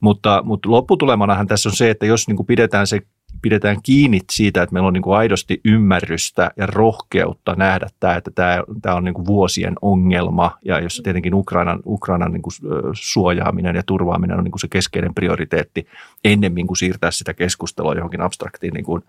Mutta, 0.00 0.42
mutta 0.44 0.70
lopputulemanahan 0.70 1.46
tässä 1.46 1.68
on 1.68 1.76
se, 1.76 1.90
että 1.90 2.06
jos 2.06 2.28
niin 2.28 2.36
kuin 2.36 2.46
pidetään 2.46 2.86
se 2.86 3.00
pidetään 3.42 3.76
kiinni 3.82 4.20
siitä, 4.32 4.62
että 4.62 4.72
meillä 4.72 4.86
on 4.86 4.92
niin 4.92 5.02
kuin 5.02 5.16
aidosti 5.16 5.60
ymmärrystä 5.64 6.50
ja 6.56 6.66
rohkeutta 6.66 7.54
nähdä 7.54 7.88
tämä, 8.00 8.16
että 8.16 8.30
tämä, 8.30 8.62
tämä 8.82 8.94
on 8.94 9.04
niin 9.04 9.14
kuin 9.14 9.26
vuosien 9.26 9.74
ongelma 9.82 10.58
ja 10.64 10.80
jossa 10.80 11.02
tietenkin 11.02 11.34
Ukrainan, 11.34 11.80
Ukrainan 11.86 12.32
niin 12.32 12.42
kuin 12.42 12.54
suojaaminen 12.92 13.76
ja 13.76 13.82
turvaaminen 13.86 14.38
on 14.38 14.44
niin 14.44 14.52
kuin 14.52 14.60
se 14.60 14.68
keskeinen 14.68 15.14
prioriteetti 15.14 15.86
ennemmin 16.24 16.66
kuin 16.66 16.76
siirtää 16.76 17.10
sitä 17.10 17.34
keskustelua 17.34 17.94
johonkin 17.94 18.20
abstraktiin 18.20 18.74
niin 18.74 18.84
kuin 18.84 19.02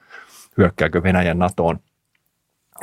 hyökkääkö 0.57 1.03
Venäjän 1.03 1.39
NATOon. 1.39 1.79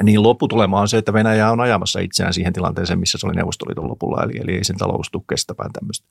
Niin 0.03 0.23
lopputulema 0.23 0.81
on 0.81 0.89
se, 0.89 0.99
että 0.99 1.13
Venäjä 1.13 1.51
on 1.51 1.61
ajamassa 1.61 2.01
itseään 2.01 2.35
siihen 2.35 2.53
tilanteeseen, 2.53 2.99
missä 2.99 3.19
se 3.19 3.27
oli 3.27 3.35
Neuvostoliiton 3.35 3.89
lopulla, 3.89 4.23
eli, 4.23 4.33
eli 4.39 4.53
ei 4.53 4.65
sen 4.65 4.77
talous 4.77 5.11
tule 5.11 5.23
kestämään 5.29 5.73
tämmöistä 5.73 6.07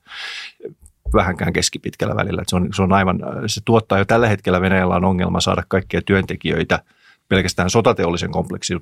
vähänkään 1.14 1.52
keskipitkällä 1.52 2.16
välillä. 2.16 2.42
se, 2.46 2.56
on, 2.56 2.68
se, 2.74 2.82
on 2.82 2.92
aivan, 2.92 3.20
se 3.46 3.60
tuottaa 3.64 3.98
jo 3.98 4.04
tällä 4.04 4.28
hetkellä 4.28 4.60
Venäjällä 4.60 4.96
on 4.96 5.04
ongelma 5.04 5.40
saada 5.40 5.62
kaikkia 5.68 6.02
työntekijöitä 6.02 6.82
pelkästään 7.28 7.70
sotateollisen 7.70 8.30
kompleksin, 8.30 8.80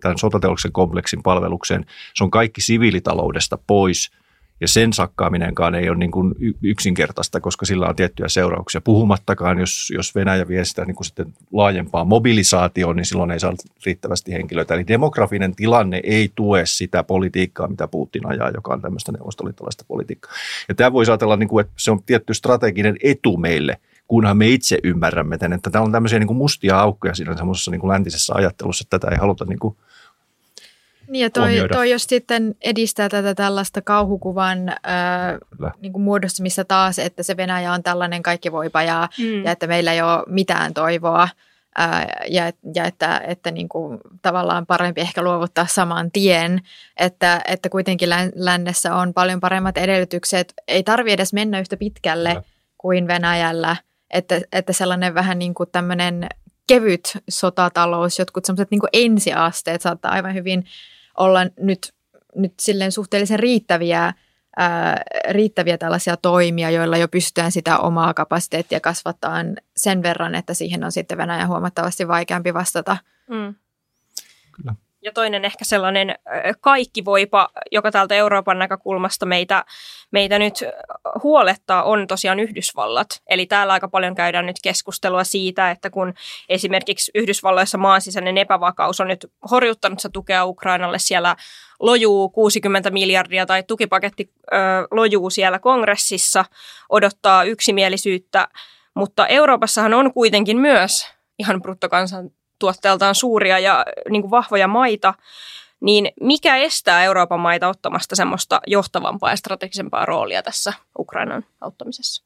tämän 0.00 0.18
sotateollisen 0.18 0.72
kompleksin 0.72 1.22
palvelukseen. 1.22 1.86
Se 2.14 2.24
on 2.24 2.30
kaikki 2.30 2.60
siviilitaloudesta 2.60 3.58
pois– 3.66 4.10
ja 4.60 4.68
sen 4.68 4.92
sakkaaminenkaan 4.92 5.74
ei 5.74 5.88
ole 5.88 5.98
niin 5.98 6.10
kuin 6.10 6.34
yksinkertaista, 6.62 7.40
koska 7.40 7.66
sillä 7.66 7.86
on 7.86 7.96
tiettyjä 7.96 8.28
seurauksia. 8.28 8.80
Puhumattakaan, 8.80 9.58
jos, 9.58 9.92
jos 9.94 10.14
Venäjä 10.14 10.48
vie 10.48 10.64
sitä 10.64 10.84
niin 10.84 10.94
kuin 10.94 11.06
sitten 11.06 11.34
laajempaa 11.52 12.04
mobilisaatioon, 12.04 12.96
niin 12.96 13.06
silloin 13.06 13.30
ei 13.30 13.40
saa 13.40 13.54
riittävästi 13.86 14.32
henkilöitä. 14.32 14.74
Eli 14.74 14.88
demografinen 14.88 15.54
tilanne 15.54 16.00
ei 16.04 16.32
tue 16.34 16.62
sitä 16.66 17.02
politiikkaa, 17.02 17.68
mitä 17.68 17.88
Putin 17.88 18.26
ajaa, 18.26 18.50
joka 18.50 18.72
on 18.72 18.82
tämmöistä 18.82 19.12
neuvostoliittolaista 19.12 19.84
politiikkaa. 19.88 20.32
Ja 20.68 20.74
tämä 20.74 20.92
voi 20.92 21.04
ajatella, 21.08 21.36
niin 21.36 21.48
kuin, 21.48 21.64
että 21.64 21.72
se 21.76 21.90
on 21.90 22.02
tietty 22.02 22.34
strateginen 22.34 22.96
etu 23.02 23.36
meille, 23.36 23.78
kunhan 24.08 24.36
me 24.36 24.48
itse 24.48 24.78
ymmärrämme 24.84 25.34
että 25.54 25.70
tämä 25.70 25.84
on 25.84 25.92
tämmöisiä 25.92 26.18
niin 26.18 26.26
kuin 26.26 26.36
mustia 26.36 26.80
aukkoja 26.80 27.14
siinä 27.14 27.36
semmoisessa 27.36 27.70
niin 27.70 27.80
kuin 27.80 27.88
läntisessä 27.88 28.34
ajattelussa, 28.34 28.82
että 28.82 28.98
tätä 28.98 29.14
ei 29.14 29.18
haluta 29.18 29.44
niin 29.44 29.58
kuin 29.58 29.76
niin 31.08 31.22
ja 31.22 31.30
toi, 31.30 31.52
toi 31.72 31.90
jos 31.90 32.02
sitten 32.02 32.54
edistää 32.60 33.08
tätä 33.08 33.34
tällaista 33.34 33.82
kauhukuvan 33.82 34.68
ää, 34.82 35.38
niin 35.80 35.92
kuin 35.92 36.02
muodossa, 36.02 36.42
missä 36.42 36.64
taas, 36.64 36.98
että 36.98 37.22
se 37.22 37.36
Venäjä 37.36 37.72
on 37.72 37.82
tällainen 37.82 38.22
kaikkivoipa 38.22 38.82
ja, 38.82 39.08
mm. 39.18 39.44
ja 39.44 39.50
että 39.50 39.66
meillä 39.66 39.92
ei 39.92 40.02
ole 40.02 40.22
mitään 40.26 40.74
toivoa 40.74 41.28
ää, 41.76 42.06
ja, 42.28 42.52
ja 42.74 42.84
että, 42.84 43.20
että 43.26 43.50
niin 43.50 43.68
kuin, 43.68 43.98
tavallaan 44.22 44.66
parempi 44.66 45.00
ehkä 45.00 45.22
luovuttaa 45.22 45.66
saman 45.66 46.10
tien, 46.10 46.60
että, 46.96 47.40
että 47.48 47.68
kuitenkin 47.68 48.08
lännessä 48.34 48.94
on 48.94 49.14
paljon 49.14 49.40
paremmat 49.40 49.78
edellytykset, 49.78 50.54
ei 50.68 50.82
tarvi 50.82 51.12
edes 51.12 51.32
mennä 51.32 51.60
yhtä 51.60 51.76
pitkälle 51.76 52.28
Kyllä. 52.28 52.42
kuin 52.78 53.06
Venäjällä, 53.06 53.76
että, 54.10 54.40
että 54.52 54.72
sellainen 54.72 55.14
vähän 55.14 55.38
niin 55.38 55.54
kuin 55.54 55.68
tämmöinen 55.72 56.26
kevyt 56.66 57.18
sotatalous, 57.28 58.18
jotkut 58.18 58.44
semmoiset 58.44 58.70
niin 58.70 58.80
ensiasteet 58.92 59.82
saattaa 59.82 60.12
aivan 60.12 60.34
hyvin 60.34 60.64
olla 61.16 61.40
nyt, 61.60 61.94
nyt 62.34 62.52
silleen 62.60 62.92
suhteellisen 62.92 63.38
riittäviä, 63.38 64.12
ää, 64.56 65.02
riittäviä 65.30 65.78
tällaisia 65.78 66.16
toimia, 66.16 66.70
joilla 66.70 66.96
jo 66.96 67.08
pystytään 67.08 67.52
sitä 67.52 67.78
omaa 67.78 68.14
kapasiteettia 68.14 68.80
kasvattaa 68.80 69.36
sen 69.76 70.02
verran, 70.02 70.34
että 70.34 70.54
siihen 70.54 70.84
on 70.84 70.92
sitten 70.92 71.18
Venäjä 71.18 71.46
huomattavasti 71.46 72.08
vaikeampi 72.08 72.54
vastata. 72.54 72.96
Mm. 73.30 73.54
Kyllä. 74.52 74.74
Ja 75.06 75.12
toinen 75.12 75.44
ehkä 75.44 75.64
sellainen 75.64 76.14
kaikki 76.60 77.04
voipa, 77.04 77.48
joka 77.72 77.90
täältä 77.90 78.14
Euroopan 78.14 78.58
näkökulmasta 78.58 79.26
meitä, 79.26 79.64
meitä 80.10 80.38
nyt 80.38 80.54
huolettaa, 81.22 81.82
on 81.82 82.06
tosiaan 82.06 82.40
Yhdysvallat. 82.40 83.06
Eli 83.26 83.46
täällä 83.46 83.72
aika 83.72 83.88
paljon 83.88 84.14
käydään 84.14 84.46
nyt 84.46 84.56
keskustelua 84.62 85.24
siitä, 85.24 85.70
että 85.70 85.90
kun 85.90 86.14
esimerkiksi 86.48 87.10
Yhdysvalloissa 87.14 87.78
maan 87.78 88.00
sisäinen 88.00 88.38
epävakaus 88.38 89.00
on 89.00 89.08
nyt 89.08 89.26
horjuttanut 89.50 90.00
se 90.00 90.08
tukea 90.08 90.44
Ukrainalle, 90.44 90.98
siellä 90.98 91.36
lojuu 91.80 92.28
60 92.28 92.90
miljardia 92.90 93.46
tai 93.46 93.62
tukipaketti 93.62 94.32
ö, 94.52 94.56
lojuu 94.90 95.30
siellä 95.30 95.58
kongressissa, 95.58 96.44
odottaa 96.88 97.44
yksimielisyyttä, 97.44 98.48
mutta 98.94 99.26
Euroopassahan 99.26 99.94
on 99.94 100.12
kuitenkin 100.12 100.58
myös 100.58 101.08
ihan 101.38 101.62
bruttokansan 101.62 102.30
tuotteeltaan 102.58 103.14
suuria 103.14 103.58
ja 103.58 103.84
niin 104.10 104.22
kuin 104.22 104.30
vahvoja 104.30 104.68
maita, 104.68 105.14
niin 105.80 106.08
mikä 106.20 106.56
estää 106.56 107.04
Euroopan 107.04 107.40
maita 107.40 107.68
ottamasta 107.68 108.16
semmoista 108.16 108.60
johtavampaa 108.66 109.30
ja 109.30 109.36
strategisempaa 109.36 110.06
roolia 110.06 110.42
tässä 110.42 110.72
Ukrainan 110.98 111.44
auttamisessa? 111.60 112.24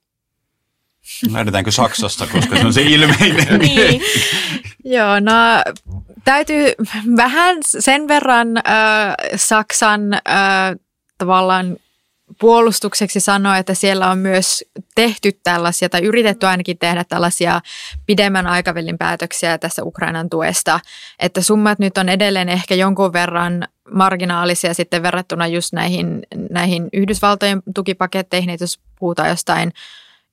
Lähdetäänkö 1.30 1.70
Saksasta, 1.70 2.26
koska 2.26 2.56
se 2.56 2.66
on 2.66 2.72
se 2.72 2.82
ilmeinen. 2.82 3.58
niin. 3.58 4.02
Joo, 4.84 5.20
no 5.20 5.32
täytyy 6.24 6.72
vähän 7.16 7.56
sen 7.62 8.08
verran 8.08 8.56
äh, 8.56 8.62
Saksan 9.36 10.14
äh, 10.14 10.20
tavallaan 11.18 11.76
puolustukseksi 12.40 13.20
sanoa, 13.20 13.58
että 13.58 13.74
siellä 13.74 14.10
on 14.10 14.18
myös 14.18 14.64
tehty 14.94 15.32
tällaisia 15.32 15.88
tai 15.88 16.02
yritetty 16.02 16.46
ainakin 16.46 16.78
tehdä 16.78 17.04
tällaisia 17.04 17.60
pidemmän 18.06 18.46
aikavälin 18.46 18.98
päätöksiä 18.98 19.58
tässä 19.58 19.84
Ukrainan 19.84 20.30
tuesta, 20.30 20.80
että 21.18 21.42
summat 21.42 21.78
nyt 21.78 21.98
on 21.98 22.08
edelleen 22.08 22.48
ehkä 22.48 22.74
jonkun 22.74 23.12
verran 23.12 23.68
marginaalisia 23.92 24.74
sitten 24.74 25.02
verrattuna 25.02 25.46
just 25.46 25.72
näihin, 25.72 26.22
näihin 26.50 26.88
Yhdysvaltojen 26.92 27.62
tukipaketteihin, 27.74 28.50
että 28.50 28.64
jos 28.64 28.80
puhutaan 28.98 29.28
jostain 29.28 29.72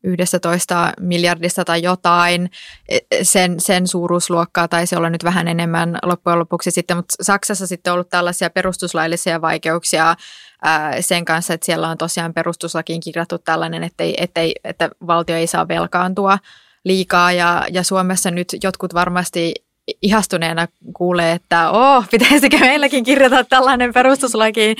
11 0.07 0.93
miljardista 0.99 1.65
tai 1.65 1.83
jotain, 1.83 2.49
e, 2.89 2.99
sen, 3.21 3.59
sen 3.59 3.87
suuruusluokkaa 3.87 4.67
taisi 4.67 4.95
olla 4.95 5.09
nyt 5.09 5.23
vähän 5.23 5.47
enemmän 5.47 5.99
loppujen 6.03 6.39
lopuksi 6.39 6.71
sitten, 6.71 6.97
mutta 6.97 7.15
Saksassa 7.21 7.67
sitten 7.67 7.91
on 7.91 7.95
ollut 7.95 8.09
tällaisia 8.09 8.49
perustuslaillisia 8.49 9.41
vaikeuksia 9.41 10.15
ää, 10.63 11.01
sen 11.01 11.25
kanssa, 11.25 11.53
että 11.53 11.65
siellä 11.65 11.87
on 11.89 11.97
tosiaan 11.97 12.33
perustuslakiin 12.33 13.01
kirjattu 13.01 13.37
tällainen, 13.37 13.83
ettei, 13.83 14.23
ettei, 14.23 14.55
että 14.63 14.89
valtio 15.07 15.35
ei 15.35 15.47
saa 15.47 15.67
velkaantua 15.67 16.37
liikaa. 16.83 17.31
Ja, 17.31 17.65
ja 17.71 17.83
Suomessa 17.83 18.31
nyt 18.31 18.47
jotkut 18.63 18.93
varmasti 18.93 19.53
ihastuneena 20.01 20.67
kuulee, 20.93 21.31
että 21.31 21.69
oh, 21.71 22.09
pitäisikö 22.11 22.57
meilläkin 22.59 23.03
kirjata 23.03 23.43
tällainen 23.43 23.93
perustuslaki, 23.93 24.75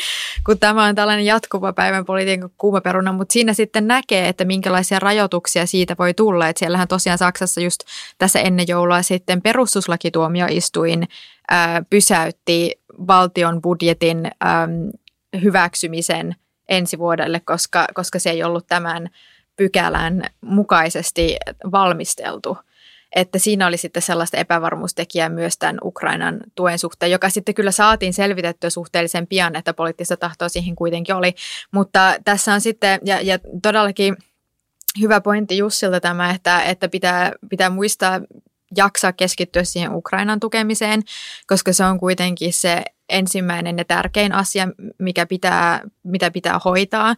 kun 0.45 0.59
tämä 0.59 0.83
on 0.85 0.95
tällainen 0.95 1.25
jatkuva 1.25 1.73
päivän 1.73 2.05
politiikan 2.05 2.49
kuumaperuna, 2.57 3.11
mutta 3.11 3.33
siinä 3.33 3.53
sitten 3.53 3.87
näkee, 3.87 4.27
että 4.27 4.45
minkälaisia 4.45 4.99
rajoituksia 4.99 5.65
siitä 5.65 5.95
voi 5.99 6.13
tulla. 6.13 6.47
Että 6.47 6.59
siellähän 6.59 6.87
tosiaan 6.87 7.17
Saksassa 7.17 7.61
just 7.61 7.79
tässä 8.17 8.39
ennen 8.39 8.67
joulua 8.67 9.01
sitten 9.01 9.41
perustuslakituomioistuin 9.41 11.07
ää, 11.49 11.83
pysäytti 11.89 12.79
valtion 13.07 13.61
budjetin 13.61 14.31
ää, 14.41 14.67
hyväksymisen 15.41 16.35
ensi 16.69 16.97
vuodelle, 16.99 17.39
koska, 17.39 17.87
koska 17.93 18.19
se 18.19 18.29
ei 18.29 18.43
ollut 18.43 18.67
tämän 18.67 19.09
pykälän 19.55 20.23
mukaisesti 20.41 21.37
valmisteltu 21.71 22.57
että 23.17 23.39
siinä 23.39 23.67
oli 23.67 23.77
sitten 23.77 24.01
sellaista 24.01 24.37
epävarmuustekijää 24.37 25.29
myös 25.29 25.57
tämän 25.57 25.77
Ukrainan 25.83 26.39
tuen 26.55 26.79
suhteen, 26.79 27.11
joka 27.11 27.29
sitten 27.29 27.55
kyllä 27.55 27.71
saatiin 27.71 28.13
selvitettyä 28.13 28.69
suhteellisen 28.69 29.27
pian, 29.27 29.55
että 29.55 29.73
poliittista 29.73 30.17
tahtoa 30.17 30.49
siihen 30.49 30.75
kuitenkin 30.75 31.15
oli. 31.15 31.33
Mutta 31.71 32.15
tässä 32.25 32.53
on 32.53 32.61
sitten, 32.61 32.99
ja, 33.05 33.21
ja 33.21 33.39
todellakin 33.61 34.17
hyvä 35.01 35.21
pointti 35.21 35.57
Jussilta 35.57 35.99
tämä, 35.99 36.31
että, 36.31 36.61
että 36.61 36.89
pitää, 36.89 37.31
pitää 37.49 37.69
muistaa 37.69 38.21
jaksaa 38.77 39.13
keskittyä 39.13 39.63
siihen 39.63 39.95
Ukrainan 39.95 40.39
tukemiseen, 40.39 41.01
koska 41.47 41.73
se 41.73 41.83
on 41.83 41.99
kuitenkin 41.99 42.53
se 42.53 42.83
ensimmäinen 43.09 43.77
ja 43.77 43.85
tärkein 43.85 44.33
asia, 44.33 44.67
mikä 44.99 45.25
pitää, 45.25 45.81
mitä 46.03 46.31
pitää 46.31 46.59
hoitaa. 46.65 47.15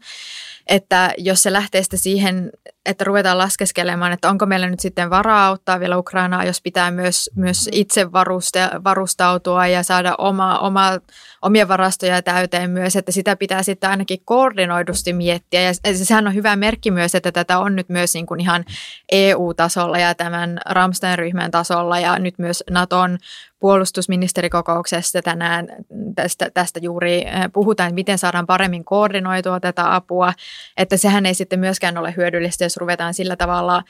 Että 0.70 1.14
jos 1.18 1.44
se 1.44 1.54
lähtee 1.54 1.84
sitten 1.84 2.00
siihen, 2.00 2.52
että 2.86 3.04
ruvetaan 3.04 3.38
laskeskelemaan, 3.38 4.12
että 4.12 4.30
onko 4.30 4.46
meillä 4.46 4.70
nyt 4.70 4.80
sitten 4.80 5.10
varaa 5.10 5.48
auttaa 5.48 5.80
vielä 5.80 5.98
Ukrainaa, 5.98 6.46
jos 6.46 6.62
pitää 6.62 6.92
myös, 6.92 7.30
myös 7.36 7.70
itse 7.72 8.12
varuste, 8.12 8.70
varustautua 8.84 9.68
ja 9.68 9.84
saada 9.84 10.16
oma, 10.18 10.60
oma, 10.60 11.00
omia 11.42 11.68
varastoja 11.68 12.22
täyteen 12.22 12.70
myös, 12.70 12.96
että 12.96 13.12
sitä 13.12 13.36
pitää 13.36 13.64
sitten 13.64 13.90
ainakin 13.90 14.20
koordinoidusti 14.26 15.14
miettiä. 15.14 15.62
Ja 15.62 15.74
sehän 15.94 16.28
on 16.28 16.36
hyvä 16.36 16.56
merkki 16.56 16.92
myös, 16.92 17.16
että 17.16 17.32
tätä 17.32 17.60
on 17.60 17.76
nyt 17.76 17.90
myös 17.90 18.14
niin 18.14 18.26
kuin 18.26 18.40
ihan 18.40 18.66
EU-tasolla 19.12 20.00
ja 20.00 20.16
tämän 20.16 20.60
Ramstein-ryhmän 20.66 21.52
tasolla 21.52 22.00
ja 22.00 22.20
nyt 22.20 22.40
myös 22.40 22.64
Naton 22.70 23.18
puolustusministerikokouksessa 23.60 25.22
tänään 25.22 25.68
tästä, 26.16 26.50
tästä 26.54 26.80
juuri 26.84 27.28
eh, 27.28 27.34
puhutaan, 27.54 27.94
miten 27.94 28.18
saadaan 28.18 28.48
paremmin 28.48 28.86
koordinoitua 28.86 29.60
tätä 29.60 29.96
apua, 29.96 30.34
että 30.78 30.98
sehän 30.98 31.26
ei 31.26 31.34
sitten 31.34 31.60
myöskään 31.60 31.98
ole 31.98 32.14
hyödyllistä, 32.18 32.66
jos 32.66 32.78
ruvetaan 32.78 33.14
sillä 33.14 33.36
tavalla 33.36 33.84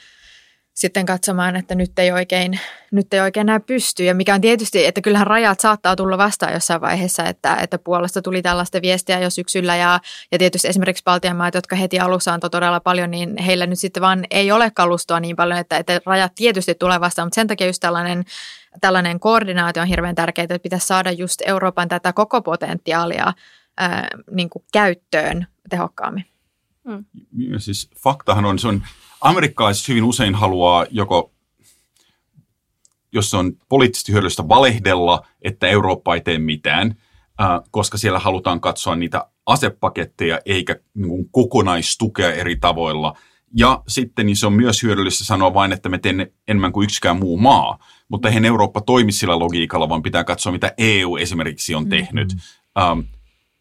sitten 0.79 1.05
katsomaan, 1.05 1.55
että 1.55 1.75
nyt 1.75 1.99
ei 1.99 2.11
oikein, 2.11 2.59
nyt 2.91 3.13
ei 3.13 3.19
oikein 3.19 3.49
enää 3.49 3.59
pysty. 3.59 4.03
Ja 4.03 4.15
mikä 4.15 4.35
on 4.35 4.41
tietysti, 4.41 4.85
että 4.85 5.01
kyllähän 5.01 5.27
rajat 5.27 5.59
saattaa 5.59 5.95
tulla 5.95 6.17
vastaan 6.17 6.53
jossain 6.53 6.81
vaiheessa, 6.81 7.23
että, 7.25 7.55
että 7.55 7.79
Puolasta 7.79 8.21
tuli 8.21 8.41
tällaista 8.41 8.81
viestiä 8.81 9.19
jo 9.19 9.29
syksyllä 9.29 9.75
ja, 9.75 9.99
ja 10.31 10.37
tietysti 10.37 10.67
esimerkiksi 10.67 11.03
Baltian 11.03 11.35
maat, 11.35 11.53
jotka 11.53 11.75
heti 11.75 11.99
alussa 11.99 12.33
antoi 12.33 12.49
todella 12.49 12.79
paljon, 12.79 13.11
niin 13.11 13.37
heillä 13.37 13.65
nyt 13.65 13.79
sitten 13.79 14.01
vaan 14.01 14.25
ei 14.31 14.51
ole 14.51 14.71
kalustoa 14.71 15.19
niin 15.19 15.35
paljon, 15.35 15.59
että, 15.59 15.77
että 15.77 16.01
rajat 16.05 16.31
tietysti 16.35 16.75
tulee 16.75 16.99
vastaan, 16.99 17.25
mutta 17.25 17.35
sen 17.35 17.47
takia 17.47 17.67
just 17.67 17.79
tällainen 17.79 18.23
tällainen 18.81 19.19
koordinaatio 19.19 19.81
on 19.81 19.87
hirveän 19.87 20.15
tärkeää, 20.15 20.43
että 20.43 20.59
pitäisi 20.59 20.87
saada 20.87 21.11
just 21.11 21.41
Euroopan 21.45 21.87
tätä 21.87 22.13
koko 22.13 22.41
potentiaalia 22.41 23.33
ää, 23.77 24.07
niin 24.31 24.49
kuin 24.49 24.63
käyttöön 24.73 25.47
tehokkaammin. 25.69 26.25
Mm. 26.83 27.05
Siis 27.57 27.89
faktahan 28.03 28.45
on, 28.45 28.59
se 28.59 28.67
on, 28.67 28.83
amerikkalaiset 29.21 29.87
hyvin 29.87 30.03
usein 30.03 30.35
haluaa 30.35 30.85
joko 30.89 31.31
jos 33.11 33.29
se 33.29 33.37
on 33.37 33.53
poliittisesti 33.69 34.11
hyödyllistä 34.11 34.47
valehdella, 34.47 35.27
että 35.41 35.67
Eurooppa 35.67 36.15
ei 36.15 36.21
tee 36.21 36.39
mitään, 36.39 36.95
koska 37.71 37.97
siellä 37.97 38.19
halutaan 38.19 38.61
katsoa 38.61 38.95
niitä 38.95 39.25
asepaketteja 39.45 40.39
eikä 40.45 40.75
niin 40.93 41.29
kokonaistukea 41.31 42.33
eri 42.33 42.55
tavoilla. 42.55 43.17
Ja 43.55 43.83
sitten 43.87 44.25
niin 44.25 44.35
se 44.35 44.47
on 44.47 44.53
myös 44.53 44.83
hyödyllistä 44.83 45.23
sanoa 45.23 45.53
vain, 45.53 45.71
että 45.71 45.89
me 45.89 45.97
teemme 45.97 46.31
enemmän 46.47 46.71
kuin 46.71 46.83
yksikään 46.83 47.19
muu 47.19 47.37
maa 47.37 47.79
mutta 48.09 48.27
eihän 48.27 48.45
Eurooppa 48.45 48.81
toimi 48.81 49.11
sillä 49.11 49.39
logiikalla, 49.39 49.89
vaan 49.89 50.01
pitää 50.01 50.23
katsoa, 50.23 50.51
mitä 50.51 50.73
EU 50.77 51.17
esimerkiksi 51.17 51.75
on 51.75 51.89
tehnyt. 51.89 52.33
Mm-hmm. 52.33 52.91
Um, 52.91 53.03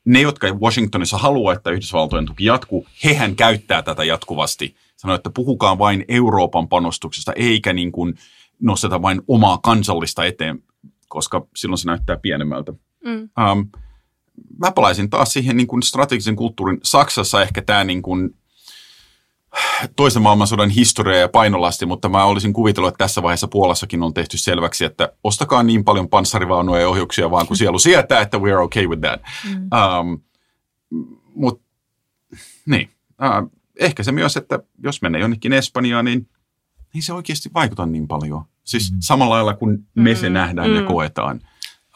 ne, 0.05 0.21
jotka 0.21 0.47
Washingtonissa 0.53 1.19
haluaa, 1.19 1.53
että 1.53 1.71
Yhdysvaltojen 1.71 2.27
tuki 2.27 2.45
jatkuu, 2.45 2.87
hehän 3.05 3.37
käyttää 3.37 3.83
tätä 3.83 4.05
jatkuvasti. 4.05 4.77
Sanoo, 4.97 5.15
että 5.15 5.31
puhukaa 5.31 5.79
vain 5.79 6.05
Euroopan 6.09 6.69
panostuksesta, 6.69 7.33
eikä 7.33 7.73
niin 7.73 7.93
kuin 7.93 8.15
nosteta 8.61 9.03
vain 9.03 9.23
omaa 9.29 9.59
kansallista 9.59 10.25
eteen, 10.25 10.63
koska 11.09 11.47
silloin 11.57 11.79
se 11.79 11.87
näyttää 11.87 12.17
pienemmältä. 12.17 12.73
Mm. 13.05 13.29
Um, 13.53 13.69
mä 14.59 14.73
palaisin 14.73 15.11
taas 15.11 15.33
siihen 15.33 15.57
niin 15.57 15.67
kuin 15.67 15.83
strategisen 15.83 16.37
kulttuurin. 16.37 16.79
Saksassa 16.83 17.43
ehkä 17.43 17.63
tämä 17.63 17.85
niin 17.85 18.03
kuin 18.03 18.38
toisen 19.97 20.23
maailmansodan 20.23 20.71
historia 20.71 21.19
ja 21.19 21.29
painolasti, 21.29 21.87
mutta 21.87 22.09
mä 22.09 22.25
olisin 22.25 22.53
kuvitellut, 22.53 22.89
että 22.89 23.05
tässä 23.05 23.23
vaiheessa 23.23 23.49
Puolassakin 23.49 24.03
on 24.03 24.15
tehty 24.15 24.39
selväksi, 24.39 24.85
että 24.85 25.13
ostakaa 25.25 25.63
niin 25.63 25.85
paljon 25.85 26.09
panssarivaunuja 26.09 26.81
ja 26.81 26.89
ohjuksia 26.89 27.31
vaan 27.31 27.47
kuin 27.47 27.59
sielu 27.59 27.79
sietää, 27.79 28.21
että 28.21 28.39
we're 28.39 28.63
okay 28.63 28.87
with 28.87 29.03
that. 29.03 29.21
Mm. 29.45 29.69
Um, 30.01 30.21
Mutta 31.35 31.65
niin, 32.67 32.91
uh, 33.11 33.51
ehkä 33.81 34.03
se 34.03 34.13
myös, 34.13 34.37
että 34.37 34.59
jos 34.83 35.03
menee 35.03 35.21
jonnekin 35.21 35.53
Espanjaan, 35.53 36.05
niin 36.05 36.29
ei 36.95 37.03
se 37.03 37.13
oikeasti 37.13 37.51
vaikuta 37.55 37.87
niin 37.87 38.09
paljon. 38.09 38.43
Siis 38.65 38.93
mm. 38.93 38.97
samalla 39.01 39.35
lailla 39.35 39.55
kuin 39.55 39.79
me 39.95 40.15
se 40.15 40.29
mm. 40.29 40.33
nähdään 40.33 40.71
mm. 40.71 40.77
ja 40.77 40.83
koetaan. 40.83 41.41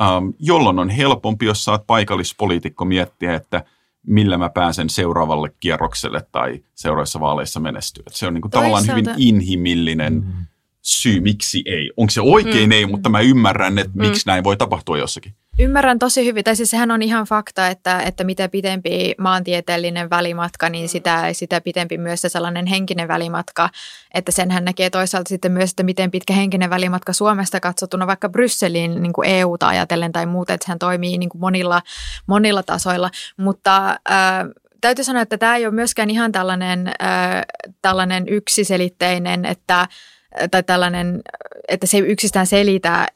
Um, 0.01 0.35
jolloin 0.39 0.79
on 0.79 0.91
helpompi, 0.91 1.47
jos 1.47 1.65
saat 1.65 1.87
paikallispoliitikko 1.87 2.85
miettiä, 2.85 3.35
että– 3.35 3.65
millä 4.07 4.39
mä 4.39 4.51
pääsen 4.51 4.91
seuraavalle 4.91 5.51
kierrokselle 5.61 6.27
tai 6.33 6.65
seuraavissa 6.75 7.21
vaaleissa 7.21 7.61
menestyä. 7.61 8.05
se 8.11 8.27
on 8.27 8.35
niin 8.35 8.43
kuin 8.43 8.51
tavallaan 8.51 8.87
hyvin 8.87 9.07
inhimillinen 9.17 10.15
mm. 10.15 10.47
Syy, 10.83 11.21
miksi 11.21 11.63
ei. 11.67 11.91
Onko 11.97 12.11
se 12.11 12.21
oikein 12.21 12.69
mm. 12.69 12.73
ei, 12.73 12.87
mutta 12.87 13.09
mä 13.09 13.21
ymmärrän, 13.21 13.79
että 13.79 13.93
mm. 13.95 14.07
miksi 14.07 14.23
näin 14.27 14.45
voi 14.45 14.57
tapahtua 14.57 14.99
jossakin. 14.99 15.35
Ymmärrän 15.59 15.99
tosi 15.99 16.25
hyvin, 16.25 16.45
tai 16.45 16.57
siis 16.57 16.71
sehän 16.71 16.91
on 16.91 17.03
ihan 17.03 17.25
fakta, 17.27 17.69
että, 17.69 18.03
että 18.03 18.25
mitä 18.25 18.49
pitempi 18.49 19.15
maantieteellinen 19.19 20.11
välimatka, 20.11 20.69
niin 20.69 20.89
sitä, 20.89 21.33
sitä 21.33 21.61
pitempi 21.61 21.99
myös 21.99 22.21
se 22.21 22.29
sellainen 22.29 22.67
henkinen 22.67 23.09
välimatka, 23.09 23.71
että 24.15 24.33
senhän 24.33 24.65
näkee 24.65 24.91
toisaalta 24.91 25.29
sitten 25.29 25.53
myös, 25.53 25.71
että 25.71 25.83
miten 25.83 26.11
pitkä 26.11 26.33
henkinen 26.33 26.71
välimatka 26.71 27.13
Suomesta 27.13 27.61
katsottuna 27.61 28.07
vaikka 28.07 28.29
Brysseliin 28.29 29.03
niin 29.03 29.13
kuin 29.13 29.29
EU-ta 29.29 29.69
ajatellen 29.69 30.13
tai 30.13 30.27
muuta, 30.27 30.55
että 30.55 30.65
sehän 30.65 30.79
toimii 30.79 31.19
niin 31.19 31.29
kuin 31.29 31.41
monilla, 31.41 31.83
monilla 32.27 32.63
tasoilla, 32.63 33.11
mutta 33.37 33.91
äh, 33.91 34.49
täytyy 34.81 35.05
sanoa, 35.05 35.23
että 35.23 35.39
tämä 35.39 35.57
ei 35.57 35.67
ole 35.67 35.75
myöskään 35.75 36.11
ihan 36.11 36.33
tällainen, 36.33 36.89
äh, 36.89 37.43
tällainen 37.83 38.29
yksiselitteinen, 38.29 39.45
että 39.45 39.89
tai 40.51 40.63
tällainen, 40.63 41.21
että 41.69 41.87
se 41.87 41.97
ei 41.97 42.03
yksistään 42.03 42.47
selitä 42.47 43.07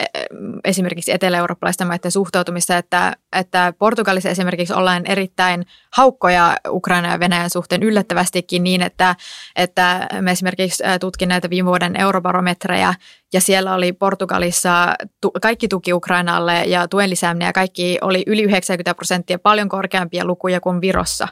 esimerkiksi 0.64 1.12
etelä-eurooppalaisten 1.12 1.86
maiden 1.86 2.10
suhtautumista, 2.10 2.76
että, 2.78 3.16
että 3.36 3.72
Portugalissa 3.78 4.28
esimerkiksi 4.28 4.74
ollaan 4.74 5.06
erittäin 5.06 5.66
haukkoja 5.96 6.56
Ukraina 6.68 7.12
ja 7.12 7.20
Venäjän 7.20 7.50
suhteen 7.50 7.82
yllättävästikin 7.82 8.64
niin, 8.64 8.82
että, 8.82 9.16
että 9.56 10.06
me 10.20 10.30
esimerkiksi 10.30 10.82
tutkin 11.00 11.28
näitä 11.28 11.50
viime 11.50 11.66
vuoden 11.66 12.00
eurobarometreja 12.00 12.94
ja 13.32 13.40
siellä 13.40 13.74
oli 13.74 13.92
Portugalissa 13.92 14.94
tu, 15.20 15.30
kaikki 15.42 15.68
tuki 15.68 15.92
Ukrainalle 15.92 16.64
ja 16.64 16.88
tuen 16.88 17.10
lisääminen 17.10 17.46
ja 17.46 17.52
kaikki 17.52 17.98
oli 18.00 18.22
yli 18.26 18.42
90 18.42 18.94
prosenttia 18.94 19.38
paljon 19.38 19.68
korkeampia 19.68 20.24
lukuja 20.24 20.60
kuin 20.60 20.80
Virossa. 20.80 21.28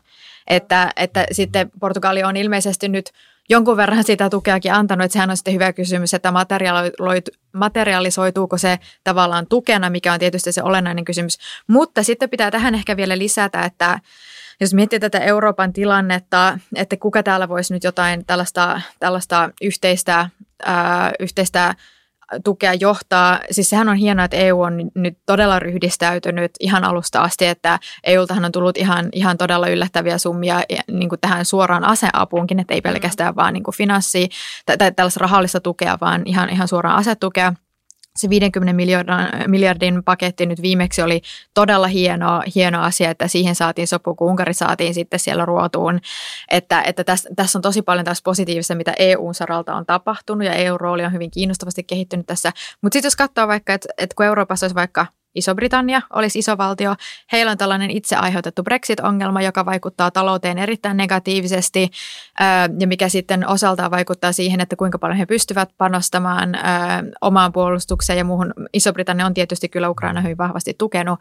Että, 0.47 0.93
että 0.97 1.27
sitten 1.33 1.71
Portugali 1.81 2.23
on 2.23 2.37
ilmeisesti 2.37 2.89
nyt 2.89 3.11
jonkun 3.51 3.77
verran 3.77 4.05
sitä 4.05 4.31
tukeakin 4.31 4.73
antanut, 4.73 5.05
että 5.05 5.13
sehän 5.13 5.31
on 5.31 5.37
sitten 5.37 5.55
hyvä 5.55 5.73
kysymys, 5.73 6.15
että 6.15 6.33
materialisoituuko 7.53 8.59
se 8.59 8.79
tavallaan 9.05 9.47
tukena, 9.47 9.91
mikä 9.91 10.13
on 10.13 10.19
tietysti 10.19 10.53
se 10.53 10.63
olennainen 10.63 11.05
kysymys. 11.05 11.39
Mutta 11.67 12.03
sitten 12.03 12.31
pitää 12.31 12.51
tähän 12.51 12.75
ehkä 12.75 12.97
vielä 12.97 13.19
lisätä, 13.19 13.63
että 13.63 14.01
jos 14.61 14.75
miettii 14.75 15.01
tätä 15.01 15.19
Euroopan 15.19 15.73
tilannetta, 15.73 16.59
että 16.75 16.97
kuka 16.97 17.23
täällä 17.23 17.49
voisi 17.49 17.75
nyt 17.75 17.85
jotain 17.85 18.27
tällaista, 18.27 18.81
tällaista 18.99 19.51
yhteistä, 19.63 20.31
ää, 20.65 21.13
yhteistä 21.21 21.75
tukea 22.45 22.75
johtaa. 22.75 23.41
Siis 23.51 23.71
sehän 23.71 23.89
on 23.89 23.97
hienoa, 23.97 24.25
että 24.25 24.37
EU 24.37 24.61
on 24.61 24.91
nyt 24.95 25.19
todella 25.27 25.59
ryhdistäytynyt 25.59 26.53
ihan 26.61 26.85
alusta 26.85 27.21
asti, 27.21 27.47
että 27.47 27.79
EUltahan 28.05 28.45
on 28.45 28.53
tullut 28.53 28.79
ihan, 28.79 29.09
ihan 29.13 29.39
todella 29.39 29.69
yllättäviä 29.69 30.19
summia 30.19 30.63
niin 30.91 31.09
kuin 31.09 31.21
tähän 31.21 31.45
suoraan 31.45 31.85
aseapuunkin, 31.85 32.61
että 32.61 32.75
ei 32.75 32.81
mm. 32.81 32.83
pelkästään 32.83 33.37
vaan 33.37 33.53
niin 33.53 33.65
kuin 33.65 33.75
finanssi 33.75 34.29
tai 34.67 34.93
tällaista 34.93 35.21
rahallista 35.21 35.61
tukea, 35.61 35.99
vaan 36.01 36.23
ihan, 36.25 36.51
ihan 36.51 36.69
suoraan 36.69 36.97
asetukea 36.97 37.53
se 38.19 38.31
50 38.31 38.73
miljardin, 38.73 39.15
miljardin 39.47 40.05
paketti 40.05 40.47
nyt 40.47 40.63
viimeksi 40.63 41.03
oli 41.03 41.23
todella 41.55 41.87
hieno, 41.87 42.43
hieno 42.55 42.83
asia, 42.83 43.11
että 43.11 43.29
siihen 43.29 43.55
saatiin 43.55 43.89
sopu, 43.89 44.15
kun 44.15 44.31
Unkari 44.31 44.55
saatiin 44.55 44.95
sitten 44.95 45.21
siellä 45.21 45.45
ruotuun. 45.45 46.01
Että, 46.51 46.83
että 46.83 47.05
tässä, 47.05 47.31
tässä 47.37 47.59
on 47.59 47.63
tosi 47.63 47.83
paljon 47.83 48.05
taas 48.05 48.23
positiivista, 48.23 48.75
mitä 48.75 48.93
EU-saralta 48.99 49.75
on 49.75 49.87
tapahtunut 49.87 50.47
ja 50.47 50.55
EU-rooli 50.55 51.05
on 51.05 51.13
hyvin 51.13 51.31
kiinnostavasti 51.31 51.83
kehittynyt 51.83 52.27
tässä. 52.27 52.53
Mutta 52.83 52.97
sitten 52.97 53.07
jos 53.07 53.17
katsoo 53.17 53.49
vaikka, 53.49 53.75
että, 53.75 53.89
että 53.99 54.17
kun 54.17 54.27
Euroopassa 54.27 54.67
olisi 54.67 54.75
vaikka 54.75 55.07
Iso-Britannia 55.35 56.03
olisi 56.13 56.39
iso 56.39 56.59
valtio. 56.59 56.95
Heillä 57.33 57.53
on 57.53 57.59
tällainen 57.59 57.91
itse 57.91 58.17
aiheutettu 58.17 58.63
Brexit-ongelma, 58.63 59.43
joka 59.43 59.67
vaikuttaa 59.67 60.11
talouteen 60.11 60.59
erittäin 60.59 60.97
negatiivisesti 60.97 61.91
ja 62.79 62.87
mikä 62.87 63.09
sitten 63.09 63.49
osaltaan 63.49 63.91
vaikuttaa 63.91 64.33
siihen, 64.33 64.61
että 64.61 64.77
kuinka 64.77 64.99
paljon 64.99 65.19
he 65.19 65.27
pystyvät 65.27 65.69
panostamaan 65.79 66.59
omaan 67.21 67.53
puolustukseen 67.53 68.19
ja 68.19 68.25
muuhun. 68.25 68.53
Iso-Britannia 68.73 69.27
on 69.27 69.35
tietysti 69.35 69.69
kyllä 69.69 69.89
Ukraina 69.91 70.21
hyvin 70.21 70.39
vahvasti 70.39 70.75
tukenut, 70.79 71.21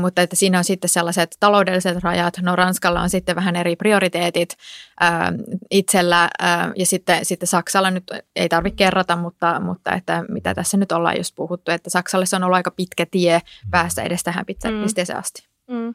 mutta 0.00 0.22
että 0.22 0.36
siinä 0.36 0.58
on 0.58 0.64
sitten 0.64 0.90
sellaiset 0.90 1.36
taloudelliset 1.40 2.02
rajat. 2.02 2.34
No 2.40 2.56
Ranskalla 2.56 3.00
on 3.00 3.10
sitten 3.10 3.36
vähän 3.36 3.56
eri 3.56 3.76
prioriteetit 3.76 4.56
itsellä 5.70 6.30
ja 6.76 6.86
sitten, 6.86 7.24
sitten 7.24 7.46
Saksalla 7.46 7.90
nyt 7.90 8.04
ei 8.36 8.48
tarvitse 8.48 8.76
kerrata, 8.76 9.16
mutta, 9.16 9.60
mutta 9.60 9.92
että 9.92 10.24
mitä 10.28 10.54
tässä 10.54 10.76
nyt 10.76 10.92
ollaan 10.92 11.16
just 11.16 11.34
puhuttu, 11.34 11.70
että 11.70 11.90
Saksalle 11.90 12.26
se 12.26 12.36
on 12.36 12.44
ollut 12.44 12.56
aika 12.56 12.70
pitkä 12.70 13.06
tie 13.10 13.25
tie 13.26 13.42
päästä 13.70 14.02
edes 14.02 14.22
tähän 14.22 14.44
mm. 14.70 14.82
pisteeseen 14.82 15.18
asti. 15.18 15.46
Mm. 15.66 15.94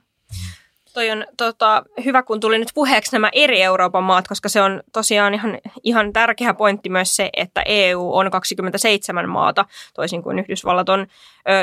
Toi 0.93 1.11
on 1.11 1.25
tota, 1.37 1.83
hyvä, 2.05 2.23
kun 2.23 2.39
tuli 2.39 2.57
nyt 2.57 2.71
puheeksi 2.73 3.11
nämä 3.11 3.29
eri 3.33 3.61
Euroopan 3.61 4.03
maat, 4.03 4.27
koska 4.27 4.49
se 4.49 4.61
on 4.61 4.83
tosiaan 4.93 5.33
ihan, 5.33 5.59
ihan 5.83 6.13
tärkeä 6.13 6.53
pointti 6.53 6.89
myös 6.89 7.15
se, 7.15 7.29
että 7.37 7.63
EU 7.65 8.13
on 8.13 8.31
27 8.31 9.29
maata, 9.29 9.65
toisin 9.93 10.23
kuin 10.23 10.39
Yhdysvallat 10.39 10.89
on 10.89 10.99
ö, 10.99 11.05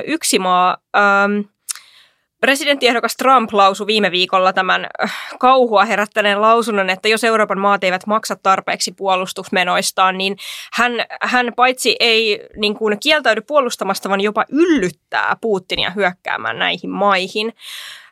yksi 0.06 0.38
maa. 0.38 0.76
Öm, 0.96 1.44
Presidenttiehdokas 2.40 3.16
Trump 3.16 3.52
lausui 3.52 3.86
viime 3.86 4.10
viikolla 4.10 4.52
tämän 4.52 4.86
äh, 5.02 5.14
kauhua 5.38 5.84
herättäneen 5.84 6.40
lausunnon, 6.40 6.90
että 6.90 7.08
jos 7.08 7.24
Euroopan 7.24 7.58
maat 7.58 7.84
eivät 7.84 8.06
maksa 8.06 8.36
tarpeeksi 8.36 8.92
puolustusmenoistaan, 8.92 10.18
niin 10.18 10.36
hän, 10.72 10.92
hän 11.22 11.52
paitsi 11.56 11.96
ei 12.00 12.48
niin 12.56 12.74
kuin 12.74 13.00
kieltäydy 13.00 13.40
puolustamasta, 13.40 14.08
vaan 14.08 14.20
jopa 14.20 14.44
yllyttää 14.48 15.36
Putinia 15.40 15.90
hyökkäämään 15.90 16.58
näihin 16.58 16.90
maihin. 16.90 17.54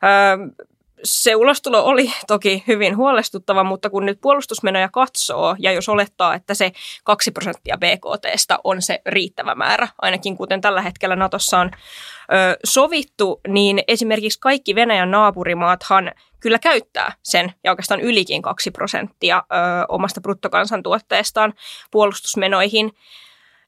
Öö, 0.04 0.66
se 1.04 1.34
ulostulo 1.34 1.84
oli 1.84 2.12
toki 2.26 2.64
hyvin 2.66 2.96
huolestuttava, 2.96 3.64
mutta 3.64 3.90
kun 3.90 4.06
nyt 4.06 4.20
puolustusmenoja 4.20 4.88
katsoo 4.88 5.56
ja 5.58 5.72
jos 5.72 5.88
olettaa, 5.88 6.34
että 6.34 6.54
se 6.54 6.72
2 7.04 7.30
prosenttia 7.30 7.78
BKTstä 7.78 8.58
on 8.64 8.82
se 8.82 9.02
riittävä 9.06 9.54
määrä, 9.54 9.88
ainakin 10.02 10.36
kuten 10.36 10.60
tällä 10.60 10.82
hetkellä 10.82 11.16
Natossa 11.16 11.58
on 11.58 11.70
ö, 11.72 12.56
sovittu, 12.64 13.40
niin 13.48 13.82
esimerkiksi 13.88 14.40
kaikki 14.40 14.74
Venäjän 14.74 15.10
naapurimaathan 15.10 16.12
kyllä 16.40 16.58
käyttää 16.58 17.12
sen 17.22 17.52
ja 17.64 17.72
oikeastaan 17.72 18.00
ylikin 18.00 18.42
2 18.42 18.70
prosenttia 18.70 19.36
ö, 19.36 19.56
omasta 19.88 20.20
bruttokansantuotteestaan 20.20 21.54
puolustusmenoihin, 21.90 22.92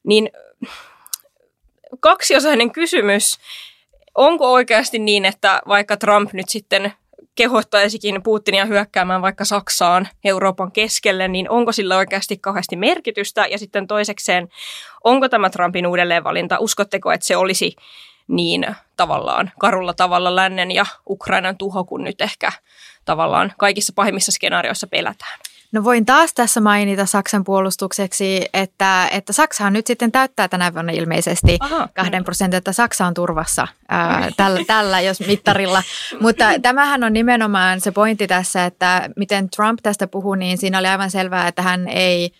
niin 0.03 0.29
kaksiosainen 1.99 2.71
kysymys. 2.71 3.39
Onko 4.15 4.53
oikeasti 4.53 4.99
niin, 4.99 5.25
että 5.25 5.61
vaikka 5.67 5.97
Trump 5.97 6.33
nyt 6.33 6.49
sitten 6.49 6.93
kehottaisikin 7.35 8.23
Putinia 8.23 8.65
hyökkäämään 8.65 9.21
vaikka 9.21 9.45
Saksaan 9.45 10.07
Euroopan 10.23 10.71
keskelle, 10.71 11.27
niin 11.27 11.49
onko 11.49 11.71
sillä 11.71 11.97
oikeasti 11.97 12.37
kauheasti 12.37 12.75
merkitystä? 12.75 13.45
Ja 13.45 13.57
sitten 13.57 13.87
toisekseen, 13.87 14.49
onko 15.03 15.29
tämä 15.29 15.49
Trumpin 15.49 15.87
uudelleenvalinta, 15.87 16.59
uskotteko, 16.59 17.11
että 17.11 17.27
se 17.27 17.37
olisi 17.37 17.75
niin 18.27 18.75
tavallaan 18.97 19.51
karulla 19.59 19.93
tavalla 19.93 20.35
lännen 20.35 20.71
ja 20.71 20.85
Ukrainan 21.09 21.57
tuho, 21.57 21.83
kun 21.83 22.03
nyt 22.03 22.21
ehkä 22.21 22.51
tavallaan 23.05 23.53
kaikissa 23.57 23.93
pahimmissa 23.95 24.31
skenaarioissa 24.31 24.87
pelätään? 24.87 25.39
No 25.71 25.83
voin 25.83 26.05
taas 26.05 26.33
tässä 26.33 26.61
mainita 26.61 27.05
Saksan 27.05 27.43
puolustukseksi, 27.43 28.45
että, 28.53 29.07
että 29.11 29.33
Saksahan 29.33 29.73
nyt 29.73 29.87
sitten 29.87 30.11
täyttää 30.11 30.47
tänä 30.47 30.73
vuonna 30.73 30.93
ilmeisesti 30.93 31.57
Aha. 31.59 31.89
kahden 31.95 32.23
prosentin, 32.23 32.57
että 32.57 32.73
Saksa 32.73 33.07
on 33.07 33.13
turvassa 33.13 33.67
ää, 33.89 34.29
tällä, 34.37 34.59
tällä, 34.67 35.01
jos 35.01 35.19
mittarilla. 35.19 35.83
Mutta 36.21 36.45
tämähän 36.61 37.03
on 37.03 37.13
nimenomaan 37.13 37.81
se 37.81 37.91
pointti 37.91 38.27
tässä, 38.27 38.65
että 38.65 39.09
miten 39.15 39.49
Trump 39.49 39.79
tästä 39.83 40.07
puhuu, 40.07 40.35
niin 40.35 40.57
siinä 40.57 40.79
oli 40.79 40.87
aivan 40.87 41.11
selvää, 41.11 41.47
että 41.47 41.61
hän 41.61 41.87
ei– 41.87 42.31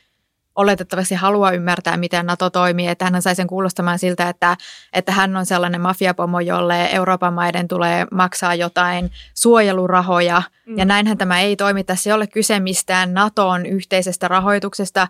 oletettavasti 0.60 1.16
halua 1.16 1.52
ymmärtää, 1.52 1.98
miten 1.98 2.26
NATO 2.26 2.50
toimii, 2.50 2.88
että 2.88 3.06
hän 3.06 3.22
sai 3.22 3.36
sen 3.36 3.48
kuulostamaan 3.48 4.00
siltä, 4.00 4.30
että, 4.30 4.58
että 4.94 5.12
hän 5.12 5.36
on 5.38 5.46
sellainen 5.46 5.82
mafiapomo, 5.82 6.40
jolle 6.40 6.90
Euroopan 6.92 7.34
maiden 7.34 7.68
tulee 7.68 8.08
maksaa 8.12 8.56
jotain 8.56 9.12
suojelurahoja, 9.34 10.42
mm. 10.66 10.78
ja 10.78 10.86
näinhän 10.86 11.18
tämä 11.18 11.40
ei 11.40 11.56
toimi. 11.56 11.84
Tässä 11.84 12.10
ei 12.10 12.14
ole 12.14 12.28
kyse 12.28 12.60
mistään 12.60 13.14
NATOn 13.14 13.66
yhteisestä 13.66 14.28
rahoituksesta, 14.28 15.08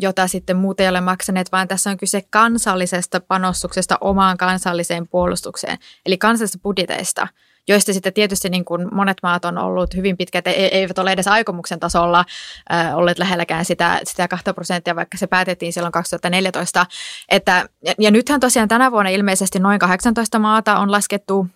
jota 0.00 0.28
sitten 0.28 0.56
muut 0.56 0.80
ei 0.80 0.88
ole 0.88 1.00
maksaneet, 1.00 1.52
vaan 1.52 1.68
tässä 1.68 1.90
on 1.90 1.96
kyse 1.96 2.22
kansallisesta 2.30 3.20
panostuksesta 3.20 3.98
omaan 4.00 4.36
kansalliseen 4.36 5.08
puolustukseen, 5.08 5.78
eli 6.06 6.18
kansallisesta 6.18 6.62
budjeteista– 6.62 7.28
joista 7.68 7.92
sitten 7.92 8.12
tietysti 8.12 8.48
niin 8.48 8.64
kuin 8.64 8.88
monet 8.94 9.16
maat 9.22 9.44
on 9.44 9.58
ollut 9.58 9.94
hyvin 9.94 10.16
pitkät, 10.16 10.46
e-, 10.46 10.50
eivät 10.50 10.98
ole 10.98 11.12
edes 11.12 11.28
aikomuksen 11.28 11.80
tasolla 11.80 12.24
äh, 12.72 12.96
olleet 12.96 13.18
lähelläkään 13.18 13.64
sitä, 13.64 14.00
sitä 14.04 14.28
2 14.28 14.52
prosenttia, 14.52 14.96
vaikka 14.96 15.18
se 15.18 15.26
päätettiin 15.26 15.72
silloin 15.72 15.92
2014. 15.92 16.86
Että, 17.28 17.68
ja, 17.84 17.94
ja 17.98 18.10
nythän 18.10 18.40
tosiaan 18.40 18.68
tänä 18.68 18.90
vuonna 18.90 19.10
ilmeisesti 19.10 19.58
noin 19.58 19.78
18 19.78 20.38
maata 20.38 20.78
on 20.78 20.92
laskettu 20.92 21.46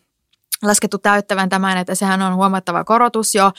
laskettu 0.63 0.99
täyttävän 0.99 1.49
tämän, 1.49 1.79
että 1.79 1.95
sehän 1.95 2.23
on 2.23 2.35
huomattava 2.35 2.85
korotus 2.85 3.35
jo, 3.35 3.47
ö, 3.47 3.51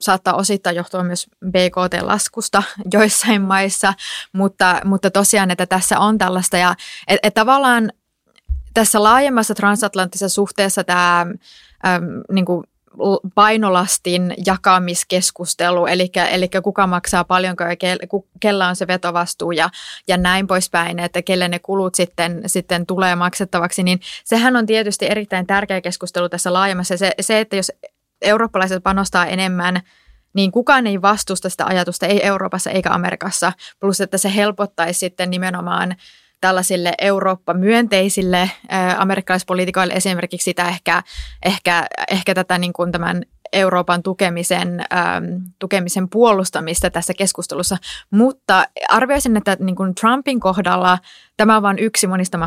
saattaa 0.00 0.34
osittain 0.34 0.76
johtua 0.76 1.02
myös 1.02 1.26
BKT-laskusta 1.46 2.62
joissain 2.92 3.42
maissa, 3.42 3.94
mutta, 4.32 4.80
mutta 4.84 5.10
tosiaan, 5.10 5.50
että 5.50 5.66
tässä 5.66 5.98
on 5.98 6.18
tällaista 6.18 6.56
ja 6.56 6.74
että 7.08 7.28
et 7.28 7.34
tavallaan 7.34 7.92
tässä 8.74 9.02
laajemmassa 9.02 9.54
transatlanttisessa 9.54 10.34
suhteessa 10.34 10.84
tämä 10.84 11.20
äm, 11.20 11.36
niin 12.32 12.44
kuin 12.44 12.64
painolastin 13.34 14.34
jakamiskeskustelu, 14.46 15.86
eli, 15.86 16.10
eli 16.30 16.48
kuka 16.62 16.86
maksaa 16.86 17.24
paljonko 17.24 17.64
ja 17.64 17.76
ke, 17.76 17.96
kellä 18.40 18.68
on 18.68 18.76
se 18.76 18.86
vetovastuu 18.86 19.52
ja, 19.52 19.70
ja 20.08 20.16
näin 20.16 20.46
poispäin, 20.46 20.98
että 20.98 21.22
kelle 21.22 21.48
ne 21.48 21.58
kulut 21.58 21.94
sitten, 21.94 22.42
sitten 22.46 22.86
tulee 22.86 23.16
maksettavaksi, 23.16 23.82
niin 23.82 24.00
sehän 24.24 24.56
on 24.56 24.66
tietysti 24.66 25.06
erittäin 25.10 25.46
tärkeä 25.46 25.80
keskustelu 25.80 26.28
tässä 26.28 26.52
laajemmassa. 26.52 26.96
Se, 26.96 27.12
se 27.20 27.40
että 27.40 27.56
jos 27.56 27.72
eurooppalaiset 28.22 28.82
panostaa 28.82 29.26
enemmän 29.26 29.80
niin 30.34 30.52
kukaan 30.52 30.86
ei 30.86 31.02
vastusta 31.02 31.48
sitä 31.48 31.66
ajatusta, 31.66 32.06
ei 32.06 32.26
Euroopassa 32.26 32.70
eikä 32.70 32.90
Amerikassa, 32.90 33.52
plus 33.80 34.00
että 34.00 34.18
se 34.18 34.34
helpottaisi 34.34 34.98
sitten 34.98 35.30
nimenomaan 35.30 35.96
tällaisille 36.40 36.92
Eurooppa-myönteisille 37.00 38.50
amerikkalaispoliitikoille 38.98 39.94
esimerkiksi 39.94 40.44
sitä 40.44 40.68
ehkä, 40.68 41.02
ehkä, 41.42 41.86
ehkä 42.10 42.34
tätä 42.34 42.58
niin 42.58 42.72
kuin 42.72 42.92
tämän 42.92 43.22
Euroopan 43.52 44.02
tukemisen, 44.02 44.84
ähm, 44.92 45.24
tukemisen 45.58 46.08
puolustamista 46.08 46.90
tässä 46.90 47.14
keskustelussa, 47.14 47.76
mutta 48.10 48.64
arvioisin, 48.88 49.36
että 49.36 49.56
niin 49.60 49.76
kuin 49.76 49.94
Trumpin 49.94 50.40
kohdalla 50.40 50.98
tämä 51.36 51.56
on 51.56 51.62
vain 51.62 51.78
yksi 51.78 52.06
monista 52.06 52.38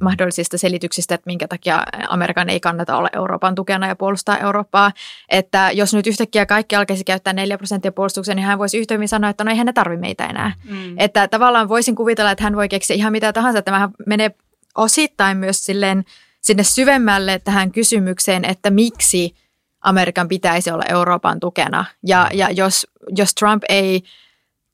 mahdollisista 0.00 0.58
selityksistä, 0.58 1.14
että 1.14 1.26
minkä 1.26 1.48
takia 1.48 1.82
Amerikan 2.08 2.48
ei 2.48 2.60
kannata 2.60 2.96
olla 2.96 3.08
Euroopan 3.12 3.54
tukena 3.54 3.86
ja 3.86 3.96
puolustaa 3.96 4.38
Eurooppaa. 4.38 4.92
Että 5.28 5.70
jos 5.70 5.94
nyt 5.94 6.06
yhtäkkiä 6.06 6.46
kaikki 6.46 6.76
alkaisi 6.76 7.04
käyttää 7.04 7.32
4 7.32 7.58
prosenttia 7.58 7.92
puolustukseen, 7.92 8.36
niin 8.36 8.46
hän 8.46 8.58
voisi 8.58 8.78
yhtä 8.78 8.94
hyvin 8.94 9.08
sanoa, 9.08 9.30
että 9.30 9.44
no 9.44 9.50
eihän 9.50 9.66
ne 9.66 9.72
tarvitse 9.72 10.00
meitä 10.00 10.26
enää. 10.26 10.52
Mm. 10.64 10.98
Että 10.98 11.28
tavallaan 11.28 11.68
voisin 11.68 11.94
kuvitella, 11.94 12.30
että 12.30 12.44
hän 12.44 12.56
voi 12.56 12.68
keksiä 12.68 12.96
ihan 12.96 13.12
mitä 13.12 13.32
tahansa. 13.32 13.62
Tämähän 13.62 13.90
menee 14.06 14.30
osittain 14.76 15.36
myös 15.36 15.64
silleen 15.64 16.04
sinne 16.40 16.62
syvemmälle 16.62 17.40
tähän 17.44 17.72
kysymykseen, 17.72 18.44
että 18.44 18.70
miksi– 18.70 19.34
Amerikan 19.80 20.28
pitäisi 20.28 20.70
olla 20.70 20.84
Euroopan 20.88 21.40
tukena. 21.40 21.84
Ja, 22.06 22.30
ja 22.32 22.50
jos, 22.50 22.86
jos 23.16 23.34
Trump 23.34 23.62
ei 23.68 24.02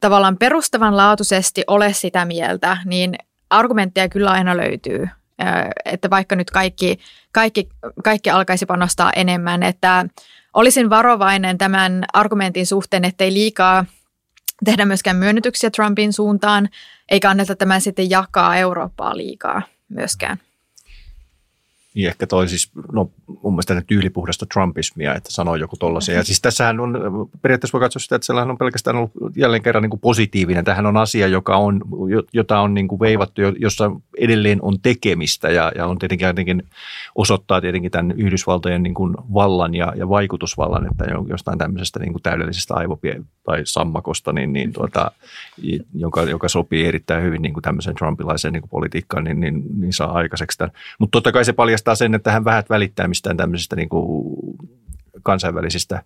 tavallaan 0.01 0.37
perustavanlaatuisesti 0.37 1.65
ole 1.67 1.93
sitä 1.93 2.25
mieltä, 2.25 2.77
niin 2.85 3.15
argumentteja 3.51 4.09
kyllä 4.09 4.31
aina 4.31 4.57
löytyy. 4.57 5.09
Että 5.85 6.11
vaikka 6.11 6.37
nyt 6.37 6.51
kaikki, 6.51 6.99
kaikki, 7.33 7.69
kaikki 8.05 8.31
alkaisi 8.31 8.67
panostaa 8.67 9.13
enemmän, 9.17 9.63
että 9.63 10.07
olisin 10.55 10.91
varovainen 10.91 11.59
tämän 11.59 12.05
argumentin 12.13 12.67
suhteen, 12.67 13.05
ettei 13.05 13.33
liikaa 13.33 13.85
tehdä 14.65 14.85
myöskään 14.85 15.17
myönnytyksiä 15.17 15.71
Trumpin 15.71 16.13
suuntaan, 16.13 16.69
eikä 17.09 17.31
anneta 17.31 17.57
tämän 17.57 17.81
sitten 17.81 18.11
jakaa 18.11 18.57
Eurooppaa 18.57 19.17
liikaa 19.17 19.63
myöskään. 19.89 20.41
Niin 21.95 22.09
ehkä 22.09 22.27
toi 22.27 22.49
siis, 22.49 22.71
no 22.93 23.11
mun 23.43 23.53
mielestä 23.53 23.83
tyylipuhdasta 23.87 24.47
Trumpismia, 24.47 25.15
että 25.15 25.33
sanoo 25.33 25.57
joku 25.57 25.77
tollaisia. 25.77 26.15
Ja 26.15 26.25
siis 26.25 26.41
tässähän 26.41 26.81
on, 26.81 27.29
periaatteessa 27.43 27.73
voi 27.73 27.81
katsoa 27.81 28.01
sitä, 28.01 28.17
että 28.17 28.27
sellainen 28.27 28.51
on 28.51 28.59
pelkästään 28.59 28.97
ollut 28.97 29.13
jälleen 29.37 29.63
kerran 29.63 29.83
niin 29.83 29.91
kuin 29.91 30.01
positiivinen. 30.01 30.65
Tähän 30.65 30.87
on 30.87 30.97
asia, 30.97 31.27
joka 31.27 31.57
on, 31.57 31.81
jota 32.33 32.61
on 32.61 32.75
niin 32.75 32.89
kuin 32.89 33.01
veivattu, 33.01 33.41
jossa 33.59 33.91
edelleen 34.19 34.59
on 34.63 34.81
tekemistä 34.81 35.51
ja, 35.51 35.73
ja 35.77 35.87
on 35.87 35.99
tietenkin 35.99 36.27
jotenkin 36.27 36.63
osoittaa 37.15 37.61
tietenkin 37.61 37.91
tämän 37.91 38.15
Yhdysvaltojen 38.17 38.83
niin 38.83 38.95
kuin 38.95 39.15
vallan 39.35 39.75
ja, 39.75 39.93
ja 39.97 40.09
vaikutusvallan, 40.09 40.87
että 40.87 41.05
jostain 41.29 41.59
tämmöisestä 41.59 42.01
niin 42.01 42.13
kuin 42.13 42.23
täydellisestä 42.23 42.75
aivopie- 42.75 43.23
tai 43.45 43.61
sammakosta, 43.65 44.33
niin, 44.33 44.53
niin 44.53 44.73
tuota, 44.73 45.11
joka, 45.95 46.23
joka 46.23 46.49
sopii 46.49 46.87
erittäin 46.87 47.25
hyvin 47.25 47.43
niin 47.43 47.53
kuin 47.53 47.63
tämmöiseen 47.63 47.97
trumpilaiseen 47.97 48.53
niin 48.53 48.63
kuin 48.63 48.71
politiikkaan, 48.71 49.25
niin, 49.25 49.41
niin, 49.41 49.63
niin 49.81 49.93
saa 49.93 50.13
aikaiseksi 50.13 50.59
tämän. 50.59 50.73
Mutta 50.99 51.17
totta 51.17 51.33
kai 51.33 51.45
se 51.45 51.53
paljastaa 51.53 51.84
paljastaa 51.85 52.07
sen, 52.07 52.15
että 52.15 52.33
hän 52.33 52.45
vähät 52.45 52.71
välittää 52.71 53.09
mistään 53.09 53.37
tämmöisistä 53.37 53.77
niin 53.77 53.89
kuin 53.89 54.37
kansainvälisistä 55.23 56.03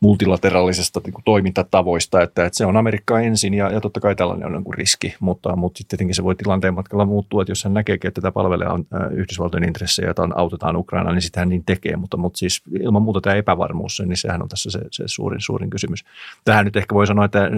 multilateraalisesta 0.00 1.00
niin 1.04 1.12
kuin 1.12 1.24
toimintatavoista, 1.24 2.22
että, 2.22 2.44
että 2.44 2.56
se 2.56 2.66
on 2.66 2.76
Amerikka 2.76 3.20
ensin 3.20 3.54
ja, 3.54 3.70
ja 3.70 3.80
totta 3.80 4.00
kai 4.00 4.14
tällainen 4.14 4.46
on 4.46 4.52
niin 4.52 4.74
riski, 4.74 5.14
mutta, 5.20 5.56
mutta 5.56 5.78
sitten 5.78 5.88
tietenkin 5.88 6.14
se 6.14 6.24
voi 6.24 6.34
tilanteen 6.34 6.74
matkalla 6.74 7.04
muuttua, 7.04 7.42
että 7.42 7.50
jos 7.50 7.64
hän 7.64 7.74
näkeekin, 7.74 8.08
että 8.08 8.20
tätä 8.20 8.32
palvelee 8.32 8.68
on 8.68 8.84
Yhdysvaltojen 9.10 9.68
intressejä, 9.68 10.08
jota 10.08 10.28
autetaan 10.34 10.76
Ukraina, 10.76 11.12
niin 11.12 11.22
sitten 11.22 11.40
hän 11.40 11.48
niin 11.48 11.64
tekee, 11.64 11.96
mutta, 11.96 12.16
mutta 12.16 12.38
siis 12.38 12.62
ilman 12.80 13.02
muuta 13.02 13.20
tämä 13.20 13.36
epävarmuus, 13.36 14.02
niin 14.06 14.16
sehän 14.16 14.42
on 14.42 14.48
tässä 14.48 14.70
se, 14.70 14.80
se 14.90 15.04
suurin, 15.06 15.40
suurin 15.40 15.70
kysymys. 15.70 16.04
Tähän 16.44 16.64
nyt 16.64 16.76
ehkä 16.76 16.94
voi 16.94 17.06
sanoa, 17.06 17.24
että 17.24 17.50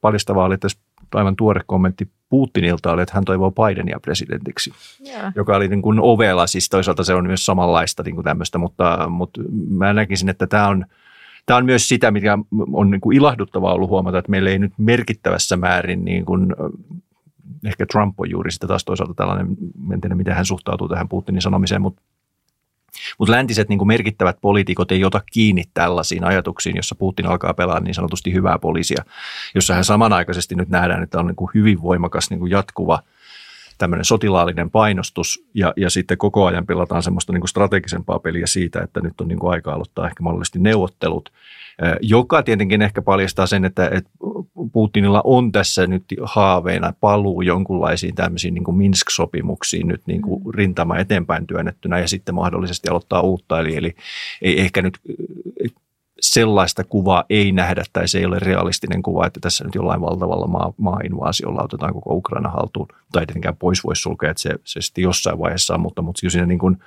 paljastavaa 0.00 0.44
oli, 0.44 0.54
että 0.54 0.68
aivan 1.14 1.36
tuore 1.36 1.60
kommentti 1.66 2.08
Putinilta 2.28 2.92
oli, 2.92 3.02
että 3.02 3.14
hän 3.14 3.24
toivoo 3.24 3.50
Bidenia 3.52 4.00
presidentiksi, 4.00 4.72
yeah. 5.06 5.32
joka 5.36 5.56
oli 5.56 5.68
niin 5.68 5.82
kuin 5.82 5.98
ovela, 6.00 6.46
siis 6.46 6.68
toisaalta 6.68 7.04
se 7.04 7.14
on 7.14 7.26
myös 7.26 7.46
samanlaista 7.46 8.02
niin 8.02 8.14
kuin 8.14 8.24
tämmöistä, 8.24 8.58
mutta, 8.58 9.08
mutta 9.08 9.40
mä 9.68 9.92
näkisin, 9.92 10.28
että 10.28 10.46
tämä 10.46 10.68
on, 10.68 10.86
tämä 11.46 11.56
on 11.56 11.64
myös 11.64 11.88
sitä, 11.88 12.10
mikä 12.10 12.38
on 12.72 12.90
niin 12.90 13.00
kuin 13.00 13.16
ilahduttavaa 13.16 13.74
ollut 13.74 13.90
huomata, 13.90 14.18
että 14.18 14.30
meillä 14.30 14.50
ei 14.50 14.58
nyt 14.58 14.72
merkittävässä 14.78 15.56
määrin 15.56 16.04
niin 16.04 16.24
kuin, 16.24 16.54
ehkä 17.64 17.86
Trump 17.86 18.20
on 18.20 18.30
juuri 18.30 18.50
sitä 18.50 18.66
taas 18.66 18.84
toisaalta 18.84 19.14
tällainen, 19.14 19.56
en 19.92 20.00
tiedä 20.00 20.14
miten 20.14 20.34
hän 20.34 20.46
suhtautuu 20.46 20.88
tähän 20.88 21.08
Putinin 21.08 21.42
sanomiseen, 21.42 21.82
mutta 21.82 22.02
mutta 23.18 23.32
läntiset 23.32 23.68
niin 23.68 23.78
kuin 23.78 23.88
merkittävät 23.88 24.36
poliitikot 24.40 24.92
ei 24.92 25.04
ota 25.04 25.20
kiinni 25.32 25.64
tällaisiin 25.74 26.24
ajatuksiin, 26.24 26.76
jossa 26.76 26.94
Putin 26.94 27.26
alkaa 27.26 27.54
pelaa 27.54 27.80
niin 27.80 27.94
sanotusti 27.94 28.32
hyvää 28.32 28.58
poliisia, 28.58 29.04
jossa 29.54 29.74
hän 29.74 29.84
samanaikaisesti 29.84 30.54
nyt 30.54 30.68
nähdään, 30.68 31.02
että 31.02 31.18
on 31.18 31.26
niin 31.26 31.36
kuin 31.36 31.50
hyvin 31.54 31.82
voimakas 31.82 32.30
niin 32.30 32.38
kuin 32.40 32.50
jatkuva 32.50 32.98
tämmöinen 33.78 34.04
sotilaallinen 34.04 34.70
painostus 34.70 35.44
ja, 35.54 35.72
ja 35.76 35.90
sitten 35.90 36.18
koko 36.18 36.46
ajan 36.46 36.66
pelataan 36.66 37.02
semmoista 37.02 37.32
niin 37.32 37.40
kuin 37.40 37.48
strategisempaa 37.48 38.18
peliä 38.18 38.46
siitä, 38.46 38.80
että 38.80 39.00
nyt 39.00 39.20
on 39.20 39.28
niin 39.28 39.38
kuin 39.38 39.52
aika 39.52 39.72
aloittaa 39.72 40.06
ehkä 40.06 40.22
mahdollisesti 40.22 40.58
neuvottelut– 40.58 41.32
joka 42.00 42.42
tietenkin 42.42 42.82
ehkä 42.82 43.02
paljastaa 43.02 43.46
sen, 43.46 43.64
että, 43.64 43.88
että 43.92 44.10
Putinilla 44.72 45.20
on 45.24 45.52
tässä 45.52 45.86
nyt 45.86 46.04
haaveena 46.22 46.92
paluu 47.00 47.42
jonkunlaisiin 47.42 48.14
tämmöisiin 48.14 48.54
niin 48.54 48.64
kuin 48.64 48.76
Minsk-sopimuksiin 48.76 49.88
nyt 49.88 50.02
niin 50.06 50.22
kuin 50.22 50.54
rintama 50.54 50.98
eteenpäin 50.98 51.46
työnnettynä 51.46 51.98
ja 51.98 52.08
sitten 52.08 52.34
mahdollisesti 52.34 52.88
aloittaa 52.88 53.20
uutta. 53.20 53.60
Eli, 53.60 53.76
eli 53.76 53.94
ei 54.42 54.60
ehkä 54.60 54.82
nyt 54.82 54.98
sellaista 56.20 56.84
kuvaa 56.84 57.24
ei 57.30 57.52
nähdä 57.52 57.84
tai 57.92 58.08
se 58.08 58.18
ei 58.18 58.26
ole 58.26 58.38
realistinen 58.38 59.02
kuva, 59.02 59.26
että 59.26 59.40
tässä 59.40 59.64
nyt 59.64 59.74
jollain 59.74 60.00
valtavalla 60.00 60.46
maa, 60.46 60.72
maa-invaasiolla 60.76 61.62
otetaan 61.62 61.94
koko 61.94 62.14
Ukraina 62.14 62.48
haltuun. 62.48 62.88
Tai 63.12 63.26
tietenkään 63.26 63.56
pois 63.56 63.84
voisi 63.84 64.02
sulkea, 64.02 64.30
että 64.30 64.42
se, 64.42 64.50
se 64.64 64.80
sitten 64.80 65.02
jossain 65.02 65.38
vaiheessa 65.38 65.74
on, 65.74 65.80
mutta, 65.80 66.02
mutta 66.02 66.30
siinä 66.30 66.46
niin 66.46 66.58
kuin 66.58 66.78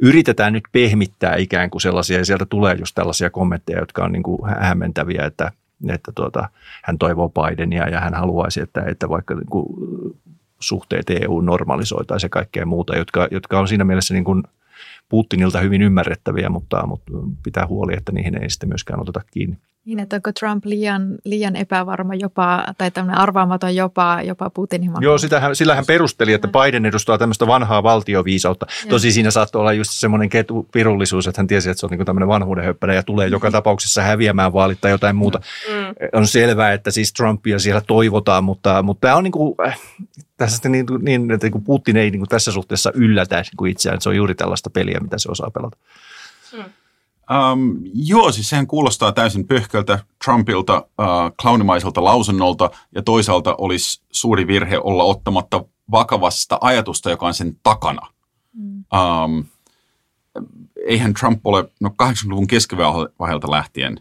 yritetään 0.00 0.52
nyt 0.52 0.64
pehmittää 0.72 1.36
ikään 1.36 1.70
kuin 1.70 1.82
sellaisia 1.82 2.18
ja 2.18 2.24
sieltä 2.24 2.46
tulee 2.46 2.74
just 2.74 2.94
tällaisia 2.94 3.30
kommentteja, 3.30 3.78
jotka 3.78 4.04
on 4.04 4.12
niin 4.12 4.22
kuin 4.22 4.38
hämmentäviä, 4.60 5.26
että, 5.26 5.52
että 5.88 6.12
tuota, 6.14 6.48
hän 6.84 6.98
toivoo 6.98 7.28
Bidenia 7.28 7.88
ja 7.88 8.00
hän 8.00 8.14
haluaisi, 8.14 8.60
että, 8.60 8.82
että 8.86 9.08
vaikka 9.08 9.34
niin 9.34 9.46
kuin 9.50 9.66
suhteet 10.60 11.10
EU 11.10 11.40
normalisoitaisiin 11.40 12.26
ja 12.26 12.30
kaikkea 12.30 12.66
muuta, 12.66 12.96
jotka, 12.96 13.28
jotka 13.30 13.58
on 13.60 13.68
siinä 13.68 13.84
mielessä 13.84 14.14
niin 14.14 14.24
kuin– 14.24 14.42
Putinilta 15.08 15.60
hyvin 15.60 15.82
ymmärrettäviä, 15.82 16.48
mutta, 16.48 16.86
mutta 16.86 17.12
pitää 17.42 17.66
huoli, 17.66 17.94
että 17.96 18.12
niihin 18.12 18.42
ei 18.42 18.50
sitten 18.50 18.68
myöskään 18.68 19.00
oteta 19.00 19.20
kiinni. 19.30 19.58
Niin, 19.88 20.00
että 20.00 20.16
onko 20.16 20.32
Trump 20.32 20.64
liian, 20.64 21.14
liian 21.24 21.56
epävarma 21.56 22.14
jopa, 22.14 22.64
tai 22.78 22.90
tämmöinen 22.90 23.20
arvaamaton 23.20 23.76
jopa, 23.76 24.22
jopa 24.22 24.50
Putinin 24.50 24.92
Joo, 25.00 25.18
sitähän, 25.18 25.56
sillä 25.56 25.74
hän 25.74 25.84
perusteli, 25.86 26.32
että 26.32 26.48
Biden 26.48 26.86
edustaa 26.86 27.18
tämmöistä 27.18 27.46
vanhaa 27.46 27.82
valtioviisautta. 27.82 28.66
Joo. 28.84 28.90
Tosi 28.90 29.12
siinä 29.12 29.30
saattoi 29.30 29.60
olla 29.60 29.72
just 29.72 29.90
semmoinen 29.92 30.30
pirullisuus, 30.72 31.26
että 31.26 31.40
hän 31.40 31.46
tiesi, 31.46 31.70
että 31.70 31.80
se 31.80 31.86
on 31.86 31.90
niin 31.90 32.06
tämmöinen 32.06 32.28
vanhuudenhöppänä 32.28 32.94
ja 32.94 33.02
tulee 33.02 33.28
joka 33.28 33.50
tapauksessa 33.50 34.02
häviämään 34.02 34.52
vaalit 34.52 34.80
tai 34.80 34.90
jotain 34.90 35.16
muuta. 35.16 35.38
Mm. 35.38 35.94
On 36.12 36.26
selvää, 36.26 36.72
että 36.72 36.90
siis 36.90 37.12
Trumpia 37.12 37.58
siellä 37.58 37.80
toivotaan, 37.80 38.44
mutta, 38.44 38.82
mutta 38.82 39.00
tämä 39.00 39.16
on 39.16 39.24
niin 39.24 39.32
kuin, 39.32 39.54
äh, 39.66 39.80
tässä 40.36 40.68
niin, 40.68 40.86
niin, 41.00 41.30
että 41.30 41.48
niin 41.50 41.64
Putin 41.64 41.96
ei 41.96 42.10
niin 42.10 42.20
kuin 42.20 42.28
tässä 42.28 42.52
suhteessa 42.52 42.92
yllätä 42.94 43.36
niin 43.36 43.50
kuin 43.56 43.70
itseään. 43.70 44.00
Se 44.00 44.08
on 44.08 44.16
juuri 44.16 44.34
tällaista 44.34 44.70
peliä, 44.70 45.00
mitä 45.00 45.18
se 45.18 45.30
osaa 45.30 45.50
pelata. 45.50 45.76
Mm. 46.56 46.64
Um, 47.28 47.80
joo, 47.94 48.32
siis 48.32 48.48
sehän 48.48 48.66
kuulostaa 48.66 49.12
täysin 49.12 49.46
pöhköltä 49.46 49.98
Trumpilta, 50.24 50.78
uh, 50.78 51.36
clownimaiselta 51.42 52.04
lausunnolta 52.04 52.70
ja 52.94 53.02
toisaalta 53.02 53.54
olisi 53.58 54.02
suuri 54.10 54.46
virhe 54.46 54.78
olla 54.78 55.04
ottamatta 55.04 55.64
vakavasta 55.90 56.58
ajatusta, 56.60 57.10
joka 57.10 57.26
on 57.26 57.34
sen 57.34 57.56
takana. 57.62 58.08
Mm. 58.52 58.84
Um, 59.24 59.44
eihän 60.86 61.14
Trump 61.14 61.46
ole, 61.46 61.70
no 61.80 61.94
80-luvun 62.02 62.46
keskivaiheelta 62.46 63.50
lähtien, 63.50 64.00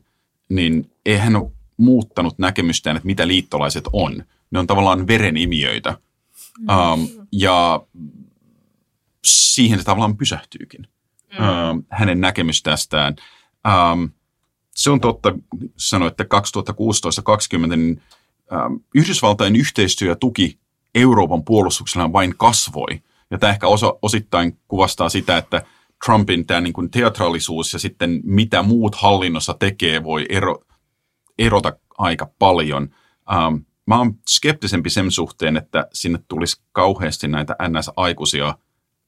niin 0.49 0.91
eihän 1.05 1.35
ole 1.35 1.51
muuttanut 1.77 2.39
näkemystään, 2.39 2.97
että 2.97 3.07
mitä 3.07 3.27
liittolaiset 3.27 3.85
on. 3.93 4.23
Ne 4.51 4.59
on 4.59 4.67
tavallaan 4.67 5.07
verenimiöitä. 5.07 5.97
Um, 6.59 7.07
ja 7.31 7.81
siihen 9.25 9.79
se 9.79 9.85
tavallaan 9.85 10.17
pysähtyykin 10.17 10.87
mm. 11.39 11.45
äh, 11.45 11.75
hänen 11.89 12.21
näkemystään. 12.21 13.15
Ähm, 13.67 14.03
se 14.75 14.89
on 14.89 15.01
totta, 15.01 15.33
sanoin, 15.77 16.11
että 16.11 16.23
2016-2020 16.23 17.75
niin, 17.75 18.01
ähm, 18.53 18.73
Yhdysvaltain 18.95 19.55
yhteistyö 19.55 20.09
ja 20.09 20.15
tuki 20.15 20.59
Euroopan 20.95 21.43
puolustuksella 21.43 22.13
vain 22.13 22.33
kasvoi. 22.37 23.01
Ja 23.31 23.37
tämä 23.37 23.53
ehkä 23.53 23.67
osa, 23.67 23.93
osittain 24.01 24.57
kuvastaa 24.67 25.09
sitä, 25.09 25.37
että 25.37 25.65
Trumpin 26.05 26.45
tämä 26.45 26.61
niin 26.61 26.73
kuin 26.73 26.91
teatraalisuus 26.91 27.73
ja 27.73 27.79
sitten 27.79 28.19
mitä 28.23 28.63
muut 28.63 28.95
hallinnossa 28.95 29.53
tekee 29.53 30.03
voi 30.03 30.25
ero, 30.29 30.59
erota 31.39 31.73
aika 31.97 32.29
paljon. 32.39 32.89
Ähm, 33.31 33.55
mä 33.85 33.97
oon 33.97 34.13
skeptisempi 34.29 34.89
sen 34.89 35.11
suhteen, 35.11 35.57
että 35.57 35.87
sinne 35.93 36.19
tulisi 36.27 36.61
kauheasti 36.71 37.27
näitä 37.27 37.55
NS-aikuisia 37.67 38.57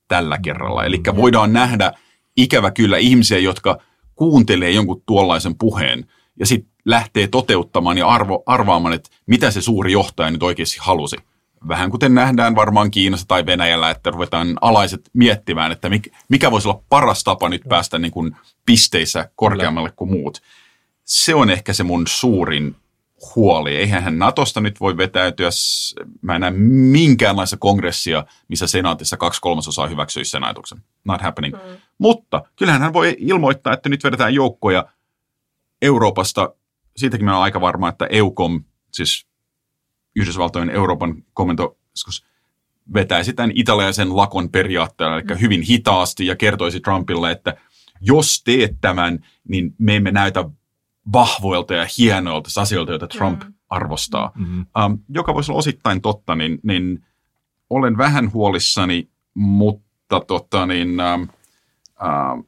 tällä 0.08 0.38
kerralla. 0.38 0.86
Eli 0.86 1.02
voidaan 1.16 1.54
nähdä 1.54 1.92
ikävä 2.38 2.72
kyllä 2.72 2.98
ihmisiä, 2.98 3.38
jotka 3.38 3.78
kuuntelee 4.16 4.72
jonkun 4.72 5.04
tuollaisen 5.06 5.56
puheen 5.56 6.06
ja 6.40 6.46
sitten 6.46 6.72
lähtee 6.86 7.28
toteuttamaan 7.28 7.98
ja 7.98 8.08
arvo, 8.08 8.44
arvaamaan, 8.46 8.94
että 8.94 9.10
mitä 9.26 9.52
se 9.52 9.62
suuri 9.62 9.92
johtaja 9.92 10.32
nyt 10.32 10.44
oikeasti 10.44 10.78
halusi. 10.82 11.16
Vähän 11.68 11.92
kuten 11.92 12.14
nähdään 12.14 12.56
varmaan 12.56 12.92
Kiinassa 12.92 13.28
tai 13.28 13.46
Venäjällä, 13.46 13.90
että 13.90 14.12
ruvetaan 14.12 14.58
alaiset 14.62 15.10
miettimään, 15.14 15.72
että 15.72 15.90
mikä 16.30 16.52
voisi 16.52 16.68
olla 16.68 16.84
paras 16.90 17.24
tapa 17.24 17.50
nyt 17.50 17.62
päästä 17.70 18.00
niin 18.00 18.12
kuin 18.12 18.36
pisteissä 18.66 19.30
korkeammalle 19.36 19.92
kuin 19.96 20.12
muut. 20.12 20.42
Se 21.06 21.36
on 21.36 21.50
ehkä 21.50 21.74
se 21.74 21.84
mun 21.84 22.08
suurin 22.08 22.76
huoli. 23.36 23.76
Eihän 23.76 24.04
hän 24.04 24.20
Natosta 24.20 24.62
nyt 24.62 24.80
voi 24.80 24.98
vetäytyä. 24.98 25.50
Mä 26.22 26.36
en 26.36 26.42
näe 26.42 26.52
minkäänlaista 26.92 27.58
kongressia, 27.58 28.26
missä 28.48 28.68
senaatissa 28.68 29.18
kaksi 29.18 29.42
kolmasosaa 29.42 29.88
hyväksyisi 29.88 30.32
sen 30.32 30.44
ajatuksen. 30.44 30.84
Not 31.04 31.22
happening. 31.22 31.56
Mm. 31.56 31.78
Mutta 31.98 32.44
kyllähän 32.56 32.82
hän 32.82 32.94
voi 32.94 33.16
ilmoittaa, 33.20 33.74
että 33.74 33.90
nyt 33.90 34.04
vedetään 34.04 34.34
joukkoja 34.34 34.86
Euroopasta. 35.82 36.54
Siitäkin 36.98 37.26
mä 37.26 37.32
olen 37.32 37.44
aika 37.44 37.62
varma, 37.62 37.90
että 37.90 38.06
EUCOM, 38.06 38.64
siis 38.92 39.28
Yhdysvaltojen 40.16 40.70
Euroopan 40.70 41.24
komento, 41.34 41.78
vetäisi 42.94 43.34
tämän 43.34 43.52
italialaisen 43.56 44.18
lakon 44.18 44.50
periaatteella, 44.50 45.16
eli 45.16 45.24
mm. 45.24 45.40
hyvin 45.40 45.62
hitaasti 45.62 46.26
ja 46.26 46.36
kertoisi 46.36 46.80
Trumpille, 46.80 47.32
että 47.32 47.58
jos 48.02 48.44
teet 48.44 48.72
tämän, 48.82 49.26
niin 49.48 49.76
me 49.78 49.96
emme 49.96 50.12
näytä 50.12 50.46
vahvoilta 51.14 51.74
ja 51.74 51.88
hienoilta 51.98 52.62
asioilta, 52.62 52.92
joita 52.92 53.08
Trump 53.08 53.44
mm. 53.44 53.54
arvostaa. 53.70 54.32
Mm-hmm. 54.36 54.66
Um, 54.86 55.00
joka 55.10 55.34
voisi 55.34 55.52
olla 55.52 55.60
osittain 55.60 56.02
totta, 56.02 56.36
niin, 56.36 56.60
niin 56.64 57.06
olen 57.70 57.98
vähän 57.98 58.34
huolissani, 58.34 59.10
mutta 59.34 60.20
tota, 60.28 60.66
niin, 60.66 60.98
um, 61.14 61.22
um, 61.22 62.44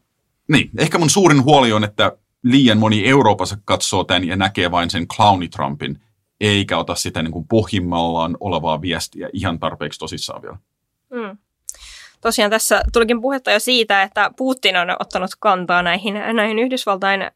niin, 0.47 0.69
ehkä 0.77 0.97
mun 0.97 1.09
suurin 1.09 1.43
huoli 1.43 1.73
on, 1.73 1.83
että 1.83 2.17
liian 2.43 2.77
moni 2.77 3.07
Euroopassa 3.07 3.57
katsoo 3.65 4.03
tämän 4.03 4.27
ja 4.27 4.35
näkee 4.35 4.71
vain 4.71 4.89
sen 4.89 5.07
clowni 5.07 5.47
Trumpin, 5.47 6.01
eikä 6.39 6.77
ota 6.77 6.95
sitä 6.95 7.21
niin 7.21 7.31
kuin 7.31 7.47
pohjimmallaan 7.47 8.37
olevaa 8.39 8.81
viestiä 8.81 9.29
ihan 9.33 9.59
tarpeeksi 9.59 9.99
tosissaan 9.99 10.41
vielä. 10.41 10.57
Mm. 11.09 11.37
Tosiaan 12.21 12.51
tässä 12.51 12.83
tulikin 12.93 13.21
puhetta 13.21 13.51
jo 13.51 13.59
siitä, 13.59 14.01
että 14.01 14.31
Putin 14.37 14.77
on 14.77 14.95
ottanut 14.99 15.31
kantaa 15.39 15.81
näihin, 15.81 16.13
näihin 16.33 16.59
Yhdysvaltain 16.59 17.21
ö, 17.21 17.29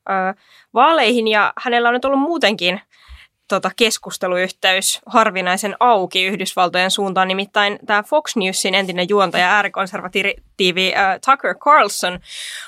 vaaleihin 0.73 1.27
ja 1.27 1.53
hänellä 1.57 1.89
on 1.89 1.93
nyt 1.93 2.05
ollut 2.05 2.19
muutenkin 2.19 2.81
tota, 3.47 3.71
keskusteluyhteys 3.75 5.01
harvinaisen 5.05 5.75
auki 5.79 6.25
Yhdysvaltojen 6.25 6.91
suuntaan. 6.91 7.27
Nimittäin 7.27 7.79
tämä 7.85 8.03
Fox 8.03 8.35
Newsin 8.35 8.75
entinen 8.75 9.09
juontaja, 9.09 9.51
äärikonservatiivi 9.51 10.93
Tucker 11.25 11.55
Carlson 11.55 12.19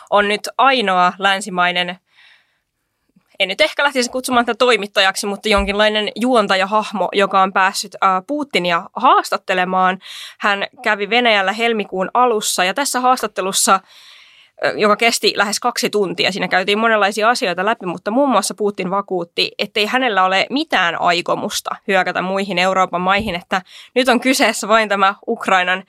on 0.10 0.28
nyt 0.28 0.50
ainoa 0.58 1.14
länsimainen 1.20 2.00
en 3.40 3.48
nyt 3.48 3.62
ehkä 3.62 3.84
lähtisi 3.84 4.10
kutsumaan 4.10 4.46
tätä 4.46 4.58
toimittajaksi, 4.58 5.28
mutta 5.28 5.50
jonkinlainen 5.50 6.12
juontajahahmo, 6.16 7.10
joka 7.14 7.42
on 7.42 7.54
päässyt 7.54 7.96
Putinia 8.28 8.84
haastattelemaan. 8.96 10.00
Hän 10.40 10.68
kävi 10.84 11.10
Venäjällä 11.10 11.52
helmikuun 11.52 12.12
alussa 12.14 12.64
ja 12.64 12.74
tässä 12.74 13.00
haastattelussa 13.00 13.80
joka 14.76 14.96
kesti 14.96 15.34
lähes 15.36 15.60
kaksi 15.60 15.90
tuntia. 15.90 16.32
Siinä 16.32 16.48
käytiin 16.48 16.80
monenlaisia 16.80 17.30
asioita 17.30 17.66
läpi, 17.66 17.86
mutta 17.86 18.12
muun 18.12 18.30
muassa 18.30 18.54
Putin 18.54 18.90
vakuutti, 18.90 19.52
ettei 19.60 19.86
hänellä 19.86 20.24
ole 20.24 20.46
mitään 20.50 21.02
aikomusta 21.02 21.76
hyökätä 21.88 22.22
muihin 22.22 22.58
Euroopan 22.58 23.02
maihin, 23.02 23.36
että 23.36 23.62
nyt 23.96 24.08
on 24.08 24.20
kyseessä 24.20 24.68
vain 24.68 24.90
tämä 24.90 25.16
Ukrainan 25.28 25.84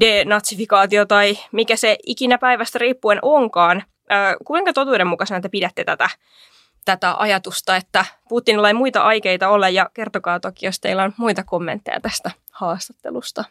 denatsifikaatio 0.00 1.06
tai 1.06 1.38
mikä 1.52 1.76
se 1.76 1.96
ikinä 2.06 2.38
päivästä 2.38 2.78
riippuen 2.78 3.18
onkaan. 3.22 3.82
Kuinka 4.44 4.72
totuudenmukaisena 4.72 5.40
te 5.40 5.48
pidätte 5.48 5.84
tätä 5.84 6.08
tätä 6.84 7.14
ajatusta, 7.18 7.76
että 7.76 8.04
Putinilla 8.28 8.68
ei 8.68 8.74
muita 8.74 9.02
aikeita 9.02 9.48
ole 9.48 9.70
ja 9.70 9.90
kertokaa 9.94 10.40
toki, 10.40 10.66
jos 10.66 10.80
teillä 10.80 11.04
on 11.04 11.14
muita 11.16 11.44
kommentteja 11.44 12.00
tästä 12.00 12.30
haastattelusta. 12.52 13.44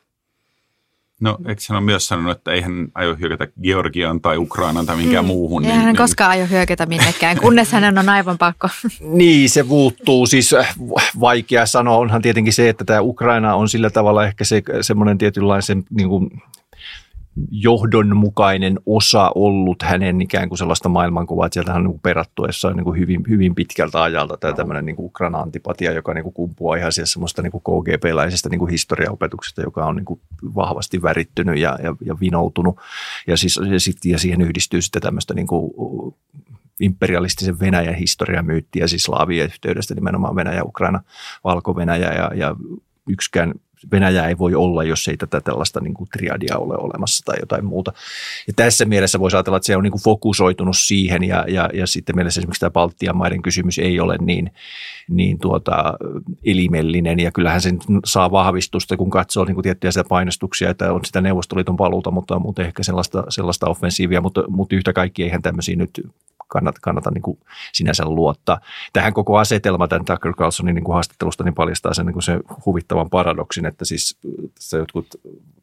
No, 1.20 1.38
eikö 1.48 1.62
hän 1.70 1.78
ole 1.78 1.86
myös 1.86 2.08
sanonut, 2.08 2.38
että 2.38 2.52
ei 2.52 2.62
hän 2.62 2.88
aio 2.96 3.16
hyökätä 3.16 3.48
Georgiaan 3.64 4.22
tai 4.22 4.38
Ukrainaan 4.38 4.86
tai 4.86 4.96
minkään 4.96 5.26
mm. 5.26 5.28
muuhun? 5.28 5.64
Ei 5.64 5.70
niin, 5.70 5.78
hän 5.78 5.86
niin... 5.86 5.98
koskaan 5.98 6.32
aio 6.32 6.48
hyökätä 6.48 6.86
minnekään, 6.86 7.38
kunnes 7.38 7.72
hänen 7.72 7.98
on 7.98 8.10
aivan 8.10 8.38
pakko. 8.38 8.68
niin, 9.00 9.50
se 9.50 9.64
muuttuu. 9.64 10.28
Siis 10.28 10.54
äh, 10.54 10.76
vaikea 11.20 11.66
sanoa. 11.66 11.98
Onhan 11.98 12.22
tietenkin 12.22 12.54
se, 12.54 12.70
että 12.70 12.86
tämä 12.86 13.02
Ukraina 13.02 13.56
on 13.56 13.70
sillä 13.70 13.90
tavalla 13.90 14.26
ehkä 14.26 14.44
se, 14.44 14.64
semmoinen 14.82 15.18
tietynlaisen 15.18 15.84
niin 15.90 16.10
kuin, 16.10 16.30
johdonmukainen 17.52 18.80
osa 18.86 19.32
ollut 19.36 19.84
hänen 19.84 20.22
ikään 20.22 20.50
kuin 20.50 20.58
sellaista 20.58 20.90
maailmankuvaa, 20.90 21.46
että 21.46 21.54
sieltä 21.54 21.74
on 21.74 21.84
niin 21.84 22.00
perattuessa 22.00 22.72
niin 22.72 22.84
kuin 22.84 23.00
hyvin, 23.00 23.24
hyvin 23.30 23.56
pitkältä 23.56 24.04
ajalta 24.04 24.38
tämä 24.38 24.54
tämmöinen 24.54 24.86
niin 24.86 24.96
Ukraina-antipatia, 25.00 25.92
joka 25.92 26.14
niin 26.14 26.24
kuin 26.24 26.34
kumpuaa 26.34 26.76
ihan 26.76 26.92
siis 26.92 27.12
semmoista 27.12 27.42
niin 27.42 27.52
kuin 27.52 27.64
KGP-läisestä 27.64 28.50
niin 28.50 28.60
kuin 28.60 28.72
historiaopetuksesta, 28.72 29.62
joka 29.62 29.86
on 29.86 29.96
niin 29.96 30.06
kuin 30.06 30.20
vahvasti 30.56 31.02
värittynyt 31.02 31.58
ja, 31.58 31.80
ja, 31.84 31.96
ja 32.06 32.20
vinoutunut. 32.20 32.78
Ja, 33.28 33.38
siis, 33.38 33.60
ja, 33.72 33.80
sit, 33.80 34.06
ja 34.06 34.20
siihen 34.20 34.42
yhdistyy 34.42 34.82
sitten 34.82 35.02
tämmöistä 35.02 35.34
niin 35.34 35.48
kuin 35.48 35.72
imperialistisen 36.80 37.60
Venäjän 37.60 37.96
historiamyyttiä, 37.96 38.88
siis 38.88 39.04
slaavien 39.04 39.46
yhteydestä 39.46 39.96
nimenomaan 39.96 40.36
Venäjä, 40.36 40.64
Ukraina, 40.64 41.04
Valko-Venäjä 41.44 42.14
ja, 42.14 42.32
ja 42.36 42.56
yksikään 43.10 43.54
Venäjä 43.92 44.28
ei 44.28 44.38
voi 44.38 44.56
olla, 44.56 44.84
jos 44.84 45.08
ei 45.08 45.18
tätä 45.18 45.42
tällaista 45.42 45.80
niin 45.80 45.94
kuin 45.94 46.10
triadia 46.10 46.58
ole 46.58 46.78
olemassa 46.78 47.26
tai 47.26 47.38
jotain 47.40 47.66
muuta. 47.66 47.94
Ja 48.48 48.54
tässä 48.56 48.86
mielessä 48.86 49.20
voisi 49.20 49.38
ajatella, 49.38 49.58
että 49.58 49.68
se 49.68 49.78
on 49.78 49.84
niin 49.84 49.92
kuin 49.92 50.04
fokusoitunut 50.04 50.78
siihen 50.78 51.24
ja, 51.24 51.46
ja, 51.48 51.70
ja 51.74 51.88
sitten 51.88 52.16
mielessä 52.16 52.42
esimerkiksi 52.42 52.60
tämä 52.60 52.72
Baltian 52.72 53.18
maiden 53.18 53.42
kysymys 53.42 53.80
ei 53.80 54.00
ole 54.00 54.18
niin, 54.22 54.52
niin 55.10 55.40
tuota, 55.40 55.94
elimellinen 56.46 57.20
ja 57.20 57.32
kyllähän 57.32 57.62
sen 57.62 57.80
saa 58.06 58.32
vahvistusta, 58.32 58.98
kun 58.98 59.10
katsoo 59.10 59.46
niin 59.46 59.56
kuin 59.56 59.64
tiettyjä 59.64 59.92
sitä 59.92 60.04
painostuksia, 60.10 60.70
että 60.70 60.94
on 60.94 61.06
sitä 61.06 61.22
Neuvostoliiton 61.22 61.78
paluuta, 61.78 62.12
mutta, 62.12 62.40
mutta 62.40 62.62
ehkä 62.62 62.84
sellaista, 62.84 63.24
sellaista 63.30 63.70
offensiivia, 63.70 64.22
mutta, 64.22 64.44
mutta 64.48 64.76
yhtä 64.76 64.94
kaikki 64.94 65.24
eihän 65.24 65.42
tämmöisiä 65.42 65.76
nyt 65.76 66.02
kannata, 66.50 66.80
kannata 66.82 67.12
niin 67.12 67.22
kuin 67.22 67.40
sinänsä 67.74 68.06
luottaa. 68.06 68.60
Tähän 68.94 69.14
koko 69.14 69.38
asetelma 69.38 69.88
tämän 69.88 70.06
Tucker 70.06 70.34
Carlsonin 70.34 70.76
niin 70.76 70.84
kuin 70.84 70.94
haastattelusta 70.94 71.44
niin 71.44 71.56
paljastaa 71.56 71.94
sen, 71.94 72.06
niin 72.06 72.14
kuin 72.14 72.24
se 72.24 72.40
huvittavan 72.66 73.10
paradoksin, 73.10 73.66
että 73.66 73.86
siis 73.86 74.18
tässä 74.56 74.78
jotkut 74.78 75.08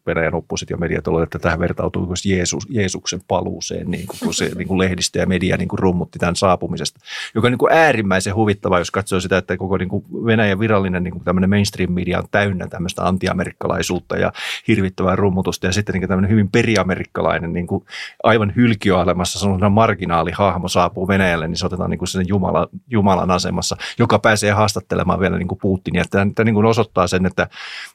Venäjän 0.07 0.35
oppositiomediat 0.35 1.09
olivat, 1.09 1.23
että 1.23 1.39
tähän 1.39 1.59
vertautuu 1.59 2.15
Jeesus, 2.25 2.67
Jeesuksen 2.71 3.21
paluuseen, 3.29 3.91
niin 3.91 4.07
kuin, 4.07 4.19
kun 4.25 4.35
se 4.35 4.51
niin 4.55 4.69
kuin 4.69 4.79
lehdistö 4.79 5.19
ja 5.19 5.27
media 5.27 5.57
niin 5.57 5.69
kuin 5.69 5.79
rummutti 5.79 6.19
tämän 6.19 6.37
saapumisesta, 6.37 7.01
joka 7.35 7.49
on 7.49 7.53
niin 7.53 7.59
kuin 7.59 7.73
äärimmäisen 7.73 8.35
huvittava, 8.35 8.79
jos 8.79 8.91
katsoo 8.91 9.21
sitä, 9.21 9.39
että 9.39 9.57
koko 9.57 9.77
niin 9.77 9.89
kuin 9.89 10.05
Venäjän 10.25 10.61
virallinen 10.61 11.03
niin 11.03 11.13
kuin 11.13 11.51
mainstream-media 11.51 12.19
on 12.19 12.25
täynnä 12.31 12.67
tämmöistä 12.67 13.07
antiamerikkalaisuutta 13.07 14.17
ja 14.17 14.33
hirvittävää 14.69 15.17
rummutusta 15.17 15.67
ja 15.67 15.73
sitten 15.73 15.93
niin 15.93 16.01
kuin 16.01 16.09
tämmöinen 16.09 16.31
hyvin 16.31 16.51
periamerikkalainen, 16.51 17.53
niin 17.53 17.67
kuin 17.67 17.85
aivan 18.23 18.53
hylkiöalemassa 18.57 19.39
sellainen 19.39 19.73
marginaalihahmo 19.73 20.69
saapuu 20.77 21.09
Venäjälle, 21.09 21.49
niin 21.49 21.57
se 21.57 21.67
otetaan 21.67 21.91
niin 21.91 21.99
kuin 21.99 22.09
sen 22.09 22.29
Jumala, 22.29 22.69
Jumalan 22.91 23.31
asemassa, 23.31 23.77
joka 23.99 24.19
pääsee 24.19 24.53
haastattelemaan 24.53 25.21
vielä 25.21 25.39
niin 25.39 25.49
kuin 25.49 25.59
Putinia. 25.63 26.05
Tämä, 26.11 26.27
tämä 26.35 26.45
niin 26.45 26.55
kuin 26.55 26.67
osoittaa 26.67 27.07
sen, 27.07 27.27
että 27.27 27.49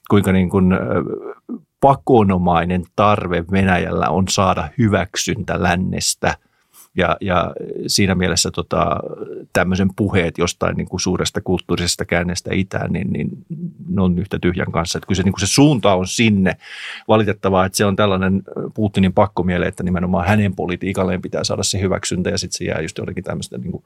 kuinka 0.10 0.32
niin 0.32 0.50
kuin 0.50 0.66
pakonomainen 1.82 2.84
tarve 2.96 3.44
Venäjällä 3.52 4.10
on 4.10 4.28
saada 4.28 4.70
hyväksyntä 4.78 5.64
lännestä. 5.64 6.38
Ja, 6.98 7.18
ja 7.22 7.54
siinä 7.88 8.16
mielessä 8.16 8.52
tota, 8.52 9.00
tämmöisen 9.54 9.90
puheet 9.96 10.38
jostain 10.38 10.78
niin 10.78 10.88
kuin 10.88 11.00
suuresta 11.00 11.42
kulttuurisesta 11.42 12.06
käännestä 12.06 12.50
itään, 12.54 12.94
niin, 12.94 13.14
niin 13.14 13.30
ne 13.88 14.02
on 14.02 14.20
yhtä 14.20 14.40
tyhjän 14.40 14.72
kanssa. 14.72 14.98
Että 14.98 15.08
kyllä 15.08 15.18
se, 15.18 15.24
niin 15.24 15.34
kuin 15.34 15.40
se 15.40 15.48
suunta 15.48 15.94
on 15.94 16.08
sinne. 16.08 16.58
Valitettavaa, 17.08 17.66
että 17.66 17.78
se 17.78 17.86
on 17.86 17.96
tällainen 17.96 18.42
Putinin 18.74 19.14
pakkomiele, 19.14 19.68
että 19.68 19.84
nimenomaan 19.84 20.28
hänen 20.28 20.56
politiikalleen 20.56 21.22
pitää 21.22 21.44
saada 21.44 21.64
se 21.64 21.82
hyväksyntä 21.82 22.30
ja 22.30 22.38
sitten 22.38 22.58
se 22.58 22.66
jää 22.66 22.82
just 22.82 22.98
jollekin 22.98 23.24
tämmöistä 23.24 23.58
niin 23.58 23.72
kuin 23.72 23.84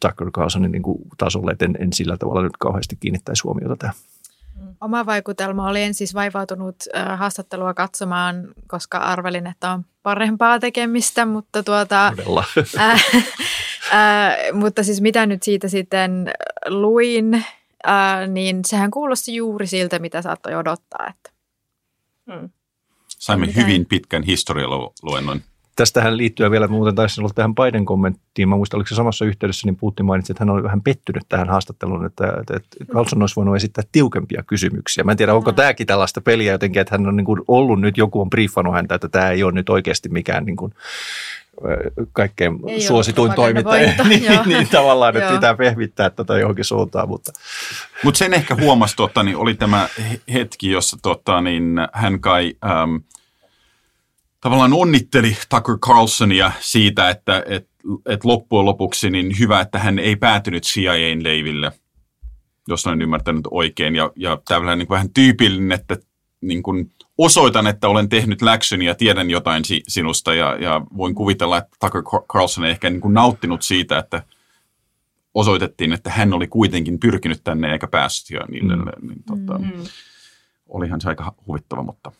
Tucker 0.00 0.30
Carlsonin 0.30 0.72
niin 0.72 0.82
kuin 0.82 0.98
tasolle, 1.18 1.52
että 1.52 1.64
en, 1.64 1.76
en 1.80 1.92
sillä 1.92 2.16
tavalla 2.16 2.42
nyt 2.42 2.56
kauheasti 2.58 2.96
kiinnittäisi 3.00 3.42
huomiota 3.42 3.76
tähän. 3.76 3.94
Oma 4.82 5.06
vaikutelma 5.06 5.68
oli 5.68 5.82
en 5.82 5.94
siis 5.94 6.14
vaivautunut 6.14 6.76
äh, 6.96 7.18
haastattelua 7.18 7.74
katsomaan, 7.74 8.48
koska 8.66 8.98
arvelin, 8.98 9.46
että 9.46 9.70
on 9.70 9.84
parempaa 10.02 10.58
tekemistä, 10.58 11.26
mutta 11.26 11.62
tuota... 11.62 12.06
äh, 12.78 13.04
äh, 13.94 14.36
mutta 14.52 14.84
siis 14.84 15.00
mitä 15.00 15.26
nyt 15.26 15.42
siitä 15.42 15.68
sitten 15.68 16.32
luin, 16.68 17.34
äh, 17.88 18.28
niin 18.28 18.60
sehän 18.66 18.90
kuulosti 18.90 19.34
juuri 19.34 19.66
siltä, 19.66 19.98
mitä 19.98 20.22
saattoi 20.22 20.54
odottaa. 20.54 21.06
Että. 21.10 21.30
Hmm. 22.32 22.50
Saimme 23.08 23.54
hyvin 23.56 23.86
pitkän 23.86 24.22
historialuennon 24.22 25.40
tästähän 25.76 26.16
liittyy 26.16 26.50
vielä, 26.50 26.68
muuten 26.68 26.94
taisi 26.94 27.20
olla 27.20 27.30
tähän 27.34 27.54
Biden 27.54 27.84
kommenttiin, 27.84 28.48
mä 28.48 28.56
muistan, 28.56 28.78
oliko 28.78 28.88
se 28.88 28.94
samassa 28.94 29.24
yhteydessä, 29.24 29.66
niin 29.66 29.76
Putin 29.76 30.06
mainitsi, 30.06 30.32
että 30.32 30.44
hän 30.44 30.50
oli 30.50 30.62
vähän 30.62 30.82
pettynyt 30.82 31.22
tähän 31.28 31.48
haastatteluun, 31.48 32.06
että, 32.06 32.34
että, 32.40 32.56
että 32.56 32.92
Carlson 32.92 33.22
olisi 33.22 33.36
voinut 33.36 33.56
esittää 33.56 33.84
tiukempia 33.92 34.42
kysymyksiä. 34.46 35.04
Mä 35.04 35.10
en 35.10 35.16
tiedä, 35.16 35.34
onko 35.34 35.50
mm. 35.50 35.54
tämäkin 35.54 35.86
tällaista 35.86 36.20
peliä 36.20 36.52
jotenkin, 36.52 36.80
että 36.82 36.94
hän 36.94 37.08
on 37.08 37.16
niin 37.16 37.24
kuin 37.24 37.40
ollut 37.48 37.80
nyt, 37.80 37.96
joku 37.96 38.20
on 38.20 38.30
briefannut 38.30 38.74
häntä, 38.74 38.94
että 38.94 39.08
tämä 39.08 39.30
ei 39.30 39.42
ole 39.42 39.52
nyt 39.52 39.68
oikeasti 39.68 40.08
mikään 40.08 40.44
niin 40.44 40.56
kuin, 40.56 40.74
kaikkein 42.12 42.58
ei 42.68 42.80
suosituin 42.80 43.32
toimittaja, 43.32 43.92
niin, 44.08 44.40
niin 44.46 44.68
tavallaan, 44.68 45.16
että 45.16 45.32
pitää 45.32 45.54
pehmittää 45.54 46.10
tätä 46.10 46.38
johonkin 46.38 46.64
suuntaan. 46.64 47.08
Mutta 47.08 47.32
Mut 48.04 48.16
sen 48.16 48.34
ehkä 48.34 48.56
huomasi, 48.60 48.96
totta, 48.96 49.22
niin 49.22 49.36
oli 49.36 49.54
tämä 49.54 49.88
hetki, 50.32 50.70
jossa 50.70 50.96
totta, 51.02 51.40
niin 51.40 51.64
hän 51.92 52.20
kai 52.20 52.54
ähm, 52.64 52.96
tavallaan 54.42 54.72
onnitteli 54.72 55.36
Tucker 55.48 55.78
Carlsonia 55.78 56.52
siitä, 56.60 57.10
että 57.10 57.44
et, 57.46 57.68
et 58.06 58.24
loppujen 58.24 58.64
lopuksi 58.66 59.10
niin 59.10 59.38
hyvä, 59.38 59.60
että 59.60 59.78
hän 59.78 59.98
ei 59.98 60.16
päätynyt 60.16 60.62
CIAn 60.62 61.24
leiville, 61.24 61.72
jos 62.68 62.86
olen 62.86 63.02
ymmärtänyt 63.02 63.44
oikein. 63.50 63.96
Ja, 63.96 64.10
ja 64.16 64.38
tämmöinen 64.48 64.78
niin 64.78 64.88
vähän 64.88 65.10
tyypillinen, 65.10 65.72
että 65.72 65.96
niin 66.40 66.62
kuin 66.62 66.90
osoitan, 67.18 67.66
että 67.66 67.88
olen 67.88 68.08
tehnyt 68.08 68.42
läksyni 68.42 68.84
ja 68.84 68.94
tiedän 68.94 69.30
jotain 69.30 69.64
si- 69.64 69.82
sinusta 69.88 70.34
ja, 70.34 70.56
ja 70.60 70.80
voin 70.96 71.14
kuvitella, 71.14 71.58
että 71.58 71.76
Tucker 71.80 72.02
Carlson 72.28 72.64
ei 72.64 72.70
ehkä 72.70 72.90
niin 72.90 73.00
kuin 73.00 73.14
nauttinut 73.14 73.62
siitä, 73.62 73.98
että 73.98 74.22
osoitettiin, 75.34 75.92
että 75.92 76.10
hän 76.10 76.32
oli 76.32 76.46
kuitenkin 76.46 77.00
pyrkinyt 77.00 77.40
tänne 77.44 77.72
eikä 77.72 77.86
päässyt 77.86 78.30
ja 78.30 78.46
niin, 78.48 78.66
mm. 78.66 79.08
niin 79.08 79.22
tota, 79.26 79.58
mm-hmm. 79.58 79.84
olihan 80.68 81.00
se 81.00 81.08
aika 81.08 81.34
huvittava, 81.46 81.82
mutta 81.82 82.12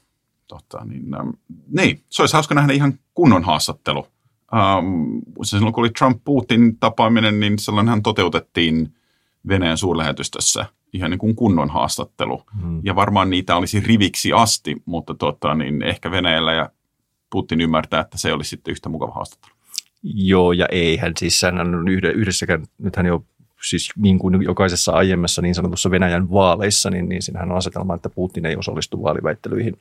tota, 0.47 0.84
niin, 0.84 1.14
ähm, 1.14 1.28
niin, 1.68 2.03
se 2.09 2.22
olisi 2.22 2.32
hauska 2.32 2.55
nähdä 2.55 2.72
ihan 2.72 2.99
kunnon 3.14 3.45
haastattelu 3.45 4.07
ähm, 4.55 5.18
silloin 5.43 5.72
kun 5.72 5.82
oli 5.84 5.90
Trump-Putin 5.99 6.76
tapaaminen, 6.80 7.40
niin 7.40 7.59
silloinhan 7.59 8.03
toteutettiin 8.03 8.95
Venäjän 9.49 9.78
suurlähetystössä 9.78 10.66
ihan 10.93 11.11
niin 11.11 11.18
kuin 11.18 11.36
kunnon 11.36 11.70
haastattelu. 11.70 12.43
Hmm. 12.62 12.80
Ja 12.84 12.97
varmaan 12.97 13.30
niitä 13.30 13.57
olisi 13.57 13.80
riviksi 13.80 14.32
asti, 14.32 14.82
mutta 14.84 15.14
tota, 15.14 15.55
niin 15.55 15.82
ehkä 15.82 16.11
Venäjällä 16.11 16.53
ja 16.53 16.70
Putin 17.30 17.61
ymmärtää, 17.61 18.01
että 18.01 18.18
se 18.18 18.32
olisi 18.32 18.51
sitten 18.51 18.72
yhtä 18.72 18.88
mukava 18.88 19.12
haastattelu. 19.12 19.53
Joo 20.03 20.53
ja 20.53 20.66
eihän. 20.70 21.12
Siis 21.18 21.43
hän 21.43 21.61
on 21.61 21.88
yhdessäkään, 21.88 22.64
nythän 22.78 23.07
jo 23.07 23.24
siis 23.68 23.90
niin 23.97 24.18
kuin 24.18 24.43
jokaisessa 24.43 24.93
aiemmassa 24.93 25.43
niin 25.43 25.55
sanotussa 25.55 25.90
Venäjän 25.90 26.30
vaaleissa, 26.30 26.90
niin, 26.90 27.09
niin 27.09 27.22
siinähän 27.22 27.51
on 27.51 27.59
asetelma, 27.59 27.95
että 27.95 28.11
Putin 28.11 28.47
ei 28.47 28.57
osallistu 28.57 29.03
vaaliväittelyihin. 29.03 29.76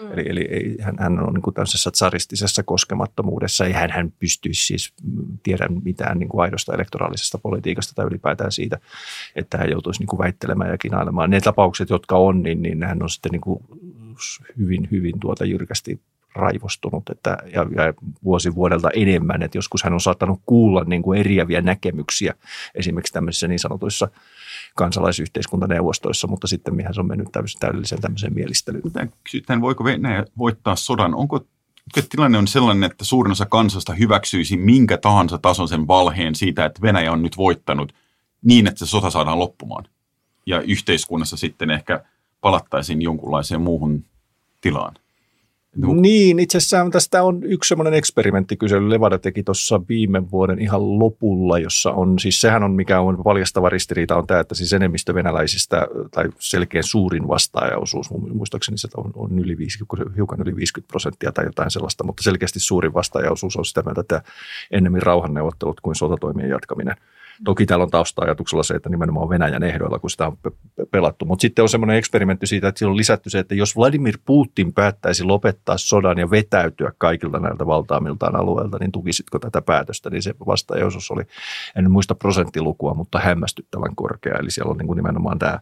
Mm. 0.00 0.12
Eli, 0.12 0.22
eli 0.28 0.48
ei, 0.50 0.76
hän, 0.80 0.96
hän 0.98 1.26
on 1.26 1.34
niin 1.34 1.42
kuin 1.42 1.54
tämmöisessä 1.54 1.90
tsaristisessa 1.90 2.62
koskemattomuudessa. 2.62 3.64
Ei 3.64 3.72
hän, 3.72 3.90
hän 3.90 4.12
pystyisi 4.18 4.66
siis 4.66 4.92
tiedä 5.42 5.68
mitään 5.84 6.18
niin 6.18 6.28
kuin 6.28 6.42
aidosta 6.42 6.74
elektoraalisesta 6.74 7.38
politiikasta 7.38 7.94
tai 7.94 8.06
ylipäätään 8.06 8.52
siitä, 8.52 8.78
että 9.36 9.58
hän 9.58 9.70
joutuisi 9.70 10.00
niin 10.00 10.08
kuin 10.08 10.18
väittelemään 10.18 10.70
ja 10.70 10.78
kinailemaan. 10.78 11.30
Ne 11.30 11.40
tapaukset, 11.40 11.90
jotka 11.90 12.16
on, 12.16 12.42
niin, 12.42 12.62
niin 12.62 12.82
hän 12.82 13.02
on 13.02 13.10
sitten 13.10 13.32
niin 13.32 13.40
kuin 13.40 13.64
hyvin, 14.58 14.88
hyvin 14.90 15.20
tuota 15.20 15.44
jyrkästi 15.44 16.00
raivostunut 16.34 17.10
että, 17.10 17.38
ja, 17.52 17.66
ja 17.76 17.94
vuosi 18.24 18.54
vuodelta 18.54 18.90
enemmän, 18.94 19.42
että 19.42 19.58
joskus 19.58 19.84
hän 19.84 19.92
on 19.92 20.00
saattanut 20.00 20.40
kuulla 20.46 20.84
niin 20.84 21.02
kuin 21.02 21.20
eriäviä 21.20 21.60
näkemyksiä 21.60 22.34
esimerkiksi 22.74 23.12
tämmöisissä 23.12 23.48
niin 23.48 23.58
sanotuissa 23.58 24.08
kansalaisyhteiskuntaneuvostoissa, 24.76 26.26
mutta 26.26 26.46
sitten 26.46 26.74
mihän 26.74 26.94
se 26.94 27.00
on 27.00 27.06
mennyt 27.06 27.28
täydelliseen 27.60 28.00
tämmöiseen 28.00 28.34
mielistelyyn. 28.34 28.82
Kysytään, 29.24 29.60
voiko 29.60 29.84
Venäjä 29.84 30.24
voittaa 30.38 30.76
sodan? 30.76 31.14
Onko 31.14 31.46
tilanne 32.10 32.38
on 32.38 32.48
sellainen, 32.48 32.90
että 32.90 33.04
suurin 33.04 33.32
osa 33.32 33.46
kansasta 33.46 33.94
hyväksyisi 33.94 34.56
minkä 34.56 34.98
tahansa 34.98 35.38
tasoisen 35.38 35.88
valheen 35.88 36.34
siitä, 36.34 36.64
että 36.64 36.82
Venäjä 36.82 37.12
on 37.12 37.22
nyt 37.22 37.36
voittanut 37.36 37.94
niin, 38.42 38.66
että 38.66 38.78
se 38.78 38.86
sota 38.86 39.10
saadaan 39.10 39.38
loppumaan. 39.38 39.84
Ja 40.46 40.60
yhteiskunnassa 40.60 41.36
sitten 41.36 41.70
ehkä 41.70 42.04
palattaisiin 42.40 43.02
jonkunlaiseen 43.02 43.60
muuhun 43.60 44.04
tilaan. 44.60 44.94
No. 45.76 45.94
Niin, 45.94 46.38
itse 46.38 46.58
asiassa 46.58 46.90
tästä 46.92 47.22
on 47.22 47.44
yksi 47.44 47.68
semmoinen 47.68 47.94
eksperimenttikysely. 47.94 48.90
Levada 48.90 49.18
teki 49.18 49.42
tuossa 49.42 49.80
viime 49.88 50.30
vuoden 50.30 50.58
ihan 50.58 50.98
lopulla, 50.98 51.58
jossa 51.58 51.90
on, 51.90 52.18
siis 52.18 52.40
sehän 52.40 52.62
on 52.62 52.72
mikä 52.72 53.00
on 53.00 53.22
paljastava 53.24 53.68
ristiriita 53.68 54.16
on 54.16 54.26
tämä, 54.26 54.40
että 54.40 54.54
siis 54.54 54.72
enemmistö 54.72 55.14
venäläisistä 55.14 55.86
tai 56.10 56.24
selkeän 56.38 56.84
suurin 56.84 57.28
vastaajaosuus, 57.28 58.10
muistaakseni 58.10 58.78
se 58.78 58.88
on, 58.96 59.12
on 59.14 59.38
yli 59.38 59.58
50, 59.58 60.14
hiukan 60.16 60.40
yli 60.40 60.56
50 60.56 60.88
prosenttia 60.88 61.32
tai 61.32 61.44
jotain 61.44 61.70
sellaista, 61.70 62.04
mutta 62.04 62.22
selkeästi 62.22 62.60
suurin 62.60 62.94
vastaajaosuus 62.94 63.56
on 63.56 63.64
sitä 63.64 63.82
mieltä, 63.82 64.00
että 64.00 64.22
ennemmin 64.70 65.02
rauhanneuvottelut 65.02 65.80
kuin 65.80 65.94
sotatoimien 65.94 66.50
jatkaminen– 66.50 66.96
Toki 67.44 67.66
täällä 67.66 67.82
on 67.82 67.90
tausta-ajatuksella 67.90 68.62
se, 68.62 68.74
että 68.74 68.88
nimenomaan 68.88 69.28
Venäjän 69.28 69.62
ehdoilla, 69.62 69.98
kun 69.98 70.10
sitä 70.10 70.26
on 70.26 70.36
pelattu. 70.90 71.24
Mutta 71.24 71.42
sitten 71.42 71.62
on 71.62 71.68
semmoinen 71.68 71.96
eksperimentti 71.96 72.46
siitä, 72.46 72.68
että 72.68 72.78
siellä 72.78 72.90
on 72.90 72.96
lisätty 72.96 73.30
se, 73.30 73.38
että 73.38 73.54
jos 73.54 73.76
Vladimir 73.76 74.18
Putin 74.24 74.72
päättäisi 74.72 75.24
lopettaa 75.24 75.78
sodan 75.78 76.18
ja 76.18 76.30
vetäytyä 76.30 76.92
kaikilta 76.98 77.38
näiltä 77.38 77.66
valtaamiltaan 77.66 78.36
alueelta, 78.36 78.78
niin 78.80 78.92
tukisitko 78.92 79.38
tätä 79.38 79.62
päätöstä? 79.62 80.10
Niin 80.10 80.22
se 80.22 80.34
vastaajoisuus 80.46 81.10
oli, 81.10 81.22
en 81.76 81.90
muista 81.90 82.14
prosenttilukua, 82.14 82.94
mutta 82.94 83.18
hämmästyttävän 83.18 83.96
korkea. 83.96 84.38
Eli 84.38 84.50
siellä 84.50 84.70
on 84.70 84.78
niin 84.78 84.86
kuin 84.86 84.96
nimenomaan 84.96 85.38
tämä 85.38 85.58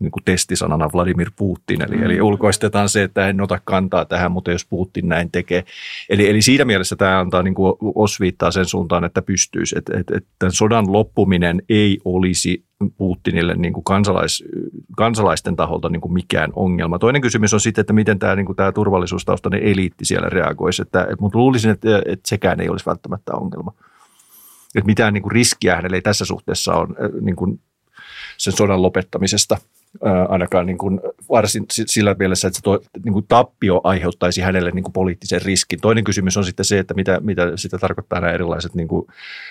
niin 0.00 0.10
kuin 0.10 0.24
testisanana 0.24 0.90
Vladimir 0.92 1.30
Putin, 1.36 1.82
eli, 1.82 1.96
mm. 1.96 2.02
eli 2.02 2.20
ulkoistetaan 2.20 2.88
se, 2.88 3.02
että 3.02 3.28
en 3.28 3.40
ota 3.40 3.60
kantaa 3.64 4.04
tähän, 4.04 4.32
mutta 4.32 4.50
jos 4.50 4.64
Putin 4.64 5.08
näin 5.08 5.30
tekee. 5.30 5.64
Eli, 6.08 6.28
eli 6.28 6.42
siinä 6.42 6.64
mielessä 6.64 6.96
tämä 6.96 7.20
antaa 7.20 7.42
niin 7.42 7.54
kuin 7.54 7.74
osviittaa 7.94 8.50
sen 8.50 8.64
suuntaan, 8.64 9.04
että 9.04 9.22
pystyisi, 9.22 9.78
että, 9.78 9.98
että, 9.98 10.16
että 10.16 10.30
tämän 10.38 10.52
sodan 10.52 10.92
loppuminen 10.92 11.62
ei 11.68 11.98
olisi 12.04 12.64
Putinille 12.96 13.54
niin 13.54 13.72
kuin 13.72 13.84
kansalais, 13.84 14.44
kansalaisten 14.96 15.56
taholta 15.56 15.88
niin 15.88 16.00
kuin 16.00 16.12
mikään 16.12 16.52
ongelma. 16.56 16.98
Toinen 16.98 17.22
kysymys 17.22 17.54
on 17.54 17.60
sitten, 17.60 17.82
että 17.82 17.92
miten 17.92 18.18
tämä, 18.18 18.36
niin 18.36 18.46
kuin 18.46 18.56
tämä 18.56 18.72
turvallisuustaustainen 18.72 19.62
eliitti 19.62 20.04
siellä 20.04 20.28
reagoisi, 20.28 20.82
että, 20.82 21.02
että, 21.02 21.16
mutta 21.20 21.38
luulisin, 21.38 21.70
että, 21.70 22.02
että 22.06 22.28
sekään 22.28 22.60
ei 22.60 22.68
olisi 22.68 22.86
välttämättä 22.86 23.32
ongelma. 23.34 23.72
Että 24.74 24.86
mitään 24.86 25.14
niin 25.14 25.22
kuin 25.22 25.32
riskiä 25.32 25.76
hänelle 25.76 25.96
ei 25.96 26.02
tässä 26.02 26.24
suhteessa 26.24 26.74
ole 26.74 26.88
niin 27.20 27.36
kuin 27.36 27.60
sen 28.36 28.52
sodan 28.52 28.82
lopettamisesta– 28.82 29.56
ainakaan 30.28 30.66
niin 30.66 30.78
kuin 30.78 31.00
varsin 31.30 31.64
sillä 31.68 32.16
mielessä, 32.18 32.48
että 32.48 32.56
se 32.56 32.62
to, 32.62 32.80
niin 33.04 33.12
kuin 33.12 33.26
tappio 33.28 33.80
aiheuttaisi 33.84 34.40
hänelle 34.40 34.70
niin 34.70 34.82
kuin 34.82 34.92
poliittisen 34.92 35.42
riskin. 35.42 35.80
Toinen 35.80 36.04
kysymys 36.04 36.36
on 36.36 36.44
sitten 36.44 36.64
se, 36.64 36.78
että 36.78 36.94
mitä, 36.94 37.20
mitä 37.20 37.52
sitä 37.56 37.78
tarkoittaa 37.78 38.20
nämä 38.20 38.32
erilaiset 38.32 38.74
niin 38.74 38.88
kuin 38.88 39.06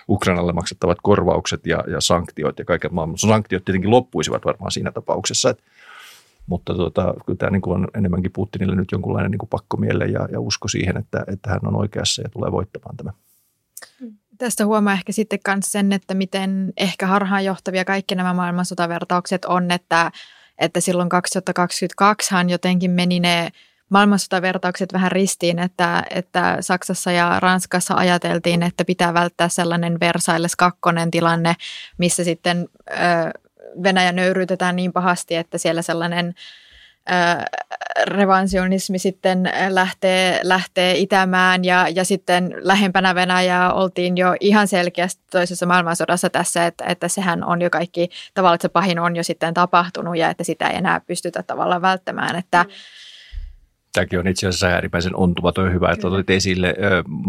Ukrainalle 0.10 0.54
maksettavat 0.54 0.98
korvaukset 1.04 1.66
ja, 1.66 1.84
ja 1.88 2.02
sanktiot 2.02 2.60
ja 2.60 2.66
kaiken 2.66 2.94
maailman. 2.94 3.18
Sanktiot 3.18 3.66
tietenkin 3.66 3.92
loppuisivat 3.92 4.46
varmaan 4.46 4.72
siinä 4.72 4.92
tapauksessa, 4.92 5.50
että 5.50 5.64
mutta 6.48 6.74
tuota, 6.74 7.14
kyllä 7.26 7.38
tämä 7.38 7.50
niin 7.50 7.62
kuin 7.62 7.82
on 7.82 7.88
enemmänkin 7.94 8.32
Putinille 8.32 8.76
nyt 8.76 8.92
jonkunlainen 8.92 9.32
niin 9.32 9.50
pakkomielle 9.50 10.06
ja, 10.06 10.28
ja 10.32 10.40
usko 10.40 10.68
siihen, 10.68 10.98
että, 10.98 11.24
että 11.28 11.50
hän 11.50 11.68
on 11.68 11.76
oikeassa 11.76 12.22
ja 12.22 12.30
tulee 12.30 12.52
voittamaan 12.52 12.98
tämä. 12.98 13.12
Tästä 14.40 14.66
huomaa 14.66 14.94
ehkä 14.94 15.12
sitten 15.12 15.40
myös 15.48 15.72
sen, 15.72 15.94
että 15.94 16.14
miten 16.14 16.74
ehkä 16.78 17.08
harhaanjohtavia 17.08 17.86
kaikki 17.86 18.16
nämä 18.16 18.34
maailmansotavertaukset 18.34 19.46
on, 19.46 19.72
että, 19.72 20.12
että 20.58 20.80
silloin 20.82 21.10
2022 21.10 22.36
jotenkin 22.48 22.92
meni 22.92 23.20
ne 23.20 23.50
maailmansotavertaukset 23.90 24.94
vähän 24.94 25.12
ristiin, 25.12 25.60
että, 25.60 26.04
että 26.10 26.58
Saksassa 26.62 27.12
ja 27.12 27.40
Ranskassa 27.40 27.94
ajateltiin, 27.94 28.64
että 28.64 28.86
pitää 28.86 29.14
välttää 29.14 29.50
sellainen 29.50 30.00
Versailles 30.00 30.56
kakkonen 30.56 31.12
tilanne, 31.12 31.56
missä 31.98 32.24
sitten 32.24 32.68
ö, 32.90 32.94
Venäjä 33.84 34.12
nöyryytetään 34.12 34.76
niin 34.76 34.94
pahasti, 34.94 35.36
että 35.36 35.58
siellä 35.58 35.82
sellainen 35.82 36.36
revansionismi 38.06 39.00
sitten 39.00 39.52
lähtee, 39.70 40.40
lähtee 40.44 40.98
itämään 40.98 41.66
ja, 41.66 41.88
ja 41.96 42.04
sitten 42.06 42.56
lähempänä 42.58 43.16
Venäjää 43.16 43.74
oltiin 43.74 44.18
jo 44.18 44.36
ihan 44.40 44.68
selkeästi 44.68 45.22
toisessa 45.32 45.66
maailmansodassa 45.66 46.30
tässä, 46.30 46.66
että, 46.66 46.86
että 46.86 47.08
sehän 47.08 47.44
on 47.44 47.62
jo 47.62 47.70
kaikki, 47.70 48.10
tavallaan 48.34 48.56
että 48.56 48.68
se 48.68 48.70
pahin 48.70 49.00
on 49.00 49.16
jo 49.16 49.24
sitten 49.24 49.54
tapahtunut 49.54 50.18
ja 50.18 50.30
että 50.30 50.44
sitä 50.44 50.68
ei 50.68 50.78
enää 50.78 51.00
pystytä 51.00 51.44
tavallaan 51.44 51.82
välttämään, 51.82 52.36
että 52.36 52.64
mm. 52.64 52.70
Tämäkin 53.94 54.20
on 54.20 54.28
itse 54.28 54.48
asiassa 54.48 54.68
äärimmäisen 54.68 55.16
ontuva, 55.16 55.52
toi 55.52 55.72
hyvä, 55.72 55.92
että 55.92 56.08
otit 56.08 56.30
esille. 56.30 56.76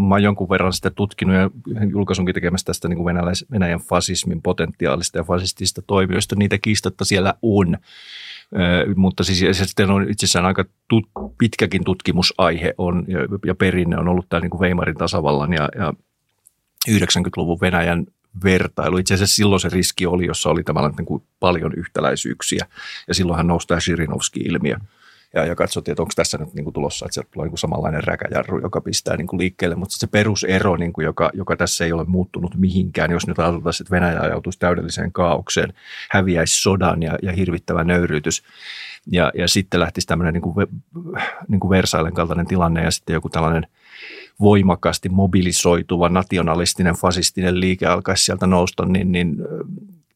Mä 0.07 0.15
oon 0.15 0.23
jonkun 0.23 0.49
verran 0.49 0.73
sitä 0.73 0.89
tutkinut 0.89 1.35
ja 1.35 1.49
julkaisunkin 1.89 2.35
tekemässä 2.35 2.65
tästä 2.65 2.87
niin 2.87 2.97
kuin 2.97 3.15
Venäjän 3.51 3.79
fasismin 3.79 4.41
potentiaalista 4.41 5.17
ja 5.17 5.23
fasistista 5.23 5.81
toimijoista. 5.81 6.35
Niitä 6.35 6.57
kiistatta 6.57 7.05
siellä 7.05 7.33
on 7.41 7.77
mutta 8.95 9.23
siis 9.23 9.57
sitten 9.57 9.91
on 9.91 10.09
itse 10.09 10.25
asiassa 10.25 10.47
aika 10.47 10.65
tut, 10.87 11.05
pitkäkin 11.37 11.83
tutkimusaihe 11.83 12.73
on, 12.77 13.05
ja, 13.07 13.19
ja 13.45 13.55
perinne 13.55 13.97
on 13.97 14.07
ollut 14.07 14.29
tämä 14.29 14.39
niin 14.39 14.49
kuin 14.49 14.61
Weimarin 14.61 14.97
tasavallan 14.97 15.53
ja, 15.53 15.69
ja 15.75 15.93
90-luvun 16.89 17.61
Venäjän 17.61 18.05
vertailu. 18.43 18.97
Itse 18.97 19.13
asiassa 19.13 19.35
silloin 19.35 19.59
se 19.59 19.69
riski 19.69 20.05
oli, 20.05 20.25
jossa 20.25 20.49
oli 20.49 20.63
tavallaan 20.63 20.93
niin 20.97 21.05
kuin 21.05 21.23
paljon 21.39 21.73
yhtäläisyyksiä 21.77 22.65
ja 23.07 23.13
silloinhan 23.13 23.47
nousi 23.47 23.67
tämä 23.67 23.79
Shirinovski-ilmiö– 23.79 24.77
ja, 25.33 25.45
ja 25.45 25.55
katsottiin, 25.55 25.93
että 25.93 26.01
onko 26.01 26.13
tässä 26.15 26.37
nyt 26.37 26.53
niin 26.53 26.63
kuin 26.63 26.73
tulossa, 26.73 27.05
että 27.05 27.13
sieltä 27.13 27.29
tulee 27.33 27.45
niin 27.45 27.51
kuin 27.51 27.59
samanlainen 27.59 28.03
räkäjarru, 28.03 28.59
joka 28.59 28.81
pistää 28.81 29.17
niin 29.17 29.27
kuin 29.27 29.39
liikkeelle, 29.39 29.75
mutta 29.75 29.95
se 29.97 30.07
perusero, 30.07 30.75
niin 30.75 30.93
kuin 30.93 31.05
joka, 31.05 31.29
joka 31.33 31.55
tässä 31.55 31.85
ei 31.85 31.93
ole 31.93 32.03
muuttunut 32.03 32.55
mihinkään, 32.55 33.11
jos 33.11 33.27
nyt 33.27 33.39
ajatellaan, 33.39 33.73
että 33.81 33.91
Venäjä 33.91 34.21
ajautuisi 34.21 34.59
täydelliseen 34.59 35.11
kaaukseen, 35.11 35.73
häviäisi 36.09 36.61
sodan 36.61 37.03
ja, 37.03 37.17
ja 37.21 37.31
hirvittävä 37.31 37.83
nöyryytys, 37.83 38.43
ja, 39.07 39.31
ja 39.35 39.47
sitten 39.47 39.79
lähtisi 39.79 40.07
tämmöinen 40.07 40.33
niin 40.33 40.41
kuin, 40.41 40.67
niin 41.47 41.59
kuin 41.59 41.69
Versailen 41.69 42.13
kaltainen 42.13 42.47
tilanne 42.47 42.83
ja 42.83 42.91
sitten 42.91 43.13
joku 43.13 43.29
tällainen 43.29 43.67
voimakkaasti 44.39 45.09
mobilisoituva 45.09 46.09
nationalistinen, 46.09 46.95
fasistinen 46.95 47.59
liike 47.59 47.85
alkaisi 47.85 48.25
sieltä 48.25 48.47
nousta, 48.47 48.85
niin, 48.85 49.11
niin 49.11 49.37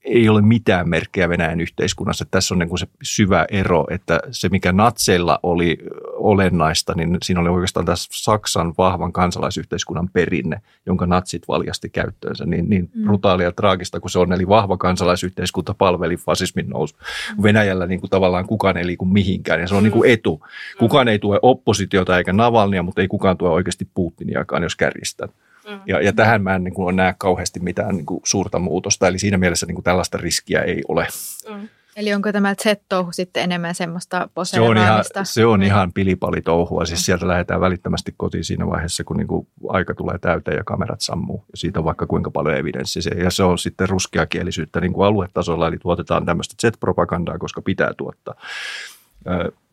ei 0.06 0.30
ole 0.30 0.42
mitään 0.42 0.90
merkkejä 0.90 1.30
Venäjän 1.30 1.62
yhteiskunnassa. 1.62 2.26
Tässä 2.32 2.54
on 2.54 2.60
niin 2.60 2.70
kuin 2.70 2.80
se 2.80 2.88
syvä 3.04 3.46
ero, 3.52 3.86
että 3.90 4.20
se 4.32 4.50
mikä 4.50 4.72
natseilla 4.72 5.40
oli 5.44 5.78
olennaista, 6.14 6.94
niin 6.96 7.18
siinä 7.24 7.42
oli 7.42 7.50
oikeastaan 7.50 7.86
tässä 7.86 8.10
Saksan 8.14 8.74
vahvan 8.78 9.14
kansalaisyhteiskunnan 9.14 10.10
perinne, 10.14 10.62
jonka 10.86 11.06
natsit 11.06 11.48
valjasti 11.48 11.90
käyttöönsä. 11.90 12.46
Niin, 12.46 12.70
niin 12.70 12.90
mm. 12.94 13.04
brutaalia 13.04 13.46
ja 13.48 13.52
traagista 13.52 14.00
kuin 14.00 14.12
se 14.12 14.20
on, 14.20 14.34
eli 14.34 14.48
vahva 14.48 14.78
kansalaisyhteiskunta 14.78 15.74
palveli 15.74 16.18
fasismin 16.18 16.70
nousu. 16.70 16.96
Venäjällä 17.44 17.88
niin 17.88 18.00
kuin 18.00 18.10
tavallaan 18.10 18.48
kukaan 18.48 18.78
ei 18.78 18.86
liiku 18.86 19.06
mihinkään 19.06 19.60
ja 19.60 19.68
se 19.68 19.76
on 19.76 19.84
niin 19.84 19.94
kuin 19.94 20.12
etu. 20.12 20.42
Kukaan 20.80 21.08
ei 21.08 21.20
tue 21.20 21.40
oppositiota 21.42 22.18
eikä 22.18 22.34
Navalnia, 22.34 22.84
mutta 22.84 23.02
ei 23.02 23.08
kukaan 23.08 23.38
tue 23.38 23.50
oikeasti 23.50 23.88
Putiniakaan, 23.94 24.64
jos 24.64 24.76
kärjistää. 24.76 25.28
Mm. 25.70 25.80
Ja, 25.88 26.02
ja 26.02 26.14
tähän 26.14 26.42
mä 26.44 26.56
en 26.56 26.64
niin 26.64 26.74
kuin, 26.74 26.96
näe 26.96 27.16
kauheasti 27.18 27.60
mitään 27.60 27.96
niin 27.96 28.06
kuin, 28.06 28.22
suurta 28.26 28.60
muutosta. 28.60 29.08
Eli 29.08 29.20
siinä 29.20 29.38
mielessä 29.38 29.66
niin 29.66 29.76
kuin, 29.76 29.84
tällaista 29.84 30.18
riskiä 30.18 30.62
ei 30.62 30.82
ole. 30.88 31.08
Mm. 31.50 31.68
Eli 31.96 32.14
onko 32.14 32.32
tämä 32.32 32.56
Z-touhu 32.56 33.12
sitten 33.12 33.44
enemmän 33.44 33.76
semmoista 33.76 34.30
Se 34.44 34.62
on 34.62 34.78
ihan, 34.78 35.04
se 35.24 35.46
on 35.46 35.64
ihan 35.64 35.94
pilipalitouhua. 35.94 36.86
Siis 36.86 37.06
sieltä 37.06 37.28
lähdetään 37.28 37.62
välittömästi 37.62 38.14
kotiin 38.18 38.44
siinä 38.44 38.68
vaiheessa, 38.68 39.04
kun 39.04 39.18
niinku 39.18 39.48
aika 39.70 39.94
tulee 39.96 40.18
täyteen 40.18 40.58
ja 40.58 40.64
kamerat 40.64 41.02
sammuu. 41.02 41.44
Ja 41.52 41.58
siitä 41.58 41.80
on 41.80 41.86
vaikka 41.86 42.08
kuinka 42.08 42.32
paljon 42.32 42.58
evidenssiä. 42.58 43.02
Se- 43.02 43.10
Ja 43.10 43.32
se 43.32 43.44
on 43.44 43.58
sitten 43.58 43.90
ruskeakielisyyttä 43.90 44.82
niin 44.82 44.94
kuin 44.94 45.08
aluetasolla, 45.08 45.68
eli 45.68 45.78
tuotetaan 45.78 46.26
tämmöistä 46.26 46.56
Z-propagandaa, 46.62 47.38
koska 47.38 47.62
pitää 47.62 47.94
tuottaa. 47.98 48.36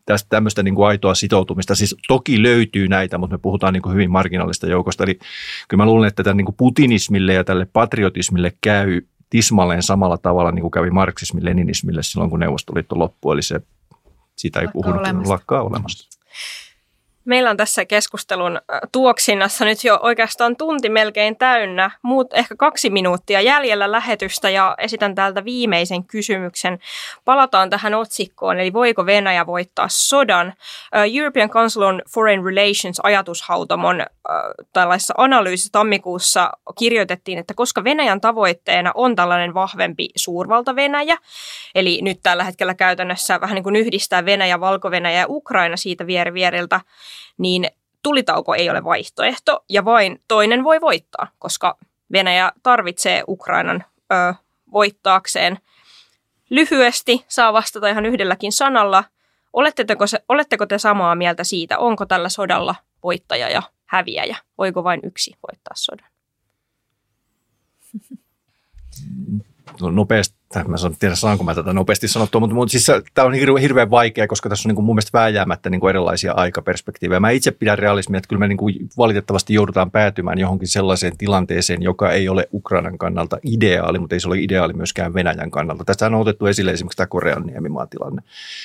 Tästä 0.05 0.29
tämmöistä 0.29 0.63
niin 0.63 0.75
kuin 0.75 0.87
aitoa 0.87 1.15
sitoutumista. 1.15 1.75
Siis 1.75 1.95
toki 2.07 2.43
löytyy 2.43 2.87
näitä, 2.87 3.17
mutta 3.17 3.33
me 3.33 3.39
puhutaan 3.41 3.73
niin 3.73 3.81
kuin 3.81 3.93
hyvin 3.93 4.11
marginaalista 4.11 4.67
joukosta. 4.67 5.03
Eli 5.03 5.19
kyllä 5.67 5.81
mä 5.81 5.85
luulen, 5.85 6.07
että 6.07 6.23
tämän 6.23 6.37
niin 6.37 6.45
kuin 6.45 6.55
putinismille 6.55 7.33
ja 7.33 7.43
tälle 7.43 7.67
patriotismille 7.73 8.53
käy 8.61 9.01
tismalleen 9.29 9.83
samalla 9.83 10.17
tavalla, 10.17 10.51
niin 10.51 10.61
kuin 10.61 10.71
kävi 10.71 10.89
marksismille, 10.89 11.49
leninismille 11.49 12.03
silloin, 12.03 12.29
kun 12.29 12.39
Neuvostoliitto 12.39 12.99
loppui. 12.99 13.33
Eli 13.33 13.41
se, 13.41 13.61
siitä 14.35 14.59
ei 14.59 14.65
Lakkaa 14.65 14.81
puhunut 14.81 15.01
olemasta. 15.01 15.33
lakkaa 15.33 15.61
olemasta. 15.61 16.19
Meillä 17.25 17.49
on 17.49 17.57
tässä 17.57 17.85
keskustelun 17.85 18.61
tuoksinnassa 18.91 19.65
nyt 19.65 19.83
jo 19.83 19.99
oikeastaan 20.01 20.55
tunti 20.55 20.89
melkein 20.89 21.37
täynnä, 21.37 21.91
muut 22.01 22.33
ehkä 22.33 22.55
kaksi 22.55 22.89
minuuttia 22.89 23.41
jäljellä 23.41 23.91
lähetystä 23.91 24.49
ja 24.49 24.75
esitän 24.77 25.15
täältä 25.15 25.45
viimeisen 25.45 26.03
kysymyksen. 26.05 26.79
Palataan 27.25 27.69
tähän 27.69 27.93
otsikkoon, 27.93 28.59
eli 28.59 28.73
voiko 28.73 29.05
Venäjä 29.05 29.45
voittaa 29.45 29.87
sodan? 29.89 30.53
European 31.13 31.49
Council 31.49 31.81
on 31.81 32.01
Foreign 32.13 32.45
Relations 32.45 32.99
ajatushautomon 33.03 34.01
äh, 34.01 34.07
tällaisessa 34.73 35.13
analyysissä 35.17 35.69
tammikuussa 35.71 36.51
kirjoitettiin, 36.79 37.37
että 37.37 37.53
koska 37.53 37.83
Venäjän 37.83 38.21
tavoitteena 38.21 38.91
on 38.95 39.15
tällainen 39.15 39.53
vahvempi 39.53 40.09
suurvalta 40.15 40.75
Venäjä, 40.75 41.17
eli 41.75 41.99
nyt 42.01 42.19
tällä 42.23 42.43
hetkellä 42.43 42.73
käytännössä 42.73 43.41
vähän 43.41 43.55
niin 43.55 43.63
kuin 43.63 43.75
yhdistää 43.75 44.25
Venäjä, 44.25 44.59
Valko-Venäjä 44.59 45.19
ja 45.19 45.25
Ukraina 45.29 45.77
siitä 45.77 46.07
vieri 46.07 46.33
vieriltä, 46.33 46.81
niin 47.37 47.67
tulitauko 48.03 48.55
ei 48.55 48.69
ole 48.69 48.83
vaihtoehto 48.83 49.65
ja 49.69 49.85
vain 49.85 50.21
toinen 50.27 50.63
voi 50.63 50.81
voittaa, 50.81 51.27
koska 51.39 51.77
Venäjä 52.11 52.51
tarvitsee 52.63 53.23
Ukrainan 53.27 53.83
ö, 54.11 54.33
voittaakseen. 54.71 55.59
Lyhyesti 56.49 57.25
saa 57.27 57.53
vastata 57.53 57.87
ihan 57.87 58.05
yhdelläkin 58.05 58.51
sanalla. 58.51 59.03
Oletteko, 59.53 60.07
se, 60.07 60.19
oletteko 60.29 60.65
te 60.65 60.77
samaa 60.77 61.15
mieltä 61.15 61.43
siitä, 61.43 61.79
onko 61.79 62.05
tällä 62.05 62.29
sodalla 62.29 62.75
voittaja 63.03 63.49
ja 63.49 63.61
häviäjä? 63.85 64.37
Voiko 64.57 64.83
vain 64.83 64.99
yksi 65.03 65.35
voittaa 65.47 65.73
sodan? 65.75 66.07
No, 69.81 69.91
nopeasti, 69.91 70.35
mä 70.55 70.75
en 70.85 70.95
tiedä 70.99 71.15
saanko 71.15 71.43
mä 71.43 71.55
tätä 71.55 71.73
nopeasti 71.73 72.07
sanottua, 72.07 72.39
mutta, 72.39 72.55
mutta 72.55 72.71
siis 72.71 72.87
tämä 73.13 73.25
on 73.27 73.33
hirveän, 73.33 73.61
hirveän 73.61 73.89
vaikea, 73.89 74.27
koska 74.27 74.49
tässä 74.49 74.67
on 74.67 74.69
niin 74.69 74.75
kuin 74.75 74.85
mun 74.85 74.95
mielestä 74.95 75.17
vääjäämättä 75.17 75.69
niin 75.69 75.81
kuin 75.81 75.89
erilaisia 75.89 76.33
aikaperspektiivejä. 76.33 77.19
Mä 77.19 77.29
itse 77.29 77.51
pidän 77.51 77.77
realismia, 77.77 78.17
että 78.17 78.27
kyllä 78.27 78.39
me 78.39 78.47
niin 78.47 78.57
kuin 78.57 78.75
valitettavasti 78.97 79.53
joudutaan 79.53 79.91
päätymään 79.91 80.39
johonkin 80.39 80.67
sellaiseen 80.67 81.17
tilanteeseen, 81.17 81.81
joka 81.81 82.11
ei 82.11 82.29
ole 82.29 82.49
Ukrainan 82.53 82.97
kannalta 82.97 83.37
ideaali, 83.43 83.99
mutta 83.99 84.15
ei 84.15 84.19
se 84.19 84.27
ole 84.27 84.39
ideaali 84.39 84.73
myöskään 84.73 85.13
Venäjän 85.13 85.51
kannalta. 85.51 85.85
Tästä 85.85 86.05
on 86.05 86.15
otettu 86.15 86.45
esille 86.45 86.71
esimerkiksi 86.71 86.97
tämä 86.97 87.07
Korean 87.07 87.43
niemimaatilanne, 87.45 88.21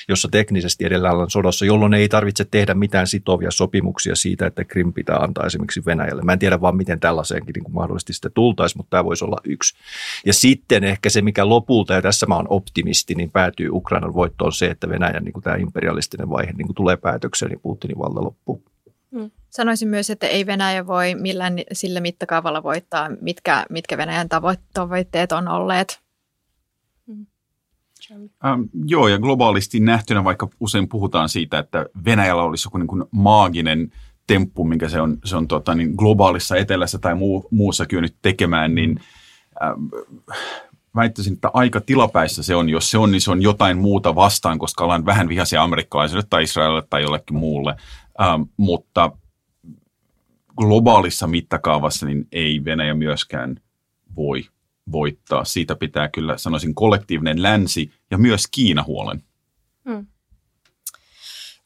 jossa 0.07 0.27
teknisesti 0.31 0.85
edellä 0.85 1.11
ollaan 1.11 1.29
sodassa, 1.29 1.65
jolloin 1.65 1.93
ei 1.93 2.09
tarvitse 2.09 2.45
tehdä 2.51 2.73
mitään 2.73 3.07
sitovia 3.07 3.51
sopimuksia 3.51 4.15
siitä, 4.15 4.45
että 4.45 4.63
Krim 4.63 4.93
pitää 4.93 5.17
antaa 5.17 5.45
esimerkiksi 5.45 5.85
Venäjälle. 5.85 6.21
Mä 6.21 6.33
en 6.33 6.39
tiedä 6.39 6.61
vaan, 6.61 6.75
miten 6.75 6.99
tällaiseenkin 6.99 7.53
niin 7.53 7.63
kuin 7.63 7.75
mahdollisesti 7.75 8.13
sitten 8.13 8.31
tultaisi, 8.31 8.77
mutta 8.77 8.89
tämä 8.89 9.05
voisi 9.05 9.25
olla 9.25 9.37
yksi. 9.43 9.75
Ja 10.25 10.33
sitten 10.33 10.83
ehkä 10.83 11.09
se, 11.09 11.21
mikä 11.21 11.49
lopulta, 11.49 11.78
ja 11.89 12.01
tässä 12.01 12.25
mä 12.25 12.35
oon 12.35 12.47
optimisti, 12.49 13.15
niin 13.15 13.31
päätyy 13.31 13.69
Ukrainan 13.71 14.13
voittoon 14.13 14.53
se, 14.53 14.65
että 14.65 14.89
Venäjän 14.89 15.23
niin 15.23 15.33
kuin 15.33 15.43
tämä 15.43 15.55
imperialistinen 15.55 16.29
vaihe 16.29 16.51
niin 16.51 16.67
kuin 16.67 16.75
tulee 16.75 16.97
päätökseen, 16.97 17.49
niin 17.49 17.59
Putinin 17.59 17.99
valta 17.99 18.23
loppuu. 18.23 18.63
Sanoisin 19.49 19.87
myös, 19.87 20.09
että 20.09 20.27
ei 20.27 20.45
Venäjä 20.45 20.87
voi 20.87 21.15
millään 21.15 21.53
sillä 21.73 21.99
mittakaavalla 21.99 22.63
voittaa, 22.63 23.09
mitkä, 23.21 23.65
mitkä 23.69 23.97
Venäjän 23.97 24.27
tavo- 24.27 24.61
tavoitteet 24.73 25.31
on 25.31 25.47
olleet. 25.47 25.99
Ähm, 28.45 28.61
joo, 28.85 29.07
ja 29.07 29.19
globaalisti 29.19 29.79
nähtynä, 29.79 30.23
vaikka 30.23 30.49
usein 30.59 30.89
puhutaan 30.89 31.29
siitä, 31.29 31.59
että 31.59 31.85
Venäjällä 32.05 32.43
olisi 32.43 32.67
joku 32.67 32.77
niin 32.77 32.87
kuin 32.87 33.03
maaginen 33.11 33.91
temppu, 34.27 34.63
minkä 34.63 34.89
se 34.89 35.01
on, 35.01 35.17
se 35.25 35.35
on 35.35 35.47
tota, 35.47 35.75
niin 35.75 35.93
globaalissa 35.95 36.55
etelässä 36.55 36.97
tai 36.97 37.15
muu, 37.15 37.47
muussa 37.51 37.85
kyennyt 37.85 38.15
tekemään, 38.21 38.75
niin 38.75 38.99
ähm, 39.63 39.85
väittäisin, 40.95 41.33
että 41.33 41.49
aika 41.53 41.81
tilapäissä 41.81 42.43
se 42.43 42.55
on. 42.55 42.69
Jos 42.69 42.91
se 42.91 42.97
on, 42.97 43.11
niin 43.11 43.21
se 43.21 43.31
on 43.31 43.41
jotain 43.41 43.77
muuta 43.77 44.15
vastaan, 44.15 44.59
koska 44.59 44.83
ollaan 44.83 45.05
vähän 45.05 45.29
vihaisia 45.29 45.63
amerikkalaisille 45.63 46.23
tai 46.29 46.43
Israelille 46.43 46.83
tai 46.89 47.01
jollekin 47.01 47.37
muulle. 47.37 47.75
Ähm, 48.21 48.41
mutta 48.57 49.11
globaalissa 50.57 51.27
mittakaavassa 51.27 52.05
niin 52.05 52.27
ei 52.31 52.65
Venäjä 52.65 52.93
myöskään 52.93 53.61
voi 54.15 54.43
voittaa. 54.91 55.45
Siitä 55.45 55.75
pitää 55.75 56.07
kyllä, 56.07 56.37
sanoisin, 56.37 56.75
kollektiivinen 56.75 57.43
länsi 57.43 57.91
ja 58.11 58.17
myös 58.17 58.47
Kiina 58.51 58.83
huolen. 58.83 59.23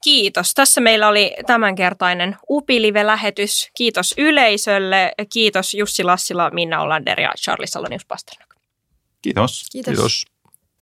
Kiitos. 0.03 0.53
Tässä 0.53 0.81
meillä 0.81 1.07
oli 1.07 1.33
tämänkertainen 1.45 2.37
Upilive-lähetys. 2.49 3.69
Kiitos 3.77 4.13
yleisölle. 4.17 5.13
Kiitos 5.33 5.73
Jussi 5.73 6.03
Lassila, 6.03 6.49
Minna 6.49 6.81
Olander 6.81 7.19
ja 7.19 7.31
Charlie 7.37 7.67
Salonius 7.67 8.05
Pasternak. 8.05 8.42
Kiitos. 9.23 9.63
Kiitos. 9.71 9.93
Kiitos. 9.93 10.32